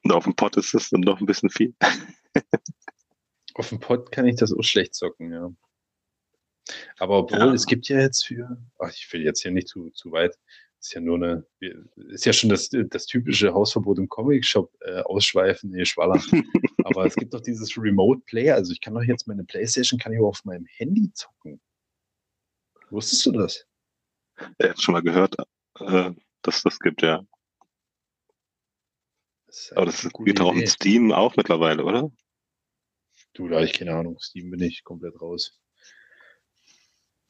Und 0.04 0.10
auf 0.12 0.24
dem 0.24 0.34
Pott 0.34 0.56
ist 0.56 0.74
das 0.74 0.90
dann 0.90 1.02
doch 1.02 1.20
ein 1.20 1.26
bisschen 1.26 1.50
viel. 1.50 1.74
Auf 3.54 3.68
dem 3.68 3.80
Pod 3.80 4.10
kann 4.10 4.26
ich 4.26 4.36
das 4.36 4.52
auch 4.52 4.62
schlecht 4.62 4.94
zocken, 4.94 5.30
ja. 5.32 5.52
Aber 6.98 7.18
obwohl, 7.18 7.38
Ja. 7.38 7.52
es 7.52 7.66
gibt 7.66 7.86
ja 7.88 7.98
jetzt 8.00 8.24
für, 8.26 8.56
ach, 8.78 8.90
ich 8.94 9.12
will 9.12 9.22
jetzt 9.22 9.42
hier 9.42 9.50
nicht 9.50 9.68
zu, 9.68 9.90
zu 9.90 10.10
weit, 10.10 10.38
ist 10.82 10.94
ja 10.94 11.00
nur 11.00 11.16
eine, 11.16 11.46
ist 12.08 12.26
ja 12.26 12.32
schon 12.32 12.50
das, 12.50 12.68
das 12.68 13.06
typische 13.06 13.54
Hausverbot 13.54 13.98
im 13.98 14.08
Comic-Shop 14.08 14.76
äh, 14.80 15.00
ausschweifen, 15.02 15.70
nee, 15.70 15.84
Schwaller. 15.84 16.20
Aber 16.84 17.06
es 17.06 17.14
gibt 17.14 17.32
doch 17.32 17.40
dieses 17.40 17.78
Remote 17.78 18.20
Play, 18.26 18.50
also 18.50 18.72
ich 18.72 18.80
kann 18.80 18.94
doch 18.94 19.02
jetzt 19.02 19.28
meine 19.28 19.44
Playstation, 19.44 20.00
kann 20.00 20.12
ich 20.12 20.18
auch 20.18 20.28
auf 20.28 20.44
meinem 20.44 20.66
Handy 20.66 21.12
zocken. 21.12 21.60
Wusstest 22.90 23.24
du 23.26 23.32
das? 23.32 23.64
Ja, 24.58 24.66
jetzt 24.66 24.82
schon 24.82 24.92
mal 24.92 25.02
gehört, 25.02 25.36
äh, 25.78 26.10
dass 26.42 26.62
das 26.62 26.80
gibt, 26.80 27.02
ja. 27.02 27.24
Das 29.46 29.72
Aber 29.76 29.86
das 29.86 30.08
geht 30.24 30.40
auch 30.40 30.54
in 30.54 30.66
Steam 30.66 31.12
auch 31.12 31.36
mittlerweile, 31.36 31.84
oder? 31.84 32.10
Du, 33.34 33.48
da 33.48 33.62
ich 33.62 33.72
keine 33.72 33.94
Ahnung. 33.94 34.18
Steam 34.18 34.50
bin 34.50 34.60
ich 34.62 34.82
komplett 34.82 35.20
raus. 35.20 35.60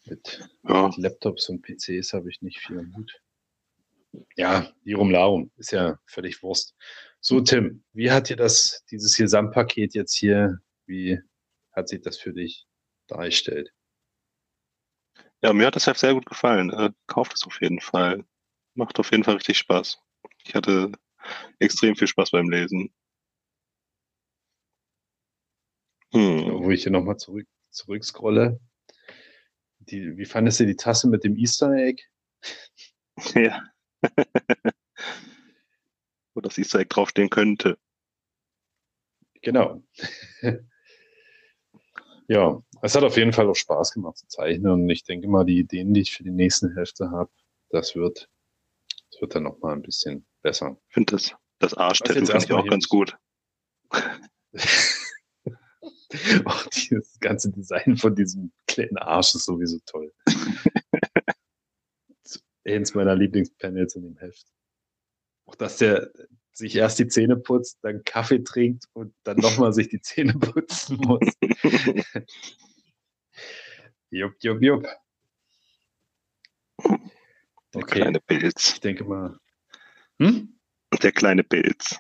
Mit, 0.07 0.49
ja. 0.67 0.87
mit 0.89 0.97
Laptops 0.97 1.49
und 1.51 1.63
PCs 1.63 2.13
habe 2.15 2.31
ich 2.31 2.41
nicht 2.41 2.59
viel 2.59 2.79
am 2.79 2.97
Hut. 2.97 3.21
Ja, 4.37 4.71
Lirum 4.85 5.11
Larum, 5.11 5.51
ist 5.57 5.73
ja 5.73 5.99
völlig 6.07 6.43
Wurst. 6.43 6.75
So, 7.21 7.41
Tim, 7.41 7.85
wie 7.93 8.11
hat 8.11 8.29
dir 8.29 8.37
das, 8.37 8.85
dieses 8.91 9.17
Gesamtpaket 9.17 9.95
jetzt 9.95 10.15
hier, 10.15 10.59
wie 10.87 11.19
hat 11.73 11.89
sich 11.89 12.03
das 12.03 12.19
für 12.19 12.33
dich 12.33 12.67
dargestellt? 13.07 13.73
Ja, 15.43 15.53
mir 15.53 15.67
hat 15.67 15.77
das 15.77 15.87
Heft 15.87 16.01
sehr 16.01 16.15
gut 16.15 16.27
gefallen. 16.27 16.71
Äh, 16.71 16.91
kauft 17.07 17.35
es 17.35 17.45
auf 17.45 17.61
jeden 17.61 17.81
Fall. 17.81 18.25
Macht 18.75 18.99
auf 18.99 19.11
jeden 19.11 19.25
Fall 19.25 19.35
richtig 19.35 19.59
Spaß. 19.59 19.99
Ich 20.45 20.55
hatte 20.55 20.93
extrem 21.59 21.97
viel 21.97 22.07
Spaß 22.09 22.31
beim 22.31 22.49
Lesen. 22.49 22.93
Hm. 26.13 26.63
Wo 26.63 26.71
ich 26.71 26.83
hier 26.83 26.93
nochmal 26.93 27.17
zurück, 27.17 27.47
zurückscrolle. 27.71 28.61
Die, 29.81 30.17
wie 30.17 30.25
fandest 30.27 30.61
du 30.61 30.67
die 30.67 30.77
Tasse 30.77 31.09
mit 31.09 31.25
dem 31.25 31.37
Easter 31.37 31.73
Egg? 31.73 32.03
Ja. 33.35 33.63
Wo 36.35 36.41
das 36.41 36.59
Easter 36.59 36.81
Egg 36.81 36.89
draufstehen 36.89 37.31
könnte. 37.31 37.79
Genau. 39.43 39.83
ja, 42.29 42.63
es 42.81 42.95
hat 42.95 43.03
auf 43.03 43.17
jeden 43.17 43.33
Fall 43.33 43.49
auch 43.49 43.57
Spaß 43.57 43.93
gemacht 43.93 44.19
zu 44.19 44.27
zeichnen 44.29 44.73
und 44.73 44.89
ich 44.89 45.05
denke 45.05 45.29
mal, 45.29 45.45
die 45.45 45.59
Ideen, 45.59 45.93
die 45.93 46.03
ich 46.03 46.13
für 46.13 46.23
die 46.23 46.31
nächsten 46.31 46.75
Hälfte 46.75 47.11
habe, 47.11 47.31
das 47.71 47.95
wird, 47.95 48.31
das 49.11 49.21
wird 49.21 49.35
dann 49.35 49.43
nochmal 49.43 49.75
ein 49.75 49.83
bisschen 49.83 50.27
besser. 50.43 50.77
Ich 50.89 50.95
finde 50.95 51.13
das, 51.13 51.35
das 51.59 51.75
Arschtattoo 51.75 52.25
finde 52.25 52.39
ich 52.39 52.53
auch 52.53 52.67
ganz 52.67 52.89
gut. 52.89 53.19
Auch 56.45 56.67
dieses 56.75 57.19
ganze 57.21 57.51
Design 57.51 57.97
von 57.97 58.15
diesem 58.15 58.53
kleinen 58.67 58.99
Arsch 58.99 59.35
ist 59.35 59.45
sowieso 59.45 59.79
toll. 59.87 60.13
Eins 62.65 62.95
meiner 62.95 63.17
Lieblingspanels 63.17 63.97
in 63.97 64.03
dem 64.03 64.17
Heft. 64.19 64.47
Auch 65.47 65.55
dass 65.55 65.79
der 65.79 66.11
sich 66.53 66.77
erst 66.77 66.99
die 66.99 67.09
Zähne 67.09 67.37
putzt, 67.37 67.79
dann 67.83 68.05
Kaffee 68.05 68.45
trinkt 68.45 68.85
und 68.93 69.15
dann 69.25 69.39
nochmal 69.39 69.73
sich 69.73 69.89
die 69.89 70.01
Zähne 70.01 70.35
putzen 70.35 70.99
muss. 70.99 71.35
jupp, 74.11 74.35
jupp, 74.41 74.63
jupp. 74.63 74.87
Der 77.75 77.83
okay. 77.83 78.01
kleine 78.01 78.21
Pilz. 78.21 78.75
Ich 78.75 78.81
denke 78.81 79.05
mal. 79.05 79.39
Hm? 80.19 80.59
Der 81.03 81.13
kleine 81.13 81.43
Pilz. 81.43 81.99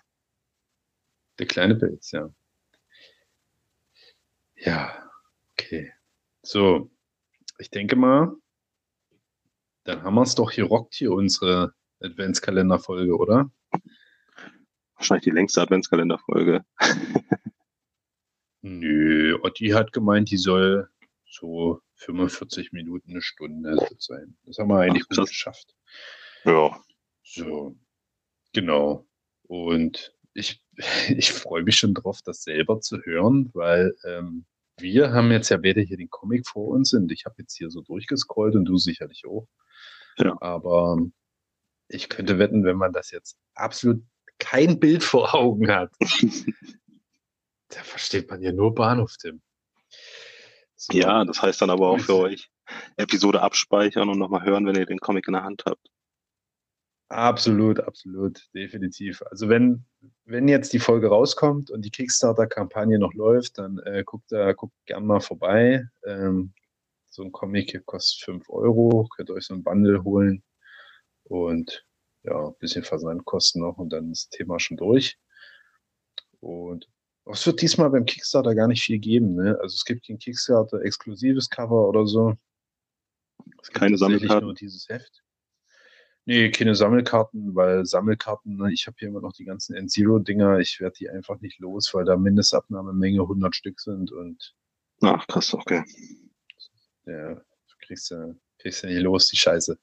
Der 1.38 1.46
kleine 1.46 1.76
Pilz, 1.76 2.10
ja. 2.12 2.32
Ja, 4.56 5.10
okay. 5.52 5.92
So, 6.42 6.90
ich 7.58 7.70
denke 7.70 7.96
mal, 7.96 8.36
dann 9.84 10.02
haben 10.02 10.14
wir 10.14 10.22
es 10.22 10.34
doch 10.34 10.50
hier 10.50 10.64
rockt 10.64 10.94
hier 10.94 11.12
unsere 11.12 11.74
Adventskalenderfolge, 12.00 13.16
oder? 13.16 13.50
Wahrscheinlich 14.96 15.24
die 15.24 15.30
längste 15.30 15.60
Adventskalenderfolge. 15.62 16.64
Nö, 18.62 19.38
Otti 19.42 19.70
hat 19.70 19.92
gemeint, 19.92 20.30
die 20.30 20.36
soll 20.36 20.88
so 21.26 21.80
45 21.96 22.72
Minuten, 22.72 23.10
eine 23.10 23.22
Stunde 23.22 23.76
sein. 23.98 24.36
Das 24.44 24.58
haben 24.58 24.68
wir 24.68 24.78
eigentlich 24.78 25.04
Ach, 25.10 25.16
gut 25.16 25.28
geschafft. 25.28 25.74
Ja. 26.44 26.80
So, 27.22 27.76
genau. 28.52 29.06
Und 29.42 30.14
ich, 30.34 30.64
ich 31.08 31.32
freue 31.32 31.64
mich 31.64 31.76
schon 31.76 31.94
drauf, 31.94 32.20
das 32.24 32.42
selber 32.42 32.80
zu 32.80 32.98
hören, 33.02 33.50
weil 33.54 33.94
ähm, 34.04 34.44
wir 34.78 35.12
haben 35.12 35.30
jetzt 35.30 35.50
ja 35.50 35.56
beide 35.56 35.80
hier 35.80 35.96
den 35.96 36.10
Comic 36.10 36.46
vor 36.46 36.68
uns 36.68 36.92
und 36.94 37.10
ich 37.12 37.24
habe 37.24 37.36
jetzt 37.38 37.56
hier 37.56 37.70
so 37.70 37.82
durchgescrollt 37.82 38.54
und 38.54 38.64
du 38.64 38.76
sicherlich 38.76 39.24
auch. 39.26 39.48
Ja. 40.18 40.36
Aber 40.40 40.98
ich 41.88 42.08
könnte 42.08 42.38
wetten, 42.38 42.64
wenn 42.64 42.76
man 42.76 42.92
das 42.92 43.10
jetzt 43.10 43.36
absolut 43.54 44.02
kein 44.38 44.80
Bild 44.80 45.02
vor 45.02 45.34
Augen 45.34 45.70
hat, 45.70 45.92
da 47.68 47.82
versteht 47.82 48.30
man 48.30 48.42
ja 48.42 48.52
nur 48.52 48.74
Bahnhof, 48.74 49.16
Tim. 49.18 49.40
So. 50.76 50.98
Ja, 50.98 51.24
das 51.24 51.40
heißt 51.40 51.62
dann 51.62 51.70
aber 51.70 51.88
auch 51.88 52.00
für 52.00 52.16
euch 52.16 52.50
Episode 52.96 53.40
abspeichern 53.40 54.08
und 54.08 54.18
nochmal 54.18 54.44
hören, 54.44 54.66
wenn 54.66 54.74
ihr 54.74 54.86
den 54.86 54.98
Comic 54.98 55.28
in 55.28 55.34
der 55.34 55.44
Hand 55.44 55.62
habt. 55.66 55.88
Absolut, 57.08 57.78
absolut, 57.78 58.48
definitiv. 58.54 59.22
Also 59.30 59.50
wenn, 59.50 59.84
wenn 60.24 60.48
jetzt 60.48 60.72
die 60.72 60.78
Folge 60.78 61.08
rauskommt 61.08 61.70
und 61.70 61.84
die 61.84 61.90
Kickstarter-Kampagne 61.90 62.98
noch 62.98 63.12
läuft, 63.12 63.58
dann 63.58 63.78
äh, 63.80 64.02
guckt 64.04 64.32
da, 64.32 64.52
guckt 64.54 64.74
gern 64.86 65.04
mal 65.04 65.20
vorbei. 65.20 65.84
Ähm, 66.06 66.54
so 67.12 67.22
ein 67.22 67.32
Comic 67.32 67.70
hier 67.70 67.82
kostet 67.82 68.24
5 68.24 68.48
Euro, 68.48 69.06
könnt 69.14 69.28
ihr 69.28 69.34
euch 69.34 69.44
so 69.44 69.54
ein 69.54 69.62
Bundle 69.62 70.02
holen 70.02 70.42
und 71.24 71.86
ja, 72.22 72.48
ein 72.48 72.54
bisschen 72.58 72.84
Versandkosten 72.84 73.60
noch 73.60 73.76
und 73.78 73.90
dann 73.92 74.10
ist 74.10 74.32
das 74.32 74.38
Thema 74.38 74.58
schon 74.58 74.78
durch. 74.78 75.18
Und 76.40 76.88
es 77.26 77.46
wird 77.46 77.60
diesmal 77.60 77.90
beim 77.90 78.06
Kickstarter 78.06 78.54
gar 78.54 78.66
nicht 78.66 78.82
viel 78.82 78.98
geben. 78.98 79.34
Ne? 79.34 79.58
Also 79.60 79.74
es 79.74 79.84
gibt 79.84 80.06
kein 80.06 80.18
Kickstarter 80.18 80.80
exklusives 80.82 81.50
Cover 81.50 81.86
oder 81.86 82.06
so. 82.06 82.34
Es 83.60 83.68
Keine 83.68 83.98
Sammelkarten. 83.98 84.46
nur 84.46 84.54
dieses 84.54 84.88
Heft. 84.88 85.22
Nee, 86.24 86.50
keine 86.50 86.74
Sammelkarten, 86.74 87.54
weil 87.54 87.84
Sammelkarten, 87.84 88.56
ne, 88.56 88.72
ich 88.72 88.86
habe 88.86 88.96
hier 88.98 89.08
immer 89.08 89.20
noch 89.20 89.32
die 89.32 89.44
ganzen 89.44 89.74
N-Zero-Dinger, 89.74 90.60
ich 90.60 90.80
werde 90.80 90.94
die 90.96 91.10
einfach 91.10 91.40
nicht 91.40 91.58
los, 91.58 91.92
weil 91.94 92.04
da 92.04 92.16
Mindestabnahmemenge 92.16 93.20
100 93.20 93.54
Stück 93.54 93.80
sind 93.80 94.12
und. 94.12 94.54
Ach, 95.00 95.26
krass, 95.26 95.52
okay. 95.52 95.82
Ja, 97.06 97.34
du 97.34 97.76
kriegst 97.86 98.10
ja, 98.10 98.34
kriegst 98.58 98.82
ja 98.82 98.88
nicht 98.88 99.02
los, 99.02 99.28
die 99.28 99.36
Scheiße. 99.36 99.78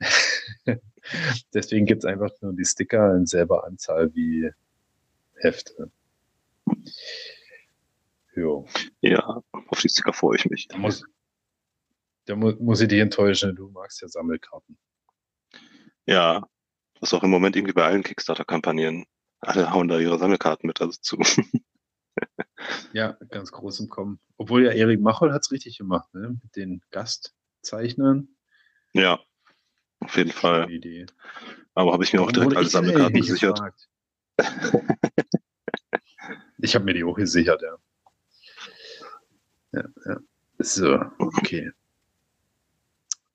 Deswegen 1.54 1.86
gibt 1.86 2.04
es 2.04 2.04
einfach 2.04 2.30
nur 2.40 2.52
die 2.54 2.64
Sticker 2.64 3.14
in 3.16 3.26
selber 3.26 3.64
Anzahl 3.64 4.14
wie 4.14 4.50
Hefte. 5.36 5.90
Jo. 8.34 8.66
Ja, 9.00 9.42
auf 9.52 9.80
die 9.80 9.88
Sticker 9.88 10.12
freue 10.12 10.36
ich 10.36 10.46
mich. 10.46 10.68
Da 10.68 10.78
muss, 10.78 11.04
da 12.26 12.36
mu 12.36 12.52
muss 12.60 12.80
ich 12.80 12.88
dich 12.88 13.00
enttäuschen, 13.00 13.56
du 13.56 13.68
magst 13.70 14.02
ja 14.02 14.08
Sammelkarten. 14.08 14.78
Ja, 16.06 16.46
das 16.94 17.10
ist 17.10 17.14
auch 17.14 17.22
im 17.22 17.30
Moment 17.30 17.56
irgendwie 17.56 17.72
bei 17.72 17.84
allen 17.84 18.02
Kickstarter-Kampagnen. 18.02 19.06
Alle 19.40 19.70
hauen 19.72 19.88
da 19.88 19.98
ihre 19.98 20.18
Sammelkarten 20.18 20.66
mit 20.66 20.80
dazu. 20.80 21.18
ja, 22.92 23.16
ganz 23.28 23.52
groß 23.52 23.80
im 23.80 23.88
Kommen. 23.88 24.20
Obwohl 24.36 24.64
ja 24.64 24.72
Erik 24.72 25.00
Machol 25.00 25.32
hat 25.32 25.42
es 25.42 25.52
richtig 25.52 25.78
gemacht, 25.78 26.12
ne? 26.14 26.38
Mit 26.42 26.56
den 26.56 26.82
Gastzeichnern. 26.90 28.28
Ja, 28.92 29.20
auf 30.00 30.16
jeden 30.16 30.32
Fall. 30.32 30.70
Idee. 30.70 31.06
Aber 31.74 31.92
habe 31.92 32.04
ich 32.04 32.12
mir 32.12 32.22
auch 32.22 32.32
direkt 32.32 32.56
alle 32.56 32.66
Sammelkarten 32.66 33.20
gesichert. 33.20 33.60
ich 36.58 36.74
habe 36.74 36.84
mir 36.84 36.94
die 36.94 37.04
auch 37.04 37.14
gesichert, 37.14 37.62
ja. 37.62 37.76
Ja, 39.72 39.84
ja. 40.06 40.20
So, 40.58 41.00
okay. 41.18 41.70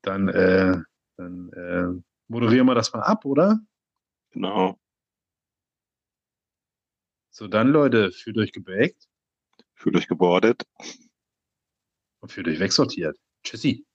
Dann, 0.01 0.27
äh, 0.27 0.77
dann 1.17 1.49
äh, 1.53 2.01
moderieren 2.27 2.67
wir 2.67 2.75
das 2.75 2.93
mal 2.93 3.01
ab, 3.01 3.25
oder? 3.25 3.59
Genau. 4.31 4.77
So, 7.31 7.47
dann, 7.47 7.69
Leute, 7.69 8.11
fühlt 8.11 8.37
euch 8.37 8.51
gebackt. 8.51 9.07
Fühlt 9.85 9.97
euch 9.97 10.07
gebordet. 10.07 10.63
Und 12.19 12.31
für 12.31 12.41
dich 12.41 12.59
wegsortiert. 12.59 13.19
Tschüssi. 13.43 13.85